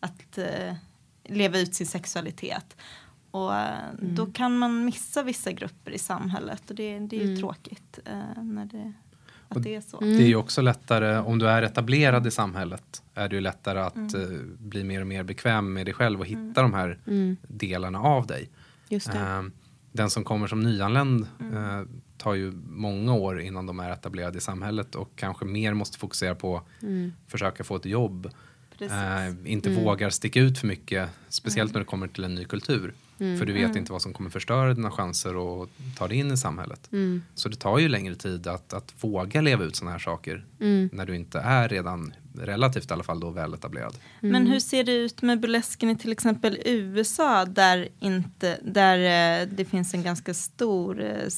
att 0.00 0.38
eh, 0.38 0.74
leva 1.24 1.58
ut 1.58 1.74
sin 1.74 1.86
sexualitet. 1.86 2.76
Och 3.36 3.54
eh, 3.54 3.88
Mm. 3.98 4.14
då 4.14 4.26
kan 4.26 4.58
man 4.58 4.84
missa 4.84 5.22
vissa 5.22 5.52
grupper 5.52 5.90
i 5.90 5.98
samhället. 5.98 6.62
Och 6.70 6.74
det, 6.76 6.98
det 6.98 7.16
är 7.16 7.20
ju 7.20 7.26
Mm. 7.26 7.38
tråkigt 7.40 7.98
eh, 8.04 8.42
när 8.42 8.64
det, 8.66 8.92
att 9.48 9.56
Och 9.56 9.62
det 9.62 9.74
är 9.74 9.80
så. 9.80 10.00
Det 10.00 10.06
är 10.06 10.26
ju 10.26 10.36
också 10.36 10.62
lättare, 10.62 11.18
om 11.18 11.38
du 11.38 11.48
är 11.48 11.62
etablerad 11.62 12.26
i 12.26 12.30
samhället, 12.30 13.02
är 13.14 13.28
det 13.28 13.34
ju 13.34 13.40
lättare 13.40 13.78
att 13.80 13.96
Mm. 13.96 14.22
eh, 14.34 14.40
bli 14.58 14.84
mer 14.84 15.00
och 15.00 15.06
mer 15.06 15.22
bekväm 15.22 15.72
med 15.72 15.86
dig 15.86 15.94
själv 15.94 16.20
och 16.20 16.26
hitta 16.26 16.62
de 16.62 16.74
här 16.74 16.98
Mm. 17.06 17.36
delarna 17.48 18.00
av 18.00 18.26
dig. 18.26 18.48
Just 18.88 19.12
det. 19.12 19.18
Eh, 19.18 19.42
den 19.92 20.10
som 20.10 20.24
kommer 20.24 20.46
som 20.46 20.60
nyanländ 20.60 21.26
Mm. 21.40 21.54
eh, 21.80 21.86
tar 22.18 22.34
ju 22.34 22.52
många 22.70 23.14
år 23.14 23.40
innan 23.40 23.66
de 23.66 23.80
är 23.80 23.90
etablerade 23.90 24.38
i 24.38 24.40
samhället 24.40 24.94
och 24.94 25.10
kanske 25.16 25.44
mer 25.44 25.74
måste 25.74 25.98
fokusera 25.98 26.34
på 26.34 26.62
Mm. 26.82 27.12
försöka 27.26 27.64
få 27.64 27.76
ett 27.76 27.84
jobb. 27.84 28.30
Eh, 28.80 29.52
inte 29.52 29.70
Mm. 29.70 29.84
vågar 29.84 30.10
sticka 30.10 30.40
ut 30.40 30.58
för 30.58 30.66
mycket, 30.66 31.10
speciellt 31.28 31.72
när 31.72 31.80
det 31.80 31.84
kommer 31.86 32.08
till 32.08 32.24
en 32.24 32.34
ny 32.34 32.44
kultur. 32.44 32.92
Mm. 33.20 33.38
För 33.38 33.46
du 33.46 33.52
vet 33.52 33.64
Mm. 33.64 33.76
inte 33.76 33.92
vad 33.92 34.02
som 34.02 34.12
kommer 34.12 34.30
förstöra 34.30 34.74
dina 34.74 34.90
chanser 34.90 35.62
att 35.62 35.68
ta 35.96 36.08
dig 36.08 36.18
in 36.18 36.32
i 36.32 36.36
samhället. 36.36 36.88
Mm. 36.92 37.22
Så 37.34 37.48
det 37.48 37.56
tar 37.56 37.78
ju 37.78 37.88
längre 37.88 38.14
tid 38.14 38.46
att, 38.46 38.72
att 38.72 38.94
våga 39.00 39.40
leva 39.40 39.64
ut 39.64 39.76
sådana 39.76 39.92
här 39.92 39.98
saker 39.98 40.44
Mm. 40.60 40.88
när 40.92 41.06
du 41.06 41.16
inte 41.16 41.38
är 41.40 41.68
redan 41.68 42.14
relativt 42.38 42.90
i 42.90 42.94
alla 42.94 43.02
fall 43.04 43.20
då 43.20 43.30
väletablerad. 43.30 43.94
Mm. 44.22 44.32
Men 44.32 44.46
hur 44.52 44.60
ser 44.60 44.84
det 44.84 44.92
ut 44.92 45.22
med 45.22 45.40
burlesken 45.40 45.90
i 45.90 45.96
till 45.96 46.12
exempel 46.12 46.58
USA 46.64 47.44
där, 47.44 47.88
inte, 48.00 48.58
där 48.62 48.98
eh, 49.42 49.48
det 49.48 49.64
finns 49.64 49.94
en 49.94 50.02
ganska 50.02 50.34
stor 50.34 51.02
eh, 51.02 51.10
eh, 51.10 51.28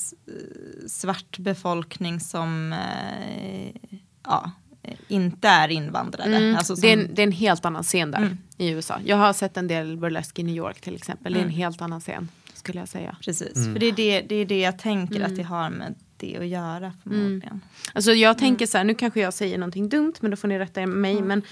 svart 0.86 1.38
befolkning 1.38 2.20
som 2.20 2.74
ja, 4.24 4.50
inte 5.08 5.48
är 5.48 5.68
invandrare. 5.68 6.36
Mm. 6.36 6.56
Alltså 6.56 6.76
som, 6.76 6.80
det, 6.82 6.88
är 6.92 6.96
en, 6.98 7.14
det 7.14 7.22
är 7.22 7.26
en 7.26 7.32
helt 7.32 7.64
annan 7.64 7.82
scen 7.82 8.10
där 8.10 8.18
Mm. 8.18 8.38
I 8.58 8.68
USA. 8.68 9.00
Jag 9.04 9.16
har 9.16 9.32
sett 9.32 9.56
en 9.56 9.68
del 9.68 9.96
burlesk 9.96 10.38
i 10.38 10.42
New 10.42 10.56
York 10.56 10.80
till 10.80 10.94
exempel. 10.94 11.32
Det 11.32 11.38
är 11.38 11.42
en 11.42 11.46
Mm. 11.48 11.56
helt 11.58 11.82
annan 11.82 12.00
scen 12.00 12.28
skulle 12.54 12.78
jag 12.78 12.88
säga. 12.88 13.16
Precis, 13.24 13.56
Mm. 13.56 13.72
för 13.72 13.80
det 13.80 13.86
är 13.86 13.92
det, 13.92 14.20
det 14.20 14.34
är 14.34 14.44
det 14.44 14.60
jag 14.60 14.78
tänker 14.78 15.16
Mm. 15.16 15.30
att 15.30 15.36
det 15.36 15.42
har 15.42 15.70
med 15.70 15.94
det 16.16 16.36
att 16.38 16.46
göra 16.46 16.92
förmodligen. 17.02 17.60
Alltså 17.92 18.12
jag 18.12 18.38
tänker 18.38 18.66
så 18.66 18.76
här, 18.78 18.84
nu 18.84 18.94
kanske 18.94 19.20
jag 19.20 19.34
säger 19.34 19.58
någonting 19.58 19.88
dumt 19.88 20.12
men 20.20 20.30
då 20.30 20.36
får 20.36 20.48
ni 20.48 20.58
rätta 20.58 20.86
mig. 20.86 21.22
Men 21.22 21.42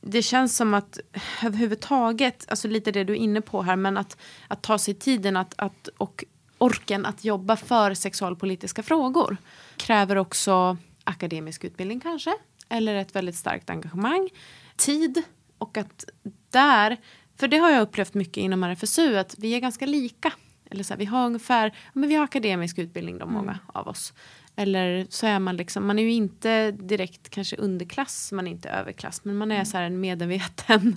det 0.00 0.22
känns 0.22 0.56
som 0.56 0.74
att 0.74 0.98
överhuvudtaget, 1.44 2.44
alltså 2.48 2.68
lite 2.68 2.92
det 2.92 3.04
du 3.04 3.12
är 3.12 3.16
inne 3.16 3.40
på 3.40 3.62
här, 3.62 3.76
men 3.76 3.96
att, 3.96 4.16
att 4.48 4.62
ta 4.62 4.78
sig 4.78 4.94
tiden 4.94 5.36
att, 5.36 5.54
att, 5.56 5.88
och 5.98 6.24
orken 6.58 7.06
att 7.06 7.24
jobba 7.24 7.56
för 7.56 7.94
sexualpolitiska 7.94 8.82
frågor 8.82 9.36
kräver 9.76 10.16
också 10.16 10.76
akademisk 11.04 11.64
utbildning 11.64 12.00
kanske, 12.00 12.34
eller 12.68 12.94
ett 12.94 13.16
väldigt 13.16 13.36
starkt 13.36 13.70
engagemang, 13.70 14.28
tid 14.76 15.22
och 15.58 15.76
att 15.76 16.04
där, 16.50 16.96
för 17.36 17.48
det 17.48 17.56
har 17.58 17.70
jag 17.70 17.82
upplevt 17.82 18.14
mycket 18.14 18.36
inom 18.36 18.64
RFSU, 18.64 19.16
att 19.18 19.34
vi 19.38 19.54
är 19.54 19.60
ganska 19.60 19.86
lika. 19.86 20.32
Eller 20.70 20.84
så 20.84 20.94
här, 20.94 20.98
vi 20.98 21.04
har 21.04 21.26
ungefär, 21.26 21.76
men 21.92 22.08
vi 22.08 22.14
har 22.14 22.24
akademisk 22.24 22.78
utbildning 22.78 23.18
de 23.18 23.32
många 23.32 23.58
av 23.66 23.88
oss. 23.88 24.12
Eller 24.56 25.06
så 25.10 25.26
är 25.26 25.38
man 25.38 25.56
liksom, 25.56 25.86
man 25.86 25.98
är 25.98 26.02
ju 26.02 26.12
inte 26.12 26.70
direkt 26.70 27.28
kanske 27.30 27.56
underklass, 27.56 28.32
man 28.32 28.46
är 28.46 28.50
inte 28.50 28.68
överklass, 28.68 29.24
men 29.24 29.36
man 29.36 29.52
är 29.52 29.64
så 29.64 29.76
här 29.76 29.84
en 29.84 30.00
medveten, 30.00 30.96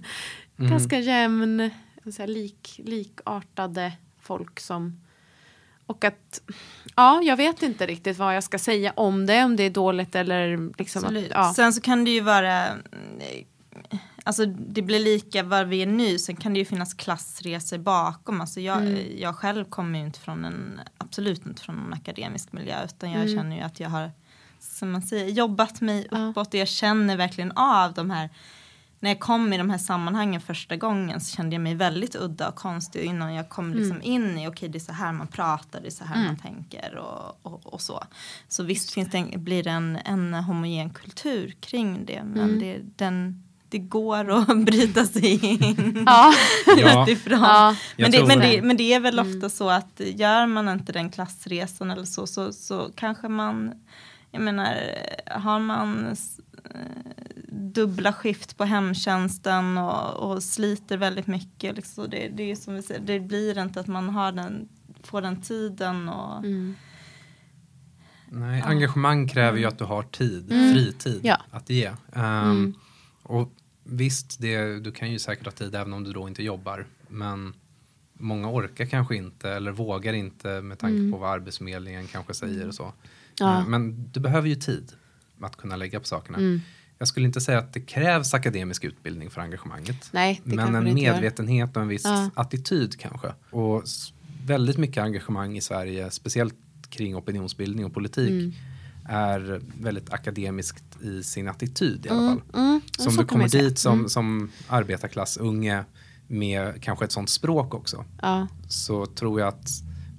Mm. 0.57 0.71
ganska 0.71 0.99
jämn, 0.99 1.69
så 2.05 2.21
här 2.21 2.27
lik, 2.27 2.81
likartade 2.83 3.91
folk 4.21 4.59
som 4.59 5.01
och 5.85 6.03
att, 6.03 6.41
ja, 6.95 7.21
jag 7.21 7.37
vet 7.37 7.63
inte 7.63 7.87
riktigt 7.87 8.17
vad 8.17 8.35
jag 8.35 8.43
ska 8.43 8.59
säga 8.59 8.93
om 8.95 9.25
det, 9.25 9.43
om 9.43 9.55
det 9.55 9.63
är 9.63 9.69
dåligt 9.69 10.15
eller 10.15 10.71
liksom 10.77 11.05
att, 11.05 11.29
ja. 11.29 11.53
Sen 11.53 11.73
så 11.73 11.81
kan 11.81 12.05
det 12.05 12.11
ju 12.11 12.21
vara, 12.21 12.67
mm, 12.67 12.79
alltså 14.23 14.45
det 14.45 14.81
blir 14.81 14.99
lika 14.99 15.43
var 15.43 15.65
vi 15.65 15.81
är 15.81 15.85
nu, 15.87 16.19
sen 16.19 16.35
kan 16.35 16.53
det 16.53 16.59
ju 16.59 16.65
finnas 16.65 16.93
klassresor 16.93 17.77
bakom. 17.77 18.41
Alltså 18.41 18.59
jag, 18.59 18.77
Mm. 18.81 19.19
jag 19.19 19.35
själv 19.35 19.65
kommer 19.65 19.99
ju 19.99 20.05
inte 20.05 20.19
från 20.19 20.45
en, 20.45 20.79
absolut 20.97 21.45
inte 21.45 21.61
från 21.61 21.77
en 21.85 21.93
akademisk 21.93 22.51
miljö, 22.51 22.83
utan 22.85 23.11
jag 23.11 23.21
Mm. 23.21 23.35
känner 23.37 23.55
ju 23.55 23.61
att 23.61 23.79
jag 23.79 23.89
har, 23.89 24.11
som 24.59 24.91
man 24.91 25.01
säger, 25.01 25.29
jobbat 25.29 25.81
mig 25.81 26.07
Ja. 26.11 26.17
uppåt 26.17 26.47
och 26.47 26.59
jag 26.59 26.67
känner 26.67 27.17
verkligen 27.17 27.51
av 27.51 27.93
de 27.93 28.09
här 28.09 28.29
när 29.03 29.09
jag 29.09 29.19
kom 29.19 29.53
i 29.53 29.57
de 29.57 29.69
här 29.69 29.77
sammanhangen 29.77 30.41
första 30.41 30.75
gången 30.75 31.21
så 31.21 31.35
kände 31.35 31.55
jag 31.55 31.61
mig 31.61 31.75
väldigt 31.75 32.15
udda 32.15 32.47
och 32.49 32.55
konstig 32.55 33.01
innan 33.03 33.33
jag 33.33 33.49
kom 33.49 33.73
liksom 33.73 33.91
Mm. 34.01 34.01
in 34.03 34.29
i 34.31 34.31
okej 34.31 34.47
okay, 34.47 34.69
det 34.69 34.77
är 34.77 34.79
så 34.79 34.93
här 34.93 35.11
man 35.11 35.27
pratar, 35.27 35.81
det 35.81 35.87
är 35.87 35.91
så 35.91 36.03
här 36.03 36.15
Mm. 36.15 36.27
man 36.27 36.37
tänker 36.37 36.95
och, 36.95 37.39
och, 37.45 37.73
och 37.73 37.81
så. 37.81 38.03
Så 38.47 38.63
visst 38.63 38.91
finns 38.91 39.09
det 39.09 39.17
en, 39.17 39.43
blir 39.43 39.63
det 39.63 39.69
en, 39.69 39.95
en 40.05 40.33
homogen 40.33 40.89
kultur 40.89 41.55
kring 41.59 42.05
det 42.05 42.23
men 42.23 42.43
Mm. 42.43 42.59
det, 42.59 42.79
den, 42.95 43.43
det 43.71 43.77
går 43.79 44.31
att 44.31 44.57
bryta 44.65 45.05
sig 45.05 45.45
in 45.45 46.05
Ja. 46.05 46.33
Utifrån. 47.07 47.39
Ja, 47.39 47.75
men, 47.97 48.11
det, 48.11 48.25
men, 48.27 48.39
det. 48.39 48.61
men 48.61 48.77
det 48.77 48.93
är 48.93 48.99
väl 48.99 49.19
ofta 49.19 49.49
så 49.49 49.69
att 49.69 50.01
gör 50.05 50.45
man 50.47 50.69
inte 50.69 50.91
den 50.91 51.09
klassresan 51.09 51.91
eller 51.91 52.05
så, 52.05 52.27
så, 52.27 52.53
så 52.53 52.89
kanske 52.95 53.27
man, 53.27 53.73
jag 54.31 54.41
menar, 54.41 54.75
har 55.31 55.59
man 55.59 56.05
eh, 56.07 56.79
dubbla 57.47 58.13
skift 58.13 58.57
på 58.57 58.63
hemtjänsten 58.65 59.77
och, 59.77 60.31
och 60.31 60.43
sliter 60.43 60.97
väldigt 60.97 61.27
mycket. 61.27 61.75
Liksom, 61.75 62.09
det, 62.09 62.29
det 62.33 62.51
är 62.51 62.55
som 62.55 62.75
vi 62.75 62.81
säger, 62.81 63.01
det 63.01 63.19
blir 63.19 63.57
inte 63.61 63.79
att 63.79 63.87
man 63.87 64.09
har 64.09 64.31
den, 64.31 64.67
får 65.03 65.21
den 65.21 65.41
tiden 65.41 66.09
och 66.09 66.37
Mm. 66.45 66.75
Nej, 68.33 68.61
engagemang 68.65 69.27
kräver 69.27 69.57
ju 69.57 69.65
att 69.65 69.77
du 69.77 69.83
har 69.83 70.03
tid, 70.03 70.51
Mm. 70.51 70.73
fritid 70.73 71.19
Ja. 71.23 71.37
att 71.51 71.69
ge. 71.69 71.87
Um, 71.89 71.95
Mm. 72.23 72.73
Och 73.23 73.51
visst, 73.91 74.39
det, 74.41 74.79
du 74.79 74.91
kan 74.91 75.11
ju 75.11 75.19
säkert 75.19 75.45
ha 75.45 75.51
tid 75.51 75.75
även 75.75 75.93
om 75.93 76.03
du 76.03 76.13
då 76.13 76.27
inte 76.27 76.43
jobbar. 76.43 76.85
Men 77.07 77.53
många 78.13 78.51
orkar 78.51 78.85
kanske 78.85 79.15
inte 79.15 79.49
eller 79.51 79.71
vågar 79.71 80.13
inte 80.13 80.61
med 80.61 80.79
tanke 80.79 80.97
Mm. 80.97 81.11
på 81.11 81.17
vad 81.17 81.29
Arbetsförmedlingen 81.31 82.07
kanske 82.07 82.33
säger 82.33 82.67
och 82.67 82.75
så. 82.75 82.93
Ja. 83.39 83.59
Eh, 83.59 83.67
Men 83.67 84.09
du 84.11 84.19
behöver 84.19 84.49
ju 84.49 84.55
tid 84.55 84.91
att 85.41 85.55
kunna 85.57 85.75
lägga 85.75 85.99
på 85.99 86.05
sakerna. 86.05 86.37
Mm. 86.37 86.61
Jag 86.97 87.07
skulle 87.07 87.25
inte 87.25 87.41
säga 87.41 87.59
att 87.59 87.73
det 87.73 87.81
krävs 87.81 88.33
akademisk 88.33 88.83
utbildning 88.83 89.29
för 89.29 89.41
engagemanget. 89.41 90.09
Nej, 90.11 90.41
Men 90.43 90.75
en 90.75 90.87
gör. 90.87 90.93
medvetenhet 91.13 91.75
och 91.77 91.81
en 91.81 91.87
viss 91.87 92.03
Ja. 92.05 92.29
attityd 92.35 92.99
kanske. 92.99 93.33
Och 93.49 93.83
väldigt 94.45 94.77
mycket 94.77 95.03
engagemang 95.03 95.57
i 95.57 95.61
Sverige, 95.61 96.11
speciellt 96.11 96.55
kring 96.89 97.15
opinionsbildning 97.15 97.85
och 97.85 97.93
politik, 97.93 98.29
Mm. 98.29 98.53
Är 99.05 99.61
väldigt 99.81 100.13
akademiskt 100.13 101.01
i 101.01 101.23
sin 101.23 101.47
attityd 101.47 102.05
i 102.05 102.09
alla 102.09 102.21
Mm, 102.21 102.33
fall. 102.51 102.61
mm. 102.61 102.81
Så 102.97 103.03
Så 103.03 103.09
om 103.09 103.15
kan 103.15 103.23
du 103.23 103.27
kommer 103.29 103.49
dit 103.49 103.79
som, 103.79 103.93
Mm. 103.99 104.09
som 104.09 104.51
arbetarklassunge 104.67 105.83
med 106.27 106.81
kanske 106.83 107.05
ett 107.05 107.11
sånt 107.11 107.29
språk 107.29 107.73
också, 107.73 108.05
Ja, 108.21 108.47
så 108.69 109.05
tror 109.05 109.39
jag 109.39 109.47
att 109.49 109.69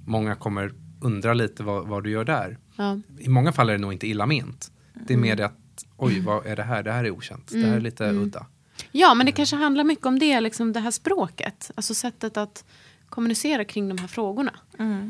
många 0.05 0.35
kommer 0.35 0.73
undra 1.01 1.33
lite 1.33 1.63
vad, 1.63 1.87
vad 1.87 2.03
du 2.03 2.09
gör 2.09 2.23
där. 2.25 2.57
ja. 2.75 2.99
I 3.19 3.29
många 3.29 3.51
fall 3.51 3.69
är 3.69 3.73
det 3.73 3.79
nog 3.79 3.93
inte 3.93 4.07
illa 4.07 4.25
ment. 4.25 4.71
Det 4.93 5.13
är 5.13 5.17
Mm. 5.17 5.21
mer 5.29 5.35
det 5.35 5.45
att, 5.45 5.85
oj, 5.97 6.19
vad 6.19 6.45
är 6.45 6.55
det 6.55 6.63
här? 6.63 6.83
Det 6.83 6.91
här 6.91 7.03
är 7.03 7.11
okänt. 7.11 7.47
Det 7.51 7.57
här 7.57 7.65
är 7.65 7.69
Mm, 7.71 7.83
lite 7.83 8.05
mm. 8.05 8.23
udda. 8.23 8.45
ja, 8.91 9.13
men 9.13 9.25
det 9.25 9.31
kanske 9.31 9.55
handlar 9.55 9.83
mycket 9.83 10.05
om 10.05 10.19
det, 10.19 10.41
liksom 10.41 10.73
det 10.73 10.79
här 10.79 10.91
språket. 10.91 11.71
Alltså 11.75 11.93
sättet 11.93 12.37
att 12.37 12.63
kommunicera 13.09 13.65
kring 13.65 13.87
de 13.89 13.97
här 13.97 14.07
frågorna. 14.07 14.51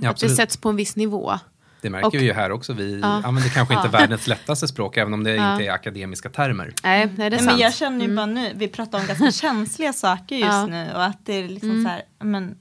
Ja, 0.01 0.09
att 0.09 0.19
det 0.19 0.29
sätts 0.29 0.57
på 0.57 0.69
en 0.69 0.75
viss 0.75 0.95
nivå. 0.95 1.39
Det 1.83 1.89
märker 1.89 2.07
Och- 2.07 2.13
vi 2.13 2.23
ju 2.23 2.33
här 2.33 2.51
också. 2.51 2.73
Vi 2.73 2.99
Ja. 2.99 3.07
använder 3.07 3.49
kanske 3.49 3.73
inte 3.73 3.87
Ja. 3.87 3.91
världens 3.91 4.27
lättaste 4.27 4.67
språk, 4.67 4.97
även 4.97 5.13
om 5.13 5.23
det 5.23 5.35
Ja. 5.35 5.51
inte 5.51 5.65
är 5.65 5.71
akademiska 5.71 6.29
termer. 6.29 6.73
Nej, 6.83 7.07
det 7.15 7.23
är 7.25 7.31
sant. 7.31 7.45
men 7.45 7.57
jag 7.57 7.73
känner 7.73 7.99
ju 7.99 8.05
Mm. 8.05 8.15
bara 8.15 8.25
nu, 8.25 8.51
vi 8.55 8.67
pratar 8.67 8.99
om 8.99 9.05
ganska 9.07 9.31
känsliga 9.31 9.93
saker 9.93 10.35
just 10.35 10.47
Ja. 10.51 10.65
nu 10.65 10.91
och 10.95 11.03
att 11.05 11.25
det 11.25 11.33
är 11.33 11.47
liksom 11.49 11.69
Mm. 11.69 11.83
så 11.83 11.89
här, 11.89 12.01
men 12.19 12.55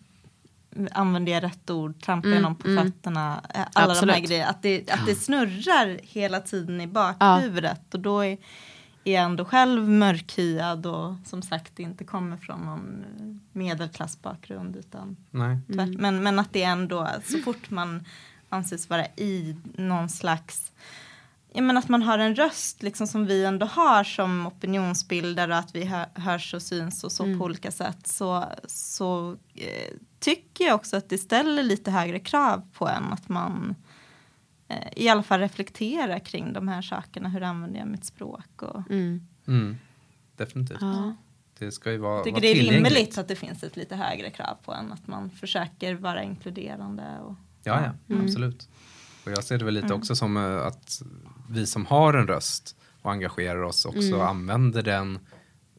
använder 0.92 1.32
jag 1.32 1.42
rätt 1.42 1.70
ord, 1.70 2.00
trampar 2.02 2.28
jag 2.28 2.38
Mm, 2.38 2.42
någon 2.42 2.56
på 2.56 2.68
mm. 2.68 2.84
fötterna, 2.92 3.40
alla 3.54 3.68
de 3.72 3.80
här 3.80 3.90
Absolut. 3.90 4.28
grejerna, 4.28 4.50
att 4.50 4.62
det, 4.62 4.90
att 4.90 5.06
det 5.06 5.14
snurrar 5.14 5.98
hela 6.02 6.40
tiden 6.40 6.80
i 6.80 6.86
bakhuvudet 6.86 7.94
och 7.94 8.00
då 8.00 8.20
är, 8.20 8.38
är 9.04 9.12
jag 9.14 9.24
ändå 9.24 9.44
själv 9.44 9.88
mörkhyad 9.88 10.86
och 10.86 11.14
som 11.26 11.42
sagt 11.42 11.78
inte 11.78 12.04
kommer 12.04 12.36
från 12.36 12.60
någon 12.60 13.04
medelklassbakgrund 13.52 14.76
utan 14.76 15.16
Nej. 15.30 15.58
tvärt, 15.66 15.76
Mm. 15.88 15.96
men, 16.00 16.22
men 16.22 16.38
att 16.38 16.52
det 16.52 16.62
ändå, 16.62 17.08
så 17.24 17.38
fort 17.38 17.70
man 17.70 18.04
anses 18.52 18.90
vara 18.90 19.06
i 19.06 19.56
någon 19.74 20.08
slags 20.08 20.72
Ja, 21.54 21.62
men 21.62 21.76
att 21.76 21.88
man 21.88 22.02
har 22.02 22.18
en 22.18 22.34
röst 22.34 22.82
liksom, 22.82 23.06
som 23.06 23.26
vi 23.26 23.44
ändå 23.44 23.66
har 23.66 24.04
som 24.04 24.46
opinionsbildare 24.46 25.52
och 25.52 25.58
att 25.58 25.74
vi 25.74 25.84
hö- 25.84 26.06
hörs 26.14 26.54
och 26.54 26.62
syns 26.62 27.04
och 27.04 27.12
så 27.12 27.24
Mm. 27.24 27.38
på 27.38 27.44
olika 27.44 27.70
sätt 27.70 28.06
så, 28.06 28.44
så 28.66 29.36
eh, 29.54 29.92
tycker 30.20 30.64
jag 30.64 30.74
också 30.74 30.96
att 30.96 31.08
det 31.08 31.18
ställer 31.18 31.62
lite 31.62 31.90
högre 31.90 32.18
krav 32.18 32.62
på 32.72 32.88
en 32.88 33.12
att 33.12 33.28
man 33.28 33.74
eh, 34.68 34.88
i 34.96 35.08
alla 35.08 35.22
fall 35.22 35.40
reflekterar 35.40 36.18
kring 36.18 36.52
de 36.52 36.68
här 36.68 36.82
sakerna. 36.82 37.28
Hur 37.28 37.42
använder 37.42 37.78
jag 37.78 37.88
mitt 37.88 38.04
språk? 38.04 38.62
Och, 38.62 38.90
Mm. 38.90 39.26
Mm. 39.46 39.76
Definitivt. 40.36 40.78
Ja. 40.80 41.14
Det 41.58 41.72
ska 41.72 41.90
ju 41.92 41.98
vara, 41.98 42.14
jag 42.16 42.24
tycker 42.24 42.32
vara 42.34 42.40
det 42.40 42.50
är 42.60 42.72
rimligt 42.72 43.18
att 43.18 43.28
det 43.28 43.36
finns 43.36 43.62
ett 43.62 43.76
lite 43.76 43.96
högre 43.96 44.30
krav 44.30 44.56
på 44.64 44.72
en. 44.74 44.92
Att 44.92 45.06
man 45.06 45.30
försöker 45.30 45.94
vara 45.94 46.22
inkluderande. 46.22 47.18
Och, 47.20 47.34
Ja, 47.64 47.80
ja, 48.08 48.14
Mm. 48.14 48.24
absolut. 48.26 48.68
Och 49.24 49.30
jag 49.32 49.44
ser 49.44 49.58
det 49.58 49.64
väl 49.64 49.74
lite 49.74 49.86
Mm. 49.86 49.98
också 49.98 50.16
som 50.16 50.36
eh, 50.36 50.66
att 50.66 51.02
vi 51.50 51.66
som 51.66 51.86
har 51.86 52.14
en 52.14 52.26
röst 52.26 52.76
och 53.02 53.12
engagerar 53.12 53.62
oss 53.62 53.84
också 53.84 54.14
Mm. 54.14 54.20
använder 54.20 54.82
den 54.82 55.18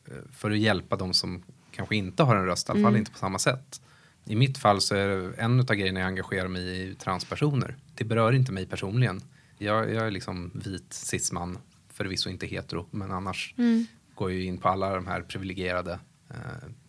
eh, 0.06 0.14
för 0.32 0.52
att 0.52 0.58
hjälpa 0.58 0.96
de 0.96 1.14
som 1.14 1.44
kanske 1.72 1.96
inte 1.96 2.24
har 2.24 2.36
en 2.36 2.46
röst, 2.46 2.70
i 2.70 2.72
alla 2.72 2.82
fall 2.82 2.90
Mm. 2.90 3.00
inte 3.00 3.12
på 3.12 3.18
samma 3.18 3.40
sätt. 3.40 3.82
I 4.26 4.36
mitt 4.36 4.58
fall 4.58 4.82
så 4.82 4.96
är 4.96 5.40
en 5.40 5.60
av 5.60 5.66
grejerna 5.66 6.00
jag 6.00 6.08
engagerar 6.08 6.48
mig 6.48 6.82
i 6.92 6.96
transpersoner. 6.96 7.76
Det 7.96 8.04
berör 8.04 8.32
inte 8.32 8.52
mig 8.52 8.66
personligen. 8.66 9.22
Jag, 9.58 9.94
jag 9.94 10.08
är 10.08 10.12
liksom 10.12 10.52
vit 10.54 10.94
cisman, 10.94 11.58
förvisso 11.90 12.30
inte 12.30 12.46
hetero, 12.48 12.86
men 12.92 13.12
annars 13.12 13.54
Mm. 13.58 13.86
går 14.16 14.32
jag 14.32 14.40
ju 14.40 14.46
in 14.46 14.58
på 14.58 14.70
alla 14.70 14.96
de 14.96 15.08
här 15.08 15.22
privilegierade 15.22 16.00
eh, 16.30 16.36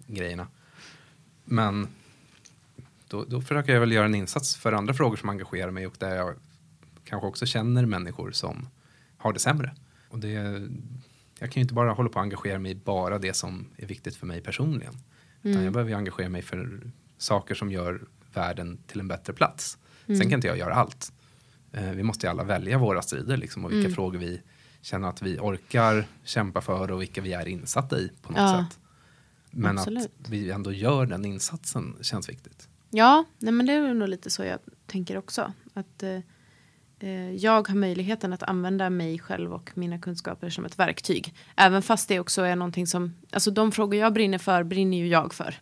grejerna. 0.07 0.47
Men 1.45 1.89
då, 3.15 3.25
då 3.25 3.41
försöker 3.41 3.73
jag 3.73 3.81
väl 3.81 3.93
göra 3.93 4.05
en 4.05 4.15
insats 4.15 4.57
för 4.57 4.73
andra 4.73 4.95
frågor 4.95 5.17
som 5.17 5.29
engagerar 5.29 5.71
mig 5.71 5.87
och 5.87 5.95
där 5.99 6.15
jag 6.17 6.35
kanske 7.05 7.27
också 7.27 7.47
känner 7.47 7.87
människor 7.87 8.31
som 8.31 8.69
har 9.19 9.33
det 9.33 9.39
sämre. 9.39 9.75
Och 10.09 10.19
det, 10.19 10.31
jag 11.39 11.51
kan 11.51 11.55
ju 11.55 11.61
inte 11.61 11.75
bara 11.75 11.93
hålla 11.93 12.09
på 12.09 12.19
att 12.19 12.23
engagera 12.23 12.59
mig 12.59 12.73
i 12.73 12.75
bara 12.75 13.19
det 13.19 13.35
som 13.35 13.67
är 13.77 13.87
viktigt 13.87 14.17
för 14.17 14.27
mig 14.27 14.41
personligen. 14.41 14.95
Utan 15.43 15.53
Mm. 15.53 15.65
jag 15.65 15.73
behöver 15.73 15.91
ju 15.91 15.97
engagera 15.97 16.29
mig 16.29 16.43
för 16.43 16.81
saker 17.19 17.55
som 17.55 17.71
gör 17.71 18.03
världen 18.35 18.79
till 18.87 19.01
en 19.01 19.09
bättre 19.09 19.33
plats. 19.33 19.79
Mm. 20.07 20.21
Sen 20.21 20.31
kan 20.31 20.39
inte 20.39 20.47
jag 20.49 20.59
göra 20.59 20.75
allt. 20.75 21.13
Eh, 21.73 21.91
vi 21.91 22.03
måste 22.03 22.27
ju 22.27 22.31
alla 22.31 22.45
välja 22.45 22.79
våra 22.79 23.03
strider 23.03 23.37
liksom, 23.37 23.65
och 23.65 23.71
vilka 23.73 23.87
Mm. 23.87 23.95
frågor 23.95 24.19
vi 24.19 24.41
känner 24.81 25.09
att 25.09 25.23
vi 25.23 25.39
orkar 25.39 26.07
kämpa 26.25 26.61
för 26.61 26.91
och 26.91 27.01
vilka 27.03 27.21
vi 27.21 27.33
är 27.33 27.49
insatta 27.49 27.99
i 27.99 28.11
på 28.23 28.33
något 28.33 28.41
Ja. 28.41 28.67
sätt. 28.71 28.79
Men 29.51 29.79
Absolut. 29.79 30.11
att 30.21 30.29
vi 30.29 30.51
ändå 30.51 30.73
gör 30.73 31.07
den 31.07 31.25
insatsen 31.25 31.97
känns 32.01 32.29
viktigt. 32.29 32.69
Ja, 32.97 33.25
nej, 33.39 33.53
men 33.53 33.67
det 33.67 33.73
är 33.73 33.95
nog 33.95 34.09
lite 34.09 34.31
så 34.31 34.45
jag 34.45 34.59
tänker 34.87 35.17
också. 35.19 35.53
Att 35.75 36.03
eh, 36.03 36.19
eh, 37.01 37.31
jag 37.33 37.69
har 37.69 37.75
möjligheten 37.75 38.33
att 38.33 38.43
använda 38.43 38.91
mig 38.91 39.19
själv 39.19 39.53
och 39.55 39.71
mina 39.75 39.99
kunskaper 39.99 40.51
som 40.51 40.65
ett 40.65 40.79
verktyg. 40.79 41.35
Även 41.57 41.83
fast 41.83 42.09
det 42.09 42.21
också 42.21 42.43
är 42.43 42.57
någonting 42.57 42.87
som, 42.87 43.15
alltså 43.33 43.51
de 43.51 43.73
frågor 43.73 43.95
jag 44.01 44.13
brinner 44.13 44.39
för 44.39 44.63
brinner 44.63 44.97
ju 44.99 45.09
jag 45.09 45.35
för. 45.35 45.55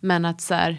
Men 0.00 0.24
att 0.24 0.40
så 0.40 0.54
här, 0.54 0.78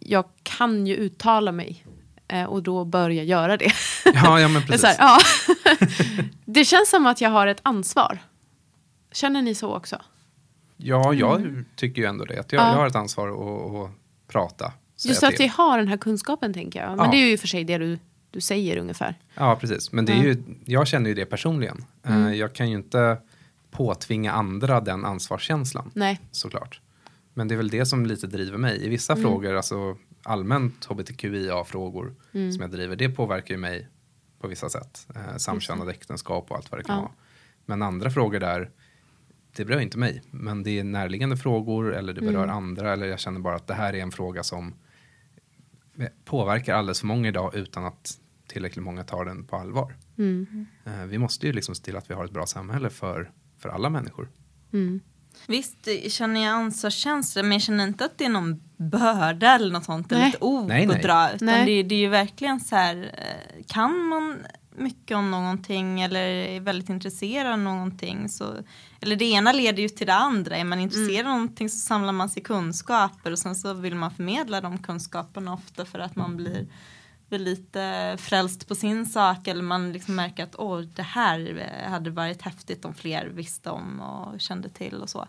jag 0.00 0.24
kan 0.42 0.86
ju 0.86 0.96
uttala 0.96 1.52
mig 1.52 1.84
eh, 2.28 2.44
och 2.44 2.62
då 2.62 2.84
bör 2.84 3.10
jag 3.10 3.24
göra 3.26 3.56
det. 3.56 3.72
Ja, 4.14 4.40
ja 4.40 4.48
men 4.48 4.62
precis. 4.62 4.84
här, 4.84 4.96
ja. 4.98 5.18
det 6.44 6.64
känns 6.64 6.90
som 6.90 7.06
att 7.06 7.20
jag 7.20 7.30
har 7.30 7.46
ett 7.46 7.60
ansvar. 7.62 8.18
Känner 9.12 9.42
ni 9.42 9.54
så 9.54 9.74
också? 9.76 10.02
Ja, 10.76 11.14
jag 11.14 11.40
Mm. 11.40 11.64
tycker 11.76 12.02
ju 12.02 12.08
ändå 12.08 12.24
det. 12.24 12.40
Att 12.40 12.52
jag, 12.52 12.62
Ja. 12.62 12.68
jag 12.68 12.76
har 12.76 12.86
ett 12.86 12.96
ansvar 12.96 13.28
att, 13.28 13.74
att 13.74 13.90
prata. 14.28 14.72
Just 15.08 15.22
att 15.22 15.30
till. 15.30 15.38
vi 15.38 15.46
har 15.46 15.78
den 15.78 15.88
här 15.88 15.96
kunskapen 15.96 16.54
tänker 16.54 16.80
jag. 16.80 16.96
Men 16.96 17.04
Ja. 17.04 17.10
det 17.10 17.16
är 17.16 17.28
ju 17.30 17.38
för 17.38 17.48
sig 17.48 17.64
det 17.64 17.78
du, 17.78 17.98
du 18.30 18.40
säger 18.40 18.76
ungefär. 18.76 19.18
Ja, 19.34 19.56
precis. 19.60 19.92
Men 19.92 20.04
det 20.04 20.12
är 20.12 20.22
ju, 20.22 20.42
jag 20.64 20.86
känner 20.86 21.08
ju 21.08 21.14
det 21.14 21.26
personligen. 21.26 21.84
Eh, 22.02 22.16
Mm. 22.16 22.36
Jag 22.38 22.52
kan 22.52 22.70
ju 22.70 22.76
inte 22.76 23.16
påtvinga 23.70 24.32
andra 24.32 24.80
den 24.80 25.04
ansvarskänslan. 25.04 25.90
Nej. 25.94 26.20
Såklart. 26.30 26.80
Men 27.34 27.48
det 27.48 27.54
är 27.54 27.56
väl 27.56 27.68
det 27.70 27.86
som 27.86 28.06
lite 28.06 28.26
driver 28.26 28.58
mig. 28.58 28.84
I 28.84 28.88
vissa 28.88 29.12
Mm. 29.12 29.22
frågor, 29.24 29.54
alltså 29.56 29.96
allmänt 30.22 30.84
hbtqia-frågor 30.84 32.14
Mm. 32.34 32.52
som 32.52 32.60
jag 32.62 32.70
driver, 32.70 32.96
det 32.96 33.08
påverkar 33.08 33.54
ju 33.54 33.60
mig 33.60 33.88
på 34.40 34.48
vissa 34.48 34.70
sätt. 34.70 35.06
Eh, 35.14 35.36
samkönade 35.36 35.90
äktenskap 35.90 36.50
och 36.50 36.56
allt 36.56 36.70
vad 36.70 36.80
det 36.80 36.84
kan 36.84 36.94
Ja. 36.96 37.00
vara. 37.02 37.12
Men 37.66 37.82
andra 37.82 38.10
frågor 38.10 38.40
där, 38.40 38.70
det 39.56 39.64
berör 39.64 39.80
inte 39.80 39.98
mig. 39.98 40.22
Men 40.30 40.62
det 40.62 40.78
är 40.78 40.84
närliggande 40.84 41.36
frågor 41.36 41.94
eller 41.94 42.12
det 42.12 42.20
berör 42.20 42.44
Mm. 42.44 42.56
andra 42.56 42.92
eller 42.92 43.06
jag 43.06 43.20
känner 43.20 43.40
bara 43.40 43.54
att 43.56 43.66
det 43.66 43.74
här 43.74 43.94
är 43.94 43.98
en 44.02 44.10
fråga 44.12 44.42
som 44.42 44.74
påverkar 46.24 46.74
alldeles 46.74 47.00
för 47.00 47.06
många 47.06 47.28
idag 47.28 47.54
utan 47.54 47.84
att 47.84 48.18
tillräckligt 48.48 48.84
många 48.84 49.04
tar 49.04 49.24
den 49.24 49.44
på 49.44 49.56
allvar. 49.56 49.96
Mm. 50.18 50.66
Eh, 50.84 51.02
Vi 51.04 51.18
måste 51.18 51.46
ju 51.46 51.52
liksom 51.52 51.74
se 51.74 51.82
till 51.84 51.96
att 51.96 52.10
vi 52.10 52.14
har 52.14 52.24
ett 52.24 52.30
bra 52.30 52.46
samhälle 52.46 52.90
för, 52.90 53.30
för 53.58 53.68
alla 53.68 53.90
människor. 53.90 54.30
Mm. 54.72 55.00
Visst 55.46 55.88
känner 56.08 56.40
jag 56.44 56.50
ansvarskänsla 56.52 57.42
men 57.42 57.52
jag 57.52 57.62
känner 57.62 57.84
inte 57.86 58.04
att 58.04 58.18
det 58.18 58.24
är 58.24 58.28
någon 58.28 58.62
börda 58.76 59.54
eller 59.54 59.72
något 59.72 59.84
sånt. 59.84 60.12
Eller 60.12 60.20
Nej. 60.22 60.30
ett 60.30 60.42
ok 60.42 60.68
Nej, 60.68 60.86
nej. 60.86 60.96
att 60.96 61.02
dra. 61.02 61.30
Utan 61.34 61.46
Nej. 61.46 61.66
det, 61.66 61.82
det 61.82 61.94
är 61.94 61.98
ju 61.98 62.08
verkligen 62.08 62.60
så 62.60 62.76
här, 62.76 62.96
eh, 63.18 63.64
kan 63.66 63.98
man 64.06 64.38
mycket 64.76 65.16
om 65.16 65.30
någonting 65.30 66.00
eller 66.00 66.20
är 66.20 66.60
väldigt 66.60 66.88
intresserad 66.88 67.52
av 67.52 67.58
någonting 67.58 68.28
så, 68.28 68.54
eller 69.00 69.16
det 69.16 69.24
ena 69.24 69.52
leder 69.52 69.82
ju 69.82 69.88
till 69.88 70.06
det 70.06 70.14
andra. 70.14 70.56
Är 70.56 70.64
man 70.64 70.80
intresserad 70.80 71.26
av 71.26 71.32
någonting 71.32 71.68
så 71.68 71.78
samlar 71.78 72.12
man 72.12 72.28
sig 72.28 72.42
kunskaper 72.42 73.30
och 73.30 73.38
sen 73.38 73.54
så 73.54 73.74
vill 73.74 73.94
man 73.94 74.10
förmedla 74.10 74.60
de 74.60 74.78
kunskaperna 74.78 75.54
ofta 75.54 75.84
för 75.84 75.98
att 75.98 76.16
man 76.16 76.36
blir, 76.36 76.66
blir 77.28 77.38
lite 77.38 78.16
frälst 78.20 78.68
på 78.68 78.74
sin 78.74 79.06
sak 79.06 79.48
eller 79.48 79.62
man 79.62 79.92
liksom 79.92 80.14
märker 80.14 80.44
att 80.44 80.56
åh, 80.58 80.80
det 80.80 81.02
här 81.02 81.70
hade 81.88 82.10
varit 82.10 82.42
häftigt 82.42 82.84
om 82.84 82.94
fler 82.94 83.26
visste 83.26 83.70
om 83.70 84.00
och 84.00 84.40
kände 84.40 84.68
till 84.68 84.94
och 84.94 85.10
så. 85.10 85.26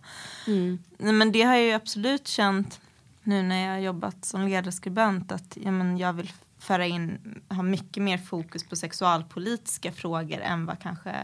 Mm. 0.47 0.79
Men 0.97 1.31
det 1.31 1.41
har 1.41 1.53
jag 1.53 1.63
ju 1.63 1.71
absolut 1.71 2.27
känt 2.27 2.79
nu 3.23 3.41
när 3.41 3.65
jag 3.65 3.73
har 3.73 3.79
jobbat 3.79 4.25
som 4.25 4.47
ledarskribent 4.47 5.31
att 5.31 5.57
ja, 5.63 5.71
men 5.71 5.97
jag 5.97 6.13
vill 6.13 6.31
föra 6.63 6.85
in, 6.85 7.41
ha 7.49 7.63
mycket 7.63 8.03
mer 8.03 8.17
fokus 8.17 8.63
på 8.69 8.75
sexualpolitiska 8.75 9.91
frågor 9.91 10.39
än 10.41 10.65
vad 10.65 10.79
kanske 10.79 11.15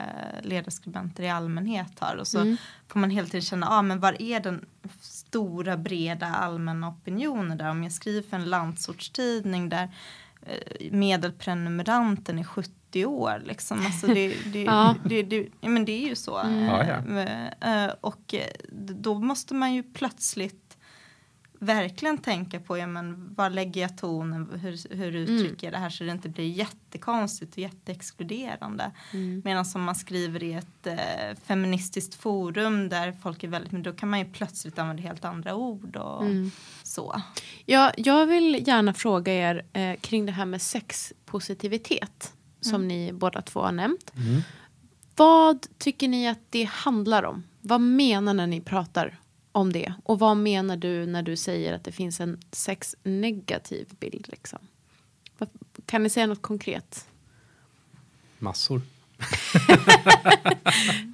ledarskribenter 0.42 1.24
i 1.24 1.30
allmänhet 1.30 2.00
har. 2.00 2.16
Och 2.16 2.28
så 2.28 2.40
Mm. 2.40 2.58
får 2.88 3.00
man 3.00 3.10
hela 3.10 3.28
tiden 3.28 3.42
känna, 3.42 3.68
ah, 3.70 3.82
men 3.82 4.00
var 4.00 4.22
är 4.22 4.40
den 4.40 4.66
stora 5.02 5.78
breda 5.78 6.26
allmänna 6.28 6.88
opinionen 6.90 7.58
där? 7.58 7.70
Om 7.70 7.84
jag 7.84 7.92
skriver 7.92 8.30
för 8.30 8.38
en 8.38 8.46
landsortstidning 8.50 9.70
där 9.70 9.90
eh, 10.46 10.92
medelprenumeranten 10.92 12.40
är 12.40 12.44
70 12.44 13.06
år 13.06 13.42
liksom. 13.46 13.86
Alltså 13.86 14.08
det, 14.08 14.36
det, 14.54 14.64
Ja. 14.64 14.96
det, 15.06 15.24
det, 15.24 15.48
ja, 15.62 15.70
men 15.70 15.86
det 15.86 15.92
är 16.04 16.08
ju 16.10 16.16
så. 16.16 16.38
Mm. 16.38 16.64
Ja, 16.64 16.84
Eh, 16.84 17.84
eh, 17.86 17.92
Och 18.02 18.36
då 19.02 19.20
måste 19.20 19.54
man 19.54 19.74
ju 19.74 19.84
plötsligt 19.84 20.69
verkligen 21.60 22.18
tänka 22.18 22.60
på 22.60 22.78
ja, 22.78 22.88
men 22.88 23.34
var 23.34 23.50
lägger 23.50 23.82
jag 23.82 23.98
tonen, 23.98 24.60
hur, 24.62 24.96
hur 24.96 25.16
uttrycker 25.16 25.68
jag 25.68 25.74
det 25.74 25.78
här 25.78 25.90
så 25.90 26.04
det 26.04 26.12
inte 26.12 26.30
blir 26.30 26.48
jättekonstigt 26.50 27.52
och 27.52 27.58
jätteexkluderande. 27.60 28.92
Mm. 29.14 29.42
Medan 29.46 29.66
som 29.66 29.84
man 29.84 29.96
skriver 29.96 30.44
i 30.44 30.54
ett 30.54 30.88
eh, 30.88 30.96
feministiskt 31.46 32.16
forum 32.16 32.90
där 32.90 33.12
folk 33.12 33.44
är 33.44 33.48
väldigt, 33.48 33.72
men 33.72 33.84
då 33.84 33.94
kan 33.94 34.10
man 34.10 34.20
ju 34.20 34.26
plötsligt 34.26 34.80
använda 34.80 35.04
helt 35.04 35.26
andra 35.26 35.56
ord 35.56 35.96
och 35.96 36.22
Mm. 36.26 36.52
så. 36.84 37.22
Ja, 37.66 37.92
jag 37.98 38.26
vill 38.26 38.68
gärna 38.68 38.94
fråga 38.94 39.34
er 39.34 39.66
eh, 39.74 39.96
kring 40.00 40.26
det 40.26 40.32
här 40.32 40.46
med 40.46 40.62
sexpositivitet 40.62 42.34
som 42.62 42.76
Mm. 42.76 42.88
ni 42.88 43.14
båda 43.14 43.42
två 43.42 43.62
har 43.62 43.72
nämnt. 43.72 44.12
Vad 45.16 45.66
tycker 45.78 46.08
ni 46.08 46.28
att 46.28 46.40
det 46.50 46.64
handlar 46.64 47.24
om? 47.24 47.44
Vad 47.62 47.82
menar 47.82 48.34
när 48.34 48.48
ni 48.48 48.62
pratar 48.62 49.20
om 49.52 49.74
det? 49.74 49.94
Och 50.04 50.20
vad 50.20 50.38
menar 50.38 50.78
du 50.78 51.06
när 51.06 51.24
du 51.24 51.36
säger 51.36 51.74
att 51.74 51.84
det 51.84 51.92
finns 51.92 52.20
en 52.20 52.40
sexnegativ 52.52 53.88
bild? 54.00 54.26
Liksom? 54.30 54.60
Kan 55.86 56.04
ni 56.04 56.10
säga 56.10 56.28
något 56.28 56.42
konkret? 56.42 57.08
Massor. 58.40 58.82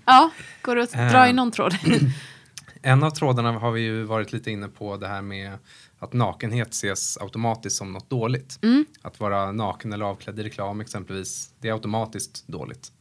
Ja, 0.06 0.30
går 0.62 0.76
det 0.76 0.84
att 0.84 0.92
dra 0.92 1.26
i 1.28 1.30
Eh. 1.30 1.36
någon 1.36 1.52
tråd? 1.52 1.76
En 2.82 3.04
av 3.04 3.10
trådarna 3.10 3.52
har 3.52 3.72
vi 3.72 3.82
ju 3.82 4.04
varit 4.04 4.34
lite 4.34 4.52
inne 4.52 4.68
på 4.68 4.98
det 4.98 5.08
här 5.08 5.22
med 5.22 5.58
att 6.00 6.14
nakenhet 6.14 6.74
ses 6.74 7.18
automatiskt 7.18 7.76
som 7.78 7.94
något 7.94 8.10
dåligt. 8.10 8.60
Mm. 8.64 8.86
Att 9.02 9.20
vara 9.20 9.52
naken 9.52 9.94
eller 9.94 10.06
avklädd 10.06 10.40
i 10.40 10.44
reklam 10.44 10.82
exempelvis, 10.82 11.54
det 11.60 11.70
är 11.70 11.74
automatiskt 11.74 12.48
dåligt. 12.48 12.92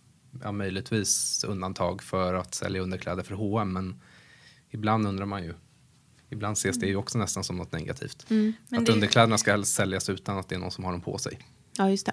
Ja, 0.42 0.52
möjligtvis 0.52 1.44
undantag 1.48 2.02
för 2.02 2.34
att 2.34 2.54
sälja 2.54 2.80
underkläder 2.82 3.22
för 3.22 3.34
H&M 3.34 3.72
men 3.72 4.00
ibland 4.74 5.06
undrar 5.06 5.26
man 5.26 5.42
ju. 5.44 5.54
Ibland 6.30 6.52
ses 6.56 6.78
det 6.78 6.86
ju 6.86 6.96
också 6.96 7.18
nästan 7.18 7.44
som 7.44 7.56
något 7.56 7.72
negativt. 7.72 8.26
Mm. 8.30 8.52
Att 8.70 8.86
det- 8.86 8.92
underkläderna 8.92 9.38
ska 9.38 9.62
säljas 9.64 10.08
utan 10.08 10.38
att 10.38 10.48
det 10.48 10.54
är 10.54 10.58
någon 10.58 10.70
som 10.70 10.84
har 10.84 10.92
dem 10.92 11.00
på 11.00 11.18
sig. 11.18 11.38
Ja, 11.78 11.90
just 11.90 12.06
det. 12.06 12.12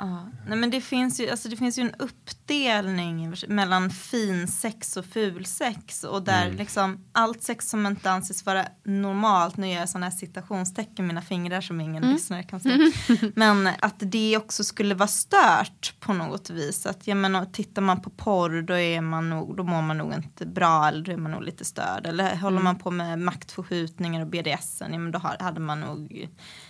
Ja. 0.00 0.28
Nej, 0.46 0.58
men 0.58 0.70
det 0.70 0.80
finns, 0.80 1.20
ju, 1.20 1.30
alltså 1.30 1.48
det 1.48 1.56
finns 1.56 1.78
ju 1.78 1.82
en 1.82 1.94
uppdelning 1.98 3.34
mellan 3.48 3.90
fin 3.90 4.48
sex 4.48 4.96
och 4.96 5.04
ful 5.04 5.44
sex 5.46 6.04
och 6.04 6.22
där 6.22 6.44
Mm. 6.46 6.56
liksom 6.56 7.04
allt 7.12 7.42
sex 7.42 7.68
som 7.70 7.86
inte 7.86 8.10
anses 8.10 8.46
vara 8.46 8.64
normalt, 8.84 9.56
nu 9.56 9.68
gör 9.68 9.80
jag 9.80 9.88
sådana 9.88 10.06
här 10.06 10.16
citationstecken 10.16 11.06
med 11.06 11.14
mina 11.14 11.22
fingrar 11.22 11.60
som 11.60 11.80
ingen 11.80 12.02
Mm. 12.02 12.14
lyssnare 12.14 12.42
kan 12.42 12.60
se, 12.60 12.78
men 13.34 13.66
att 13.80 13.94
det 13.98 14.36
också 14.36 14.64
skulle 14.64 14.94
vara 14.94 15.08
stört 15.08 15.94
på 16.00 16.12
något 16.12 16.50
vis. 16.50 16.86
Att 16.86 17.06
jag 17.06 17.16
menar, 17.16 17.44
tittar 17.44 17.82
man 17.82 18.00
på 18.02 18.10
porr 18.10 18.62
då, 18.62 18.74
är 18.78 19.00
man 19.00 19.30
nog, 19.30 19.56
då 19.56 19.62
mår 19.62 19.82
man 19.82 19.98
nog 19.98 20.12
inte 20.14 20.46
bra 20.46 20.88
eller 20.88 21.04
då 21.04 21.12
är 21.12 21.16
man 21.16 21.30
nog 21.32 21.42
lite 21.42 21.64
störd. 21.64 22.06
Eller 22.06 22.36
håller 22.36 22.56
Mm. 22.58 22.64
man 22.64 22.78
på 22.78 22.90
med 22.90 23.18
maktförskjutningar 23.18 24.20
och 24.20 24.26
BDSen, 24.26 24.92
ja, 24.92 24.98
men 24.98 25.12
då 25.12 25.18
hade 25.40 25.60
man 25.60 25.80
nog, 25.80 26.28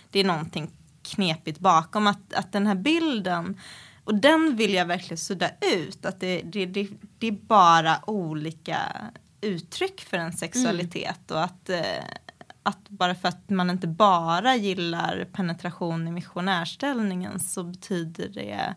det 0.09 0.19
är 0.19 0.23
någonting 0.23 0.71
knepigt 1.09 1.59
bakom 1.59 2.07
att, 2.07 2.33
att 2.33 2.51
den 2.51 2.67
här 2.67 2.75
bilden 2.75 3.57
och 4.03 4.15
den 4.15 4.55
vill 4.55 4.73
jag 4.73 4.85
verkligen 4.85 5.17
sudda 5.17 5.49
ut 5.75 6.05
att 6.05 6.19
det, 6.19 6.41
det, 6.41 6.65
det, 6.65 6.87
det 7.17 7.27
är 7.27 7.31
bara 7.31 8.09
olika 8.09 8.79
uttryck 9.41 10.01
för 10.01 10.17
en 10.17 10.33
sexualitet 10.33 11.31
och 11.31 11.43
att, 11.43 11.69
eh, 11.69 12.03
att 12.63 12.89
bara 12.89 13.15
för 13.15 13.27
att 13.27 13.49
man 13.49 13.69
inte 13.69 13.87
bara 13.87 14.55
gillar 14.55 15.27
penetration 15.31 16.07
i 16.07 16.11
missionärställningen 16.11 17.39
så 17.39 17.63
betyder 17.63 18.29
det 18.29 18.75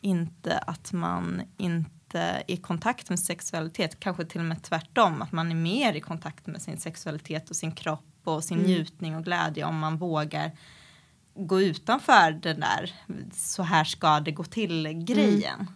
inte 0.00 0.58
att 0.58 0.92
man 0.92 1.42
inte 1.56 1.88
är 2.18 2.42
i 2.46 2.56
kontakt 2.56 3.08
med 3.10 3.20
sexualitet, 3.20 4.00
kanske 4.00 4.24
till 4.24 4.40
och 4.40 4.46
med 4.46 4.62
tvärtom, 4.62 5.22
att 5.22 5.32
man 5.32 5.50
är 5.50 5.54
mer 5.54 5.92
i 5.92 6.00
kontakt 6.00 6.46
med 6.46 6.62
sin 6.62 6.78
sexualitet 6.78 7.50
och 7.50 7.56
sin 7.56 7.72
kropp 7.72 8.20
och 8.24 8.44
sin 8.44 8.58
Mm. 8.58 8.70
njutning 8.70 9.16
och 9.16 9.24
glädje 9.24 9.64
om 9.64 9.78
man 9.78 9.96
vågar 9.96 10.52
gå 11.38 11.60
utanför 11.60 12.32
den 12.32 12.60
där 12.60 12.92
så 13.34 13.62
här 13.62 13.84
ska 13.84 14.20
det 14.20 14.32
gå 14.32 14.44
till 14.44 14.88
grejen. 14.88 15.70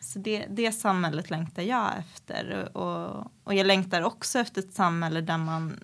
Så 0.00 0.18
det, 0.18 0.46
det 0.50 0.72
samhället 0.72 1.30
längtar 1.30 1.62
jag 1.62 1.90
efter 1.98 2.76
och, 2.76 3.32
och 3.44 3.54
jag 3.54 3.66
längtar 3.66 4.02
också 4.02 4.38
efter 4.38 4.62
ett 4.62 4.74
samhälle 4.74 5.20
där 5.20 5.38
man 5.38 5.80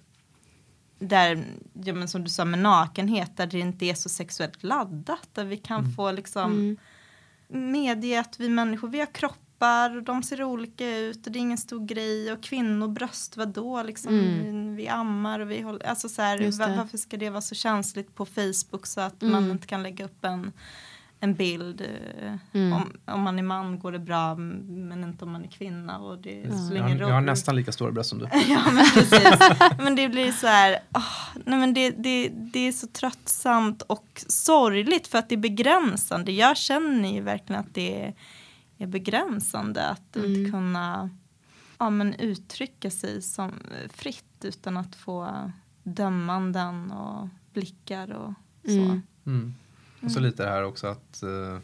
där, 0.98 1.44
ja, 1.72 1.94
men 1.94 2.08
som 2.08 2.24
du 2.24 2.30
sa 2.30 2.44
med 2.44 2.58
nakenhet, 2.58 3.36
där 3.36 3.46
det 3.46 3.58
inte 3.58 3.86
är 3.86 3.94
så 3.94 4.08
sexuellt 4.08 4.62
laddat, 4.62 5.28
där 5.32 5.44
vi 5.44 5.56
kan 5.56 5.92
få 5.92 6.12
liksom 6.12 6.52
Mm. 6.52 7.72
medge 7.72 8.20
att 8.20 8.40
vi 8.40 8.48
människor, 8.48 8.88
vi 8.88 8.98
har 8.98 9.06
kroppar 9.58 10.00
de 10.00 10.22
ser 10.22 10.42
olika 10.44 10.98
ut 10.98 11.26
och 11.26 11.32
det 11.32 11.38
är 11.38 11.40
ingen 11.40 11.58
stor 11.58 11.86
grej 11.86 12.32
och 12.32 12.42
kvinnobröst, 12.42 13.36
vadå 13.36 13.82
liksom, 13.82 14.14
Mm. 14.18 14.76
vi 14.76 14.88
ammar 14.88 15.40
och 15.40 15.50
vi 15.50 15.60
håller, 15.62 15.86
alltså 15.86 16.08
så 16.08 16.22
här, 16.22 16.38
Just 16.38 16.60
va- 16.60 16.66
det. 16.66 16.76
varför 16.76 16.98
ska 16.98 17.16
det 17.16 17.30
vara 17.30 17.40
så 17.40 17.54
känsligt 17.54 18.14
på 18.14 18.26
Facebook 18.26 18.86
så 18.86 19.00
att 19.00 19.22
Mm. 19.22 19.32
man 19.32 19.50
inte 19.50 19.66
kan 19.66 19.82
lägga 19.82 20.04
upp 20.04 20.24
en, 20.24 20.52
en 21.20 21.34
bild 21.34 21.80
eh, 21.80 22.34
Mm. 22.52 22.72
om, 22.72 22.92
om 23.14 23.20
man 23.20 23.38
är 23.38 23.42
man 23.42 23.78
går 23.78 23.92
det 23.92 23.98
bra 23.98 24.34
men 24.34 25.04
inte 25.04 25.24
om 25.24 25.32
man 25.32 25.44
är 25.44 25.48
kvinna 25.48 25.98
och 25.98 26.18
det 26.18 26.30
Jag 26.40 26.52
spelar 26.66 26.80
har, 26.80 26.88
ingen 26.88 26.98
jag 26.98 27.06
har 27.06 27.14
roll. 27.14 27.24
nästan 27.24 27.56
lika 27.56 27.72
stora 27.72 27.92
bröst 27.92 28.10
som 28.10 28.18
du. 28.18 28.28
Ja 28.48 28.70
men 28.72 28.84
precis. 28.94 29.38
men 29.78 29.94
det 29.96 30.08
blir 30.08 30.32
så 30.32 30.46
här, 30.46 30.78
åh, 30.94 31.42
nej 31.46 31.58
men 31.58 31.74
det, 31.74 31.90
det, 31.90 32.28
det 32.28 32.68
är 32.68 32.72
så 32.72 32.86
tröttsamt 32.86 33.82
och 33.82 34.24
sorgligt 34.28 35.06
för 35.06 35.18
att 35.18 35.28
det 35.28 35.34
är 35.34 35.36
begränsande. 35.36 36.32
Jag 36.32 36.56
känner 36.56 37.12
ju 37.12 37.20
verkligen 37.20 37.60
att 37.60 37.74
det 37.74 38.02
är, 38.04 38.14
är 38.78 38.86
begränsande 38.86 39.88
att 39.88 40.16
Mm. 40.16 40.34
inte 40.34 40.50
kunna 40.50 41.10
ja, 41.78 41.90
men 41.90 42.14
uttrycka 42.14 42.90
sig 42.90 43.22
som 43.22 43.52
fritt 43.92 44.24
utan 44.44 44.76
att 44.76 44.96
få 44.96 45.50
dömanden 45.82 46.90
och 46.92 47.28
blickar 47.52 48.10
och 48.12 48.32
så. 48.64 48.70
Mm. 48.70 49.02
Mm. 49.26 49.54
Och 50.02 50.10
så 50.12 50.20
lite 50.20 50.42
det 50.44 50.48
här 50.50 50.62
också 50.62 50.86
att 50.86 51.22
eh, 51.22 51.58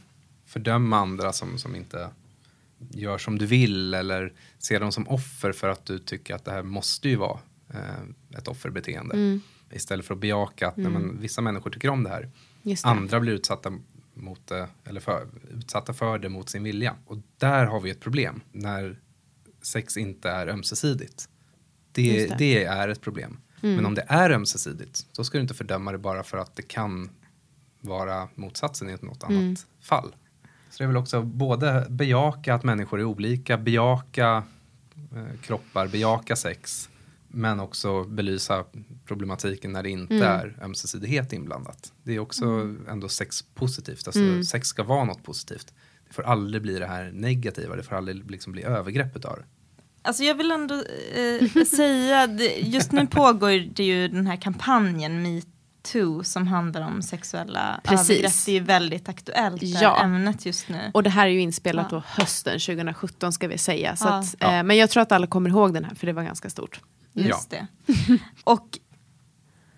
fördöma 0.45 0.97
andra 0.99 1.33
som, 1.33 1.59
som 1.59 1.77
inte 1.77 2.11
gör 2.91 3.19
som 3.19 3.39
du 3.39 3.47
vill 3.47 3.95
eller 3.95 4.33
se 4.59 4.79
dem 4.79 4.93
som 4.93 5.09
offer 5.09 5.53
för 5.53 5.69
att 5.69 5.87
du 5.87 5.99
tycker 5.99 6.35
att 6.35 6.45
det 6.45 6.51
här 6.51 6.63
måste 6.63 7.09
ju 7.09 7.17
vara 7.17 7.39
eh, 7.71 8.39
ett 8.39 8.49
offerbeteende. 8.49 9.15
Mm. 9.15 9.41
Istället 9.71 10.07
för 10.07 10.15
att 10.15 10.21
bejaka 10.21 10.69
att 10.69 10.77
nej, 10.77 10.87
Mm. 10.87 11.03
men, 11.03 11.21
vissa 11.21 11.41
människor 11.41 11.71
tycker 11.71 11.89
om 11.89 12.03
det 12.05 12.11
här. 12.11 12.31
Just 12.63 12.83
det. 12.85 12.89
Andra 12.91 13.21
blir 13.21 13.33
utsatta, 13.33 13.73
mot 14.15 14.47
det, 14.47 14.69
eller 14.85 15.01
för, 15.01 15.27
utsatta 15.51 15.93
för 15.93 16.19
det 16.19 16.29
mot 16.29 16.49
sin 16.49 16.63
vilja. 16.63 16.97
Och 17.07 17.19
där 17.39 17.67
har 17.67 17.81
vi 17.81 17.91
ett 17.91 18.01
problem 18.01 18.41
när 18.53 19.01
sex 19.63 19.97
inte 19.97 20.31
är 20.31 20.47
ömsesidigt. 20.47 21.29
Det, 21.93 22.27
det. 22.27 22.35
det. 22.39 22.65
är 22.65 22.89
ett 22.89 23.01
problem. 23.01 23.41
Mm. 23.63 23.77
Men 23.77 23.87
om 23.87 23.95
det 23.95 24.05
är 24.09 24.31
ömsesidigt, 24.31 25.07
då 25.17 25.25
ska 25.25 25.39
du 25.39 25.43
inte 25.43 25.55
fördöma 25.55 25.93
det 25.93 25.99
bara 25.99 26.23
för 26.23 26.39
att 26.39 26.57
det 26.57 26.63
kan 26.63 27.11
vara 27.81 28.29
motsatsen 28.35 28.91
i 28.91 28.93
något 28.93 29.25
annat 29.25 29.41
Mm. 29.41 29.57
fall. 29.81 30.15
Så 30.71 30.79
det 30.79 30.85
är 30.85 30.89
väl 30.89 30.97
också 30.97 31.23
både 31.23 31.87
bejaka 31.91 32.55
att 32.55 32.65
människor 32.65 33.01
är 33.01 33.05
olika, 33.05 33.59
bejaka 33.59 34.43
eh, 35.15 35.41
kroppar, 35.43 35.89
bejaka 35.89 36.37
sex, 36.37 36.89
men 37.35 37.61
också 37.61 38.05
belysa 38.05 38.65
problematiken 39.05 39.73
när 39.73 39.83
det 39.83 39.91
inte 39.91 40.15
Mm. 40.15 40.27
är 40.29 40.59
ömsesidighet 40.63 41.33
inblandat. 41.33 41.93
Det 42.03 42.13
är 42.15 42.19
också 42.19 42.45
ändå 42.89 43.09
sex 43.09 43.43
positivt, 43.55 44.07
alltså 44.09 44.21
Mm. 44.23 44.45
sex 44.45 44.69
ska 44.69 44.83
vara 44.83 45.05
något 45.05 45.23
positivt. 45.23 45.75
Det 46.09 46.15
får 46.15 46.23
aldrig 46.23 46.63
bli 46.63 46.79
det 46.79 46.87
här 46.87 47.11
negativa, 47.15 47.77
det 47.77 47.83
får 47.83 47.97
aldrig 47.97 48.31
liksom 48.31 48.53
bli 48.53 48.63
övergrepp 48.63 49.17
utav 49.17 49.37
det. 49.37 49.45
Alltså 50.03 50.23
jag 50.25 50.35
vill 50.35 50.51
ändå 50.51 50.75
eh, 50.75 51.65
säga, 51.65 52.27
det- 52.27 52.59
just 52.59 52.93
nu 52.93 53.07
pågår 53.07 53.75
det 53.75 53.85
ju 53.85 54.09
den 54.09 54.27
här 54.27 54.37
kampanjen 54.37 55.23
Me 55.23 55.43
metoo 55.85 56.25
som 56.25 56.47
handlar 56.47 56.83
om 56.87 57.03
sexuella 57.03 57.81
Precis. 57.85 58.11
övergrepp. 58.11 58.33
Det 58.47 58.51
är 58.51 58.55
ju 58.55 58.61
väldigt 58.61 59.09
aktuellt 59.09 59.61
det 59.61 59.67
Ja. 59.67 60.03
ämnet 60.03 60.47
just 60.47 60.69
nu. 60.69 60.91
Och 60.95 61.03
det 61.03 61.11
här 61.11 61.27
är 61.27 61.31
ju 61.31 61.41
inspelat 61.41 61.87
Ja. 61.91 61.97
då 61.97 62.03
hösten 62.07 62.59
2017 62.61 63.33
ska 63.33 63.49
vi 63.49 63.59
säga. 63.59 63.97
Så 63.97 64.05
Ja. 64.09 64.19
att, 64.19 64.43
eh, 64.43 64.63
men 64.63 64.77
jag 64.77 64.91
tror 64.91 65.03
att 65.03 65.13
alla 65.13 65.27
kommer 65.27 65.51
ihåg 65.51 65.75
den 65.75 65.85
här 65.85 65.95
för 65.95 66.07
det 66.07 66.13
var 66.13 66.23
ganska 66.23 66.51
stort. 66.51 66.81
Just 67.15 67.51
det. 67.51 67.67
Och 68.45 68.79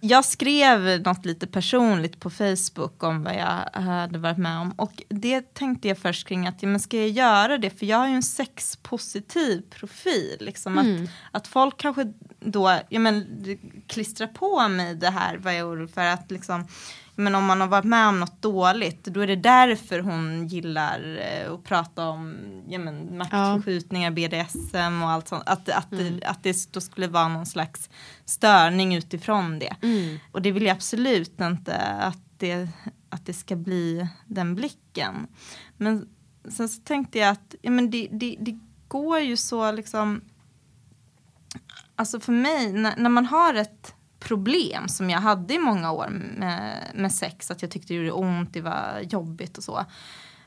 jag 0.00 0.24
skrev 0.24 1.02
något 1.02 1.24
lite 1.24 1.46
personligt 1.46 2.20
på 2.20 2.30
Facebook 2.30 3.02
om 3.02 3.22
vad 3.22 3.34
jag 3.34 3.80
hade 3.82 4.18
varit 4.18 4.38
med 4.38 4.58
om. 4.58 4.70
Och 4.72 5.02
det 5.08 5.54
tänkte 5.54 5.88
jag 5.88 5.98
först 5.98 6.28
kring 6.28 6.46
att, 6.46 6.62
ja, 6.62 6.68
men 6.68 6.80
ska 6.80 6.96
jag 6.96 7.08
göra 7.08 7.58
det? 7.58 7.70
För 7.70 7.86
jag 7.86 7.98
har 7.98 8.08
ju 8.08 8.14
en 8.14 8.22
sexpositiv 8.22 9.62
profil. 9.70 10.36
Liksom 10.40 10.78
Mm. 10.78 11.04
att, 11.04 11.10
att 11.30 11.46
folk 11.46 11.76
kanske 11.76 12.12
då 12.40 12.80
ja, 12.88 12.98
men, 12.98 13.26
klistrar 13.86 14.26
på 14.26 14.68
mig 14.68 14.94
det 14.94 15.10
här 15.10 15.36
vad 15.36 15.54
jag 15.54 15.68
orolig 15.68 15.90
för. 15.90 16.06
Att 16.06 16.30
liksom, 16.30 16.66
men 17.16 17.34
om 17.34 17.44
man 17.44 17.60
har 17.60 17.68
varit 17.68 17.84
med 17.84 18.08
om 18.08 18.20
något 18.20 18.42
dåligt, 18.42 19.04
då 19.04 19.20
är 19.20 19.26
det 19.26 19.36
därför 19.36 20.00
hon 20.00 20.46
gillar 20.46 21.18
eh, 21.18 21.52
att 21.52 21.64
prata 21.64 22.08
om 22.08 22.36
ja, 22.68 22.78
men, 22.78 23.18
maktförskjutningar, 23.18 24.10
BDSM 24.10 25.02
och 25.02 25.10
allt 25.10 25.28
sånt. 25.28 25.42
Att, 25.46 25.68
att, 25.68 25.92
Mm. 25.92 26.20
att 26.26 26.42
det 26.42 26.72
då 26.72 26.80
skulle 26.80 27.06
vara 27.06 27.28
någon 27.28 27.46
slags 27.46 27.90
störning 28.24 28.94
utifrån 28.94 29.58
det. 29.58 29.76
Mm. 29.82 30.18
Och 30.32 30.42
det 30.42 30.52
vill 30.52 30.62
jag 30.62 30.74
absolut 30.74 31.40
inte 31.40 31.76
att 31.78 32.38
det, 32.38 32.68
att 33.08 33.26
det 33.26 33.34
ska 33.34 33.56
bli 33.56 34.08
den 34.26 34.54
blicken. 34.54 35.26
Men 35.76 36.08
sen 36.48 36.68
så 36.68 36.82
tänkte 36.82 37.18
jag 37.18 37.30
att 37.30 37.54
ja, 37.62 37.70
men 37.70 37.90
det, 37.90 38.08
det, 38.10 38.36
det 38.40 38.58
går 38.88 39.18
ju 39.20 39.36
så 39.36 39.72
liksom 39.72 40.20
Alltså 41.98 42.20
för 42.20 42.32
mig, 42.32 42.72
när, 42.72 42.96
när 42.96 43.10
man 43.10 43.26
har 43.26 43.54
ett 43.54 43.94
problem 44.18 44.88
som 44.88 45.10
jag 45.10 45.20
hade 45.20 45.54
i 45.54 45.58
många 45.58 45.92
år 45.92 46.08
med, 46.10 46.90
med 46.94 47.12
sex, 47.12 47.50
att 47.50 47.62
jag 47.62 47.70
tyckte 47.70 47.92
det 47.92 47.96
gjorde 47.96 48.12
ont, 48.12 48.52
det 48.52 48.60
var 48.60 49.00
jobbigt 49.10 49.58
och 49.58 49.64
så. 49.64 49.84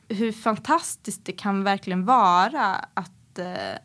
Hur 0.08 0.32
fantastiskt 0.32 1.26
det 1.26 1.32
kan 1.32 1.64
verkligen 1.64 2.06
vara 2.06 2.76
att 2.94 3.40
eh, 3.40 3.78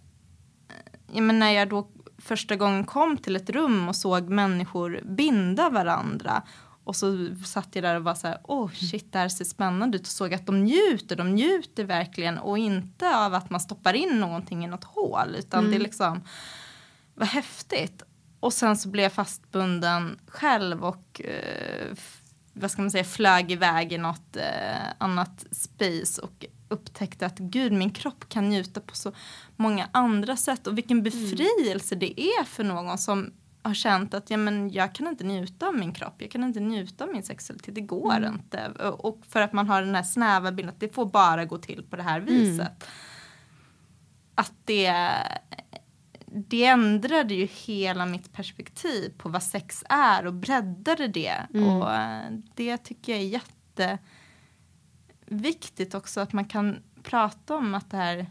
ja, 1.12 1.22
men 1.22 1.38
när 1.38 1.50
jag 1.50 1.68
då 1.68 1.88
första 2.18 2.56
gången 2.56 2.84
kom 2.84 3.16
till 3.16 3.36
ett 3.36 3.50
rum 3.50 3.88
och 3.88 3.96
såg 3.96 4.28
människor 4.28 5.00
binda 5.04 5.70
varandra 5.70 6.42
och 6.84 6.96
så 6.96 7.28
satt 7.44 7.68
jag 7.72 7.84
där 7.84 7.96
och 7.96 8.04
var 8.04 8.14
så 8.14 8.26
här, 8.26 8.38
åh 8.44 8.64
oh, 8.64 8.70
shit, 8.70 9.12
det 9.12 9.18
här 9.18 9.28
ser 9.28 9.44
spännande 9.44 9.96
ut 9.96 10.02
och 10.02 10.08
såg 10.08 10.34
att 10.34 10.46
de 10.46 10.64
njuter, 10.64 11.16
de 11.16 11.34
njuter 11.34 11.84
verkligen 11.84 12.38
och 12.38 12.58
inte 12.58 13.16
av 13.16 13.34
att 13.34 13.50
man 13.50 13.60
stoppar 13.60 13.94
in 13.94 14.20
någonting 14.20 14.64
i 14.64 14.66
något 14.66 14.84
hål 14.84 15.36
utan 15.38 15.60
Mm. 15.60 15.70
det 15.70 15.76
är 15.76 15.80
liksom, 15.80 16.20
vad 17.14 17.28
häftigt. 17.28 18.02
Och 18.44 18.52
sen 18.52 18.76
så 18.76 18.88
blev 18.88 19.02
jag 19.02 19.12
fastbunden 19.12 20.18
själv 20.26 20.84
och 20.84 21.20
eh, 21.24 21.94
vad 22.52 22.70
ska 22.70 22.82
man 22.82 22.90
säga, 22.90 23.04
flög 23.04 23.52
iväg 23.52 23.92
i 23.92 23.98
något 23.98 24.36
eh, 24.36 24.88
annat 24.98 25.46
space 25.50 26.22
och 26.22 26.44
upptäckte 26.68 27.26
att 27.26 27.38
gud, 27.38 27.72
min 27.72 27.90
kropp 27.90 28.28
kan 28.28 28.48
njuta 28.48 28.80
på 28.80 28.94
så 28.94 29.12
många 29.56 29.88
andra 29.92 30.36
sätt 30.36 30.66
och 30.66 30.78
vilken 30.78 31.02
befrielse 31.02 31.94
det 31.94 32.20
är 32.20 32.44
för 32.44 32.64
någon 32.64 32.98
som 32.98 33.32
har 33.62 33.74
känt 33.74 34.14
att 34.14 34.30
ja, 34.30 34.36
men 34.36 34.70
jag 34.70 34.94
kan 34.94 35.06
inte 35.06 35.24
njuta 35.24 35.66
av 35.66 35.74
min 35.74 35.92
kropp, 35.92 36.14
jag 36.18 36.30
kan 36.30 36.44
inte 36.44 36.60
njuta 36.60 37.04
av 37.04 37.10
min 37.10 37.22
sexualitet, 37.22 37.74
det 37.74 37.80
går 37.80 38.16
Mm. 38.16 38.34
inte. 38.34 38.68
Och 38.90 39.20
för 39.28 39.40
att 39.40 39.52
man 39.52 39.68
har 39.68 39.82
den 39.82 39.94
här 39.94 40.02
snäva 40.02 40.52
bilden 40.52 40.74
att 40.74 40.80
det 40.80 40.94
får 40.94 41.06
bara 41.06 41.44
gå 41.44 41.58
till 41.58 41.84
på 41.90 41.96
det 41.96 42.02
här 42.02 42.20
viset. 42.20 42.84
Att 44.34 44.52
det, 44.64 44.92
det 46.34 46.64
ändrade 46.64 47.34
ju 47.34 47.46
hela 47.46 48.06
mitt 48.06 48.32
perspektiv 48.32 49.12
på 49.18 49.28
vad 49.28 49.42
sex 49.42 49.84
är 49.88 50.26
och 50.26 50.34
breddade 50.34 51.08
det. 51.08 51.46
Mm. 51.54 51.68
Och 51.68 51.94
eh, 51.94 52.30
det 52.54 52.76
tycker 52.76 53.12
jag 53.12 53.20
är 53.20 53.40
jätteviktigt 55.28 55.94
också 55.94 56.20
att 56.20 56.32
man 56.32 56.44
kan 56.44 56.82
prata 57.02 57.56
om 57.56 57.74
att 57.74 57.90
det 57.90 57.96
här, 57.96 58.26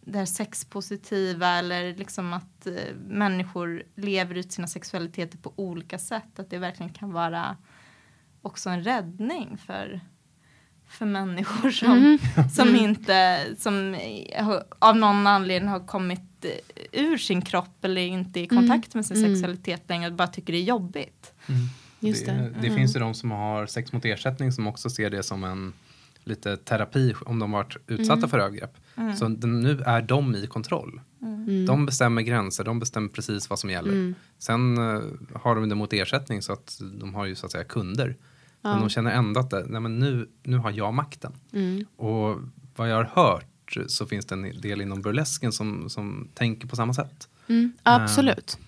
det 0.00 0.18
här 0.18 0.26
sexpositiva 0.26 1.48
eller 1.48 1.94
liksom 1.94 2.32
att 2.32 2.66
eh, 2.66 2.94
människor 3.08 3.82
lever 3.94 4.34
ut 4.34 4.52
sina 4.52 4.66
sexualiteter 4.66 5.38
på 5.38 5.52
olika 5.56 5.98
sätt. 5.98 6.38
Att 6.38 6.50
det 6.50 6.58
verkligen 6.58 6.92
kan 6.92 7.12
vara 7.12 7.56
också 8.42 8.70
en 8.70 8.84
räddning 8.84 9.58
för, 9.58 10.00
för 10.88 11.06
människor 11.06 11.70
som, 11.70 11.92
Mm. 11.92 12.18
som 12.54 12.68
Mm. 12.68 12.80
inte, 12.84 13.44
som 13.58 13.96
av 14.78 14.96
någon 14.96 15.26
anledning 15.26 15.68
har 15.70 15.86
kommit 15.86 16.20
eh, 16.42 17.00
ur 17.02 17.16
sin 17.18 17.42
kropp 17.42 17.84
eller 17.84 18.00
inte 18.00 18.40
i 18.40 18.46
kontakt 18.46 18.94
med 18.94 19.06
sin 19.06 19.16
Mm. 19.16 19.34
sexualitet 19.36 19.82
längre 19.88 20.10
och 20.10 20.16
bara 20.16 20.28
tycker 20.28 20.52
det 20.52 20.58
är 20.58 20.62
jobbigt. 20.62 21.32
Just 22.00 22.26
det, 22.26 22.32
det. 22.32 22.38
det 22.60 22.66
Mm. 22.66 22.76
finns 22.76 22.96
ju 22.96 23.00
de 23.00 23.14
som 23.14 23.30
har 23.30 23.66
sex 23.66 23.92
mot 23.92 24.04
ersättning 24.04 24.52
som 24.52 24.66
också 24.66 24.90
ser 24.90 25.10
det 25.10 25.22
som 25.22 25.44
en 25.44 25.72
lite 26.24 26.56
terapi 26.56 27.14
om 27.26 27.38
de 27.38 27.50
varit 27.50 27.76
utsatta 27.86 28.18
Mm. 28.18 28.30
för 28.30 28.38
övergrepp. 28.38 28.76
Mm. 28.96 29.16
Så 29.16 29.28
nu 29.28 29.82
är 29.86 30.02
de 30.02 30.34
i 30.34 30.46
kontroll. 30.46 31.00
Mm. 31.22 31.66
De 31.66 31.86
bestämmer 31.86 32.22
gränser, 32.22 32.64
de 32.64 32.78
bestämmer 32.80 33.08
precis 33.08 33.50
vad 33.50 33.58
som 33.58 33.70
gäller. 33.70 33.92
Mm. 33.92 34.14
Sen 34.38 34.78
eh, 34.78 35.02
har 35.34 35.54
de 35.54 35.68
det 35.68 35.74
mot 35.74 35.92
ersättning 35.92 36.42
så 36.42 36.52
att 36.52 36.80
de 37.00 37.14
har 37.14 37.26
ju 37.26 37.34
så 37.34 37.46
att 37.46 37.52
säga 37.52 37.64
kunder. 37.64 38.16
Ja. 38.62 38.70
Men 38.70 38.80
de 38.80 38.88
känner 38.88 39.10
ändå 39.10 39.40
att 39.40 39.52
nej, 39.52 39.80
men 39.80 39.98
nu, 39.98 40.28
nu 40.42 40.56
har 40.56 40.70
jag 40.70 40.94
makten. 40.94 41.32
Mm. 41.52 41.84
Och 41.96 42.36
vad 42.76 42.90
jag 42.90 42.96
har 42.96 43.04
hört 43.24 43.76
så 43.86 44.06
finns 44.06 44.26
det 44.26 44.34
en 44.34 44.60
del 44.60 44.80
inom 44.80 45.02
burlesken 45.02 45.52
som, 45.52 45.90
som 45.90 46.28
tänker 46.34 46.68
på 46.68 46.76
samma 46.76 46.94
sätt. 46.94 47.28
Mm. 47.48 47.72
Absolut. 47.82 48.58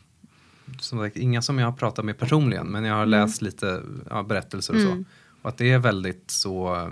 Som 0.81 0.99
sagt, 0.99 1.17
inga 1.17 1.43
som 1.43 1.59
jag 1.59 1.67
har 1.67 1.73
pratat 1.73 2.05
med 2.05 2.19
personligen, 2.19 2.67
men 2.67 2.85
jag 2.85 2.95
har 2.95 3.03
Mm. 3.03 3.11
läst 3.11 3.43
lite 3.43 3.83
ja, 4.11 4.23
berättelser 4.23 4.75
och 4.75 4.81
Mm. 4.81 5.05
så. 5.05 5.11
Och 5.43 5.49
att 5.49 5.59
det 5.59 5.73
är 5.73 5.79
väldigt 5.79 6.31
så... 6.31 6.67
ja, 6.69 6.91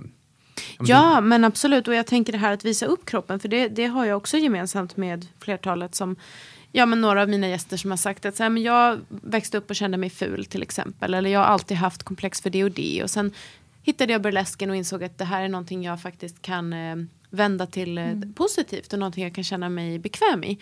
men 0.78 0.86
Ja, 0.86 1.20
men 1.20 1.44
absolut. 1.44 1.88
Och 1.88 1.94
jag 1.94 2.07
tänker 2.07 2.32
det 2.32 2.38
här 2.38 2.53
att 2.53 2.64
visa 2.64 2.86
upp 2.86 3.07
kroppen, 3.07 3.40
för 3.40 3.49
det, 3.49 3.68
det 3.68 3.86
har 3.86 4.05
jag 4.07 4.16
också 4.16 4.36
gemensamt 4.36 4.96
med 4.96 5.26
flertalet 5.40 5.94
som 5.94 6.16
Ja, 6.73 6.87
men 6.87 7.01
några 7.01 7.23
av 7.23 7.29
mina 7.29 7.49
gäster 7.49 7.77
som 7.77 7.91
har 7.91 7.99
sagt 7.99 8.25
att 8.25 8.37
så 8.37 8.43
här, 8.43 8.51
men 8.51 8.62
jag 8.62 9.01
växte 9.09 9.59
upp 9.59 9.71
och 9.71 9.77
kände 9.77 9.97
mig 9.97 10.11
ful 10.11 10.45
till 10.45 10.62
exempel. 10.62 11.14
Eller 11.14 11.31
jag 11.31 11.41
har 11.41 11.47
alltid 11.47 11.77
haft 11.77 12.03
komplex 12.03 12.41
för 12.41 12.51
det 12.51 12.64
och 12.64 12.71
det. 12.71 13.03
Och 13.03 13.11
sen 13.11 13.33
hittade 13.83 14.12
jag 14.12 14.23
burlesken 14.23 14.71
och 14.71 14.77
insåg 14.77 15.05
att 15.05 15.19
det 15.19 15.25
här 15.25 15.43
är 15.43 15.49
någonting 15.49 15.85
jag 15.85 16.03
faktiskt 16.03 16.43
kan 16.43 16.73
eh, 16.73 16.97
vända 17.31 17.66
till 17.66 17.99
eh, 17.99 18.12
positivt 18.35 18.93
och 18.93 18.99
någonting 18.99 19.25
jag 19.25 19.35
kan 19.35 19.45
känna 19.45 19.69
mig 19.69 19.99
bekväm 19.99 20.45
i. 20.45 20.59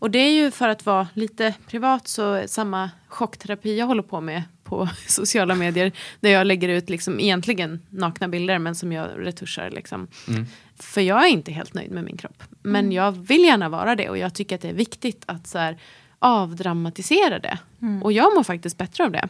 Och 0.00 0.10
det 0.10 0.18
är 0.18 0.32
ju 0.32 0.50
för 0.50 0.68
att 0.68 0.86
vara 0.86 1.08
lite 1.14 1.54
privat 1.66 2.08
så 2.08 2.42
samma 2.46 2.90
chockterapi 3.08 3.78
jag 3.78 3.86
håller 3.86 4.02
på 4.02 4.20
med 4.20 4.42
på 4.70 4.88
sociala 5.06 5.54
medier. 5.54 5.92
Där 6.20 6.30
jag 6.30 6.46
lägger 6.46 6.68
ut 6.68 6.90
liksom 6.90 7.20
egentligen 7.20 7.80
nakna 7.90 8.28
bilder 8.28 8.58
men 8.58 8.74
som 8.74 8.92
jag 8.92 9.08
retuschar 9.16 9.70
liksom. 9.70 10.06
Mm. 10.28 10.44
För 10.78 11.00
jag 11.00 11.24
är 11.24 11.28
inte 11.28 11.52
helt 11.52 11.74
nöjd 11.74 11.90
med 11.90 12.04
min 12.04 12.16
kropp. 12.16 12.42
Men 12.62 12.84
Mm. 12.84 12.92
jag 12.92 13.12
vill 13.12 13.44
gärna 13.44 13.68
vara 13.68 13.96
det 13.96 14.08
och 14.08 14.18
jag 14.18 14.34
tycker 14.34 14.54
att 14.56 14.62
det 14.62 14.68
är 14.68 14.74
viktigt 14.74 15.22
att 15.26 15.46
så 15.46 15.58
här, 15.58 15.78
avdramatisera 16.18 17.38
det. 17.38 17.58
Mm. 17.82 18.02
Och 18.02 18.12
jag 18.12 18.34
mår 18.34 18.42
faktiskt 18.42 18.78
bättre 18.78 19.04
av 19.04 19.10
det. 19.12 19.28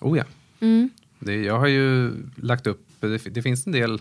Oh 0.00 0.18
ja. 0.18 0.24
Mm. 0.60 0.90
Det, 1.18 1.34
jag 1.34 1.58
har 1.58 1.66
ju 1.66 2.12
lagt 2.36 2.66
upp, 2.66 2.86
det, 3.00 3.34
det 3.34 3.42
finns 3.42 3.66
en 3.66 3.72
del 3.72 4.00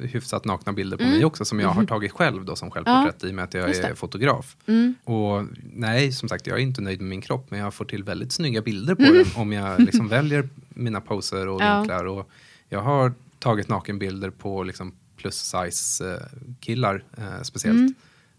hyfsat 0.00 0.44
nakna 0.44 0.72
bilder 0.72 0.96
på 0.96 1.02
Mm. 1.02 1.14
mig 1.16 1.24
också 1.24 1.44
som 1.44 1.60
jag 1.60 1.68
har 1.68 1.74
Mhm. 1.74 1.86
tagit 1.86 2.12
själv 2.12 2.44
då 2.44 2.56
som 2.56 2.70
självporträtt 2.70 3.24
i 3.24 3.30
och 3.30 3.34
med 3.34 3.44
att 3.44 3.54
jag 3.54 3.70
är 3.70 3.94
fotograf. 3.94 4.56
Mm. 4.66 4.94
Och 5.04 5.44
nej, 5.74 6.12
som 6.12 6.28
sagt, 6.28 6.46
jag 6.46 6.58
är 6.58 6.62
inte 6.62 6.80
nöjd 6.80 7.00
med 7.00 7.08
min 7.10 7.20
kropp 7.20 7.50
men 7.50 7.60
jag 7.60 7.74
får 7.74 7.84
till 7.84 8.04
väldigt 8.04 8.32
snygga 8.32 8.62
bilder 8.62 8.94
på 8.94 9.02
Mm. 9.02 9.14
den 9.14 9.26
om 9.36 9.52
jag 9.52 9.80
liksom 9.80 10.08
väljer 10.18 10.48
mina 10.68 11.00
poser 11.00 11.48
och 11.48 11.62
Ja. 11.62 11.78
vinklar. 11.78 12.04
Och 12.04 12.30
jag 12.68 12.80
har 12.82 13.12
tagit 13.38 13.68
nakenbilder 13.68 14.30
på 14.30 14.62
liksom 14.62 14.92
plus 15.16 15.36
size 15.36 16.12
eh, 16.14 16.20
killar 16.60 17.04
eh, 17.18 17.42
speciellt. 17.42 17.96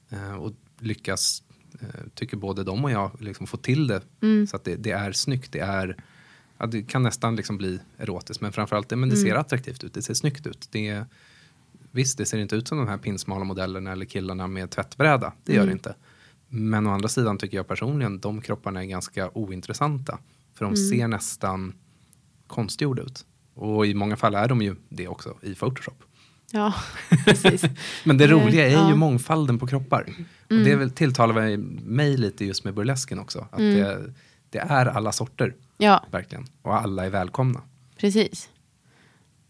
Eh, 0.09 0.34
och 0.36 0.53
lyckas, 0.80 1.43
eh, 1.82 1.88
tycker 2.16 2.38
både 2.38 2.64
de 2.64 2.86
och 2.86 2.91
jag, 2.91 3.12
liksom 3.20 3.47
få 3.47 3.57
till 3.57 3.88
det 3.88 4.01
Mm. 4.22 4.47
så 4.47 4.55
att 4.55 4.64
det, 4.64 4.76
det 4.76 4.91
är 4.91 5.12
snyggt. 5.12 5.51
Det, 5.51 5.59
är, 5.59 5.95
ja, 6.57 6.66
det 6.66 6.82
kan 6.84 7.03
nästan 7.03 7.36
liksom 7.36 7.57
bli 7.57 7.80
erotiskt 7.97 8.41
men 8.41 8.51
framförallt 8.51 8.89
det, 8.89 8.95
men 8.95 9.09
det 9.09 9.16
Mm. 9.16 9.28
ser 9.30 9.36
attraktivt 9.36 9.84
ut. 9.84 9.93
Det 9.93 10.01
ser 10.01 10.14
snyggt 10.14 10.47
ut. 10.47 10.68
Det 10.72 11.05
visst, 11.92 12.18
det 12.18 12.26
ser 12.26 12.38
inte 12.38 12.56
ut 12.56 12.68
som 12.68 12.78
de 12.78 12.88
här 12.88 12.98
pinsmala 12.98 13.44
modellerna 13.46 13.92
eller 13.92 14.06
killarna 14.06 14.48
med 14.48 14.70
tvättbräda. 14.72 15.34
Det 15.44 15.54
gör 15.54 15.60
Mm. 15.62 15.68
det 15.70 15.74
inte. 15.74 15.96
Men 16.50 16.88
å 16.88 16.92
andra 16.92 17.08
sidan 17.10 17.38
tycker 17.38 17.58
jag 17.58 17.68
personligen 17.68 18.20
de 18.20 18.42
kropparna 18.42 18.84
är 18.84 18.88
ganska 18.88 19.30
ointressanta. 19.34 20.18
För 20.54 20.66
de 20.66 20.74
Mm. 20.74 20.89
ser 20.89 21.08
nästan 21.08 21.74
konstgjorda 22.48 23.02
ut. 23.02 23.26
Och 23.54 23.86
i 23.86 23.94
många 23.94 24.18
fall 24.18 24.36
är 24.36 24.48
de 24.48 24.62
ju 24.62 24.76
det 24.89 25.08
också 25.08 25.38
i 25.42 25.56
Photoshop. 25.56 26.04
Ja, 26.52 26.74
precis. 27.26 27.64
Men 28.04 28.18
det 28.18 28.24
Eh, 28.24 28.30
roliga 28.30 28.66
är 28.66 28.70
ju 28.70 28.76
ja. 28.89 28.96
mångfalden 28.96 29.60
på 29.60 29.68
kroppar. 29.68 30.02
Och 30.46 30.52
Mm. 30.52 30.64
det 30.64 30.72
är 30.72 30.76
väl, 30.76 30.92
tilltalar 30.92 31.58
mig 31.86 32.18
lite 32.18 32.46
just 32.46 32.64
med 32.64 32.74
burlesken 32.74 33.20
också. 33.20 33.48
Att 33.52 33.60
Mm. 33.60 33.76
det, 33.80 34.14
det 34.50 34.60
är 34.60 34.86
alla 34.86 35.12
sorter. 35.12 35.56
Ja. 35.78 36.06
Verkligen. 36.12 36.46
Och 36.62 36.76
alla 36.82 37.06
är 37.06 37.10
välkomna. 37.10 37.62
Precis. 37.98 38.50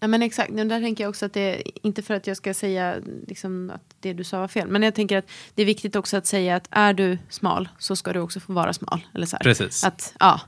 Ja, 0.03 0.07
men 0.07 0.21
exakt, 0.21 0.51
men 0.51 0.67
där 0.67 0.81
tänker 0.81 1.03
jag 1.03 1.09
också 1.09 1.25
att 1.25 1.33
det 1.33 1.63
inte 1.87 2.01
för 2.01 2.13
att 2.13 2.27
jag 2.27 2.37
ska 2.37 2.53
säga 2.53 2.95
liksom, 3.27 3.71
att 3.75 3.95
det 3.99 4.13
du 4.13 4.23
sa 4.23 4.39
var 4.39 4.47
fel. 4.47 4.67
Men 4.67 4.83
jag 4.83 4.95
tänker 4.95 5.17
att 5.17 5.25
det 5.55 5.61
är 5.61 5.65
viktigt 5.65 5.95
också 5.95 6.17
att 6.17 6.25
säga 6.25 6.55
att 6.55 6.67
är 6.71 6.93
du 6.93 7.17
smal 7.29 7.69
så 7.77 7.95
ska 7.95 8.13
du 8.13 8.19
också 8.19 8.39
få 8.39 8.53
vara 8.53 8.73
smal. 8.73 9.01
Eller 9.15 9.25
så 9.25 9.35
här. 9.35 9.43
Precis. 9.43 9.83
Att, 9.83 10.13
ja, 10.19 10.41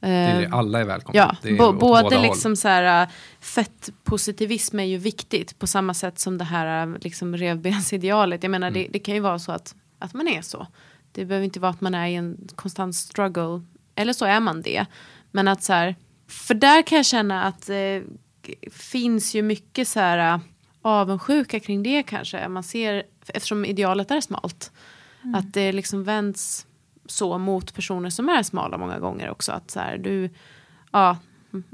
Det 0.00 0.08
är 0.08 0.38
det, 0.40 0.44
Eh, 0.46 0.54
alla 0.54 0.80
är 0.80 0.84
välkomna. 0.84 1.18
Ja, 1.18 1.36
det 1.42 1.48
är 1.48 1.56
bo- 1.58 1.72
både 1.72 1.78
båda 2.02 2.16
håll. 2.16 2.22
liksom 2.26 2.56
så 2.56 2.68
här, 2.68 3.02
äh, 3.02 3.08
fettpositivism 3.40 4.78
är 4.80 4.84
ju 4.84 4.98
viktigt 4.98 5.58
på 5.58 5.66
samma 5.66 5.94
sätt 5.94 6.18
som 6.18 6.38
det 6.38 6.44
här 6.44 6.86
äh, 6.86 6.94
liksom 7.00 7.36
revbensidealet. 7.36 8.42
Jag 8.42 8.50
menar 8.50 8.68
Mm. 8.68 8.82
det, 8.82 8.88
det 8.92 8.98
kan 8.98 9.14
ju 9.14 9.20
vara 9.20 9.38
så 9.38 9.52
att, 9.52 9.74
att 9.98 10.14
man 10.14 10.28
är 10.28 10.42
så. 10.42 10.66
Det 11.12 11.24
behöver 11.24 11.44
inte 11.44 11.60
vara 11.60 11.70
att 11.70 11.80
man 11.80 11.94
är 11.94 12.06
i 12.08 12.14
en 12.14 12.48
konstant 12.54 12.96
struggle. 12.96 13.62
Eller 13.94 14.12
så 14.12 14.24
är 14.24 14.40
man 14.40 14.62
det. 14.62 14.86
Men 15.30 15.48
att 15.48 15.62
så 15.62 15.72
här, 15.72 15.94
för 16.28 16.54
där 16.54 16.82
kan 16.82 16.96
jag 16.96 17.06
känna 17.06 17.42
att 17.44 17.66
det 17.66 18.02
finns 18.72 19.34
ju 19.34 19.42
mycket 19.42 19.88
så 19.88 20.00
här 20.00 20.34
äh, 20.34 20.40
avundsjuka 20.82 21.60
kring 21.60 21.82
det 21.82 22.02
kanske. 22.02 22.48
Man 22.48 22.62
ser, 22.62 23.02
eftersom 23.26 23.64
idealet 23.64 24.10
är 24.10 24.20
smalt. 24.20 24.72
Att 25.34 25.54
det 25.54 25.72
liksom 25.72 26.04
vänds 26.04 26.66
så 27.06 27.38
mot 27.38 27.74
personer 27.74 28.10
som 28.10 28.28
är 28.28 28.42
smala 28.42 28.78
många 28.78 28.98
gånger 28.98 29.30
också. 29.30 29.52
Att 29.52 29.70
så 29.70 29.80
här, 29.80 29.98
du, 29.98 30.30
ja, 30.92 31.18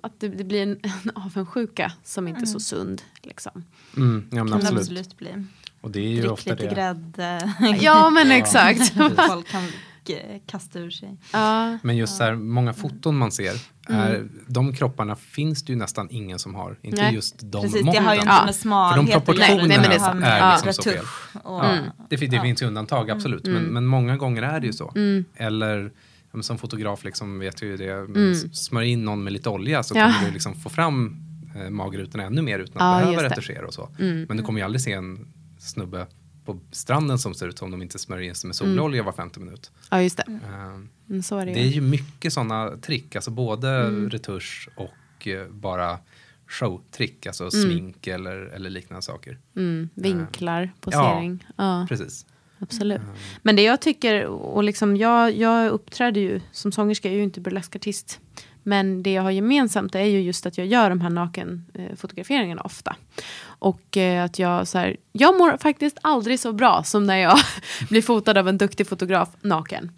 att 0.03 0.21
det, 0.21 0.29
det 0.29 0.45
blir 0.45 0.63
en, 0.63 0.81
en 1.05 1.11
avundsjuka 1.15 1.93
som 2.05 2.29
inte 2.29 2.41
är 2.41 2.47
så 2.47 2.61
sund. 2.61 3.03
Liksom. 3.23 3.65
Mm, 3.97 4.29
ja, 4.33 4.45
men 4.45 4.55
absolut. 4.55 4.81
absolut 4.81 5.19
bli. 5.19 5.47
Och 5.81 5.91
det 5.91 6.01
är 6.01 6.09
ju 6.09 6.21
Drick 6.21 6.33
ofta 6.33 6.51
lite 6.51 6.69
det. 6.69 6.75
grädde. 6.75 7.55
Ja, 7.81 8.11
men 8.11 8.31
exakt. 8.31 8.93
Folk 9.29 9.49
kan 9.49 9.69
g- 10.05 10.41
kasta 10.47 10.79
ur 10.79 10.91
sig. 10.91 11.17
Ja. 11.33 11.79
Men 11.83 11.97
just 11.97 12.17
så 12.17 12.25
här, 12.25 12.35
många 12.35 12.73
foton 12.73 13.17
man 13.17 13.33
ser, 13.33 13.53
är, 13.89 14.15
Mm. 14.15 14.31
de 14.47 14.73
kropparna 14.75 15.17
finns 15.17 15.63
det 15.63 15.73
ju 15.73 15.79
nästan 15.79 16.09
ingen 16.11 16.39
som 16.39 16.55
har. 16.55 16.79
Inte 16.83 17.03
Nej. 17.03 17.15
just 17.15 17.39
de 17.53 17.63
Precis, 17.63 17.79
det 17.81 17.85
måtten. 17.85 18.05
har 18.05 18.15
ju 18.15 18.21
inte 18.21 18.33
Ja. 18.33 18.45
med 18.45 18.55
För 18.55 18.61
smalhet 18.61 18.97
de 18.97 19.03
att 19.03 19.09
göra, 19.09 19.21
proportionerna 19.21 19.67
Nej, 19.69 19.79
men 19.79 19.91
det 19.91 19.97
är 19.97 20.33
är 20.33 20.39
Ja. 20.39 20.53
liksom 20.65 20.73
så 20.73 20.91
fel. 20.91 21.05
och- 21.43 21.65
Ja, 21.65 21.77
det, 22.11 22.19
fin- 22.19 22.31
det 22.31 22.37
ja. 22.37 22.43
finns 22.43 22.63
ju 22.63 22.67
undantag, 22.67 23.11
absolut. 23.11 23.45
Men, 23.47 23.57
Mm. 23.57 23.73
men 23.75 23.87
många 23.87 24.17
gånger 24.17 24.43
är 24.43 24.61
det 24.61 24.67
ju 24.67 24.73
så. 24.73 24.93
Mm. 24.97 25.25
Eller 25.37 25.79
ja, 25.85 25.91
men 26.33 26.43
som 26.43 26.59
fotograf 26.59 27.05
liksom 27.05 27.39
vet 27.39 27.63
ju 27.63 27.77
det. 27.77 27.91
Mm. 27.93 28.35
Smörj 28.35 28.89
in 28.89 29.05
någon 29.05 29.25
med 29.25 29.33
lite 29.33 29.49
olja 29.49 29.83
så 29.83 29.99
Ja. 29.99 30.05
kommer 30.13 30.27
du 30.27 30.33
liksom 30.33 30.55
få 30.55 30.69
fram 30.71 31.17
eh, 31.57 31.71
magrutorna 31.71 32.25
ännu 32.25 32.43
mer 32.43 32.59
utan 32.59 32.77
Ja, 32.79 32.95
att 32.95 33.01
just 33.01 33.11
behöva 33.11 33.23
det. 33.23 33.29
retuschera 33.29 33.67
och 33.67 33.75
så. 33.75 33.89
Mm. 33.99 34.25
Men 34.29 34.37
du 34.37 34.43
kommer 34.43 34.61
ju 34.61 34.65
aldrig 34.65 34.81
se 34.83 34.93
en 34.93 35.27
snubbe 35.59 36.07
på 36.45 36.61
stranden 36.71 37.19
som 37.19 37.35
ser 37.35 37.49
ut 37.49 37.59
som 37.59 37.71
de 37.71 37.83
inte 37.83 37.99
smörjer 37.99 38.29
in 38.29 38.35
sig 38.35 38.49
med 38.49 38.57
sololja 38.57 39.03
var 39.03 39.13
femte 39.13 39.41
minut. 39.41 39.71
ja, 39.91 40.03
just 40.03 40.17
det. 40.17 40.25
Eh, 40.45 40.79
Mm, 41.11 41.23
så 41.23 41.39
är 41.39 41.47
det, 41.47 41.53
det 41.55 41.61
är 41.61 41.67
ju 41.67 41.81
mycket 41.81 42.33
sådana 42.33 42.71
trick, 42.77 43.17
alltså 43.17 43.31
både 43.31 43.69
Mm. 43.71 44.11
retusch 44.11 44.69
och 44.77 45.27
eh, 45.29 45.49
bara 45.49 45.99
showtrick, 46.47 47.27
alltså 47.27 47.43
Mm. 47.45 47.51
smink 47.71 48.07
eller, 48.07 48.37
eller 48.37 48.71
liknande 48.71 49.03
saker. 49.03 49.39
Mm, 49.57 49.89
vinklar, 49.95 50.63
Ja, 50.63 50.71
posering. 50.81 51.45
Ja, 51.57 51.87
Precis. 51.89 52.27
absolut. 52.59 53.01
Men 53.43 53.57
det 53.57 53.63
jag 53.63 53.81
tycker, 53.81 54.27
och 54.27 54.65
liksom 54.65 54.97
jag, 54.97 55.37
jag 55.37 55.71
uppträder 55.71 56.21
ju 56.21 56.41
som 56.53 56.73
sångerska, 56.73 57.09
jag 57.09 57.13
är 57.15 57.19
ju 57.19 57.25
inte 57.25 57.41
burleskartist. 57.41 58.21
Men 58.63 59.03
det 59.03 59.13
jag 59.13 59.23
har 59.23 59.31
gemensamt 59.31 59.95
är 59.95 60.05
ju 60.05 60.21
just 60.21 60.47
att 60.47 60.59
jag 60.59 60.67
gör 60.67 60.91
de 60.91 61.01
här 61.01 61.11
nakenfotograferingarna 61.11 62.63
ofta. 62.63 62.97
Och 63.45 63.97
eh, 63.97 64.25
att 64.25 64.39
jag 64.39 64.69
så 64.69 64.79
här, 64.79 64.97
jag 65.13 65.39
mår 65.39 65.57
faktiskt 65.57 65.99
aldrig 66.03 66.41
så 66.41 66.53
bra 66.53 66.83
som 66.85 67.05
när 67.07 67.17
jag 67.17 67.39
blir 67.89 68.03
fotad 68.03 68.39
av 68.39 68.49
en 68.49 68.59
duktig 68.59 68.87
fotograf 68.87 69.29
naken. 69.41 69.93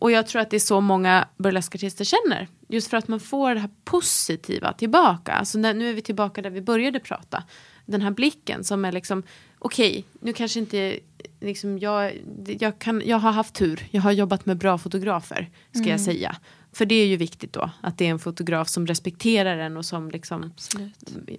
Och 0.00 0.10
jag 0.10 0.26
tror 0.26 0.42
att 0.42 0.50
det 0.50 0.56
är 0.56 0.60
så 0.60 0.80
många 0.80 1.28
burleskartister 1.36 2.04
känner. 2.04 2.48
Just 2.68 2.90
för 2.90 2.96
att 2.96 3.08
man 3.08 3.20
får 3.20 3.54
det 3.54 3.60
här 3.60 3.70
positiva 3.84 4.72
tillbaka. 4.72 5.32
Alltså 5.32 5.58
när, 5.58 5.74
nu 5.74 5.88
är 5.90 5.92
vi 5.94 6.02
tillbaka 6.02 6.42
där 6.42 6.50
vi 6.50 6.60
började 6.60 7.00
prata. 7.00 7.42
Den 7.86 8.00
här 8.02 8.10
blicken 8.10 8.64
som 8.64 8.84
är 8.84 8.92
liksom, 8.92 9.22
okej, 9.58 10.04
nu 10.20 10.32
kanske 10.32 10.58
inte, 10.60 10.98
liksom 11.40 11.78
jag, 11.78 12.12
jag, 12.60 12.78
kan, 12.78 13.02
jag 13.06 13.18
har 13.18 13.32
haft 13.32 13.54
tur. 13.54 13.86
Jag 13.90 14.02
har 14.02 14.12
jobbat 14.12 14.46
med 14.46 14.56
bra 14.56 14.78
fotografer, 14.78 15.50
ska 15.70 15.80
jag 15.80 15.86
Mm. 15.86 15.98
säga. 15.98 16.36
För 16.74 16.86
det 16.86 16.94
är 16.94 17.06
ju 17.06 17.16
viktigt 17.16 17.52
då, 17.52 17.70
att 17.80 17.98
det 17.98 18.06
är 18.06 18.10
en 18.10 18.18
fotograf 18.18 18.68
som 18.68 18.86
respekterar 18.86 19.58
en 19.58 19.76
och 19.76 19.84
som 19.84 20.10
liksom 20.10 20.52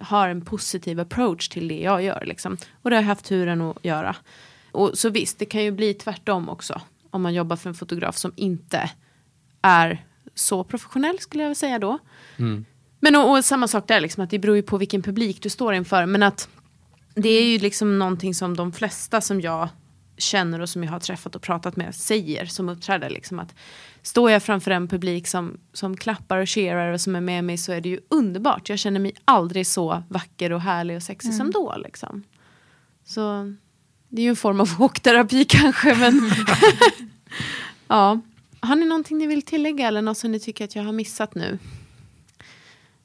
har 0.00 0.28
en 0.28 0.44
positiv 0.44 1.00
approach 1.00 1.48
till 1.48 1.68
det 1.68 1.80
jag 1.80 2.02
gör. 2.02 2.24
Liksom. 2.26 2.56
Och 2.82 2.90
det 2.90 2.96
har 2.96 3.02
jag 3.02 3.08
haft 3.08 3.24
turen 3.24 3.60
att 3.60 3.84
göra. 3.84 4.16
Och 4.72 4.98
så 4.98 5.10
visst, 5.10 5.38
det 5.38 5.44
kan 5.44 5.64
ju 5.64 5.70
bli 5.70 5.94
tvärtom 5.94 6.48
också. 6.48 6.80
Om 7.10 7.22
man 7.22 7.34
jobbar 7.34 7.56
för 7.56 7.68
en 7.68 7.74
fotograf 7.74 8.16
som 8.16 8.32
inte 8.36 8.90
är 9.62 10.04
så 10.34 10.64
professionell 10.64 11.18
skulle 11.18 11.42
jag 11.42 11.48
vilja 11.48 11.54
säga 11.54 11.78
då. 11.78 11.98
Mm. 12.36 12.64
Men 13.00 13.16
och, 13.16 13.30
och 13.30 13.44
samma 13.44 13.68
sak 13.68 13.88
där, 13.88 14.00
liksom, 14.00 14.24
att 14.24 14.30
det 14.30 14.38
beror 14.38 14.56
ju 14.56 14.62
på 14.62 14.78
vilken 14.78 15.02
publik 15.02 15.42
du 15.42 15.48
står 15.48 15.74
inför. 15.74 16.06
Men 16.06 16.22
att 16.22 16.48
det 17.14 17.28
är 17.28 17.44
ju 17.44 17.58
liksom 17.58 17.98
någonting 17.98 18.34
som 18.34 18.56
de 18.56 18.72
flesta 18.72 19.20
som 19.20 19.40
jag 19.40 19.68
känner 20.18 20.60
och 20.60 20.68
som 20.68 20.84
jag 20.84 20.90
har 20.90 21.00
träffat 21.00 21.36
och 21.36 21.42
pratat 21.42 21.76
med 21.76 21.94
säger 21.94 22.46
som 22.46 22.68
uppträder. 22.68 23.10
Liksom, 23.10 23.38
att 23.38 23.54
står 24.02 24.30
jag 24.30 24.42
framför 24.42 24.70
en 24.70 24.88
publik 24.88 25.26
som, 25.26 25.58
som 25.72 25.96
klappar 25.96 26.38
och 26.38 26.48
cheerar 26.48 26.92
och 26.92 27.00
som 27.00 27.16
är 27.16 27.20
med 27.20 27.44
mig 27.44 27.58
så 27.58 27.72
är 27.72 27.80
det 27.80 27.88
ju 27.88 28.00
underbart. 28.08 28.68
Jag 28.68 28.78
känner 28.78 29.00
mig 29.00 29.12
aldrig 29.24 29.66
så 29.66 30.02
vacker 30.08 30.52
och 30.52 30.60
härlig 30.60 30.96
och 30.96 31.02
sexig 31.02 31.34
som 31.34 31.50
då. 31.50 31.74
Liksom. 31.78 32.22
Så 33.04 33.54
det 34.08 34.22
är 34.22 34.24
ju 34.24 34.30
en 34.30 34.36
form 34.36 34.60
av 34.60 34.66
chockterapi 34.78 35.44
kanske. 35.44 35.94
Men 35.94 36.30
ja. 37.88 38.20
Har 38.60 38.76
ni 38.76 38.86
någonting 38.86 39.18
ni 39.18 39.26
vill 39.26 39.42
tillägga 39.42 39.88
eller 39.88 40.02
något 40.02 40.18
som 40.18 40.32
ni 40.32 40.40
tycker 40.40 40.64
att 40.64 40.76
jag 40.76 40.82
har 40.82 40.92
missat 40.92 41.34
nu? 41.34 41.58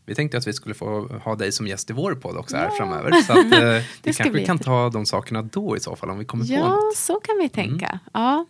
Vi 0.06 0.16
tänkte 0.16 0.38
att 0.38 0.48
vi 0.48 0.54
skulle 0.54 0.76
få 0.76 1.08
ha 1.24 1.36
dig 1.36 1.52
som 1.52 1.68
gäst 1.68 1.90
i 1.90 1.94
vår 1.94 2.16
podd 2.16 2.38
också 2.38 2.58
här 2.58 2.70
framöver. 2.70 3.12
Så 3.22 3.32
att, 3.34 3.38
eh, 3.54 3.84
vi 4.04 4.14
kanske 4.14 4.30
bli 4.32 4.46
kan 4.46 4.60
ta 4.60 4.90
de 4.90 5.06
sakerna 5.06 5.42
då 5.42 5.78
i 5.78 5.80
så 5.80 5.96
fall 5.96 6.10
om 6.10 6.18
vi 6.20 6.26
kommer 6.26 6.46
på 6.46 6.52
Ja, 6.54 6.68
något. 6.68 6.96
så 6.96 7.16
kan 7.20 7.38
vi 7.38 7.50
tänka. 7.50 8.00
Ja. 8.14 8.46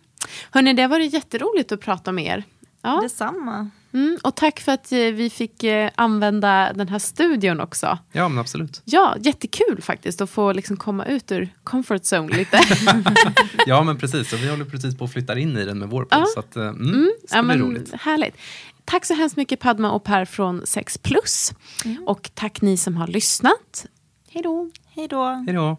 Hörni, 0.50 0.72
det 0.72 0.82
har 0.82 0.88
varit 0.88 1.12
jätteroligt 1.12 1.72
att 1.72 1.80
prata 1.80 2.12
med 2.12 2.24
er. 2.26 2.44
Ja. 2.82 3.00
Detsamma. 3.02 3.70
Mm, 3.94 4.18
och 4.22 4.36
tack 4.36 4.60
för 4.60 4.72
att 4.72 4.92
eh, 4.92 4.98
vi 4.98 5.30
fick 5.30 5.64
eh, 5.64 5.90
använda 5.94 6.72
den 6.72 6.88
här 6.88 6.98
studion 6.98 7.60
också. 7.60 7.98
Ja, 8.12 8.28
men 8.28 8.38
absolut. 8.38 8.82
Ja, 8.84 9.16
jättekul 9.20 9.82
faktiskt 9.82 10.20
att 10.20 10.30
få 10.30 10.52
liksom 10.52 10.76
komma 10.76 11.04
ut 11.06 11.32
ur 11.32 11.48
comfort 11.64 12.02
zone 12.12 12.36
lite. 12.36 12.60
Ja, 13.66 13.82
men 13.82 13.98
precis. 13.98 14.32
Och 14.32 14.38
vi 14.42 14.48
håller 14.50 14.64
precis 14.64 14.98
på 14.98 15.04
att 15.04 15.12
flytta 15.12 15.38
in 15.38 15.56
i 15.56 15.64
den 15.64 15.78
med 15.78 15.88
vår 15.88 16.04
podd. 16.04 16.20
Ja. 16.20 16.26
Så 16.34 16.40
att, 16.40 16.56
eh, 16.56 16.62
mm, 16.62 16.78
Mm, 16.80 17.10
det 17.22 17.28
ska 17.28 17.36
ja, 17.36 17.42
bli 17.42 17.48
men 17.48 17.58
roligt. 17.66 17.92
Härligt. 18.00 18.36
Tack 18.84 19.04
så 19.04 19.14
hemskt 19.14 19.36
mycket 19.36 19.60
Padma 19.60 19.92
och 19.92 20.04
Per 20.04 20.24
från 20.24 20.66
6 20.66 20.98
plus. 20.98 21.52
Och 22.06 22.30
tack 22.34 22.62
ni 22.62 22.76
som 22.76 22.96
har 22.96 23.06
lyssnat. 23.06 23.86
Hej 24.30 24.42
då. 24.42 24.70
Hej 24.86 25.08
då. 25.08 25.24
Hej 25.24 25.54
då. 25.54 25.76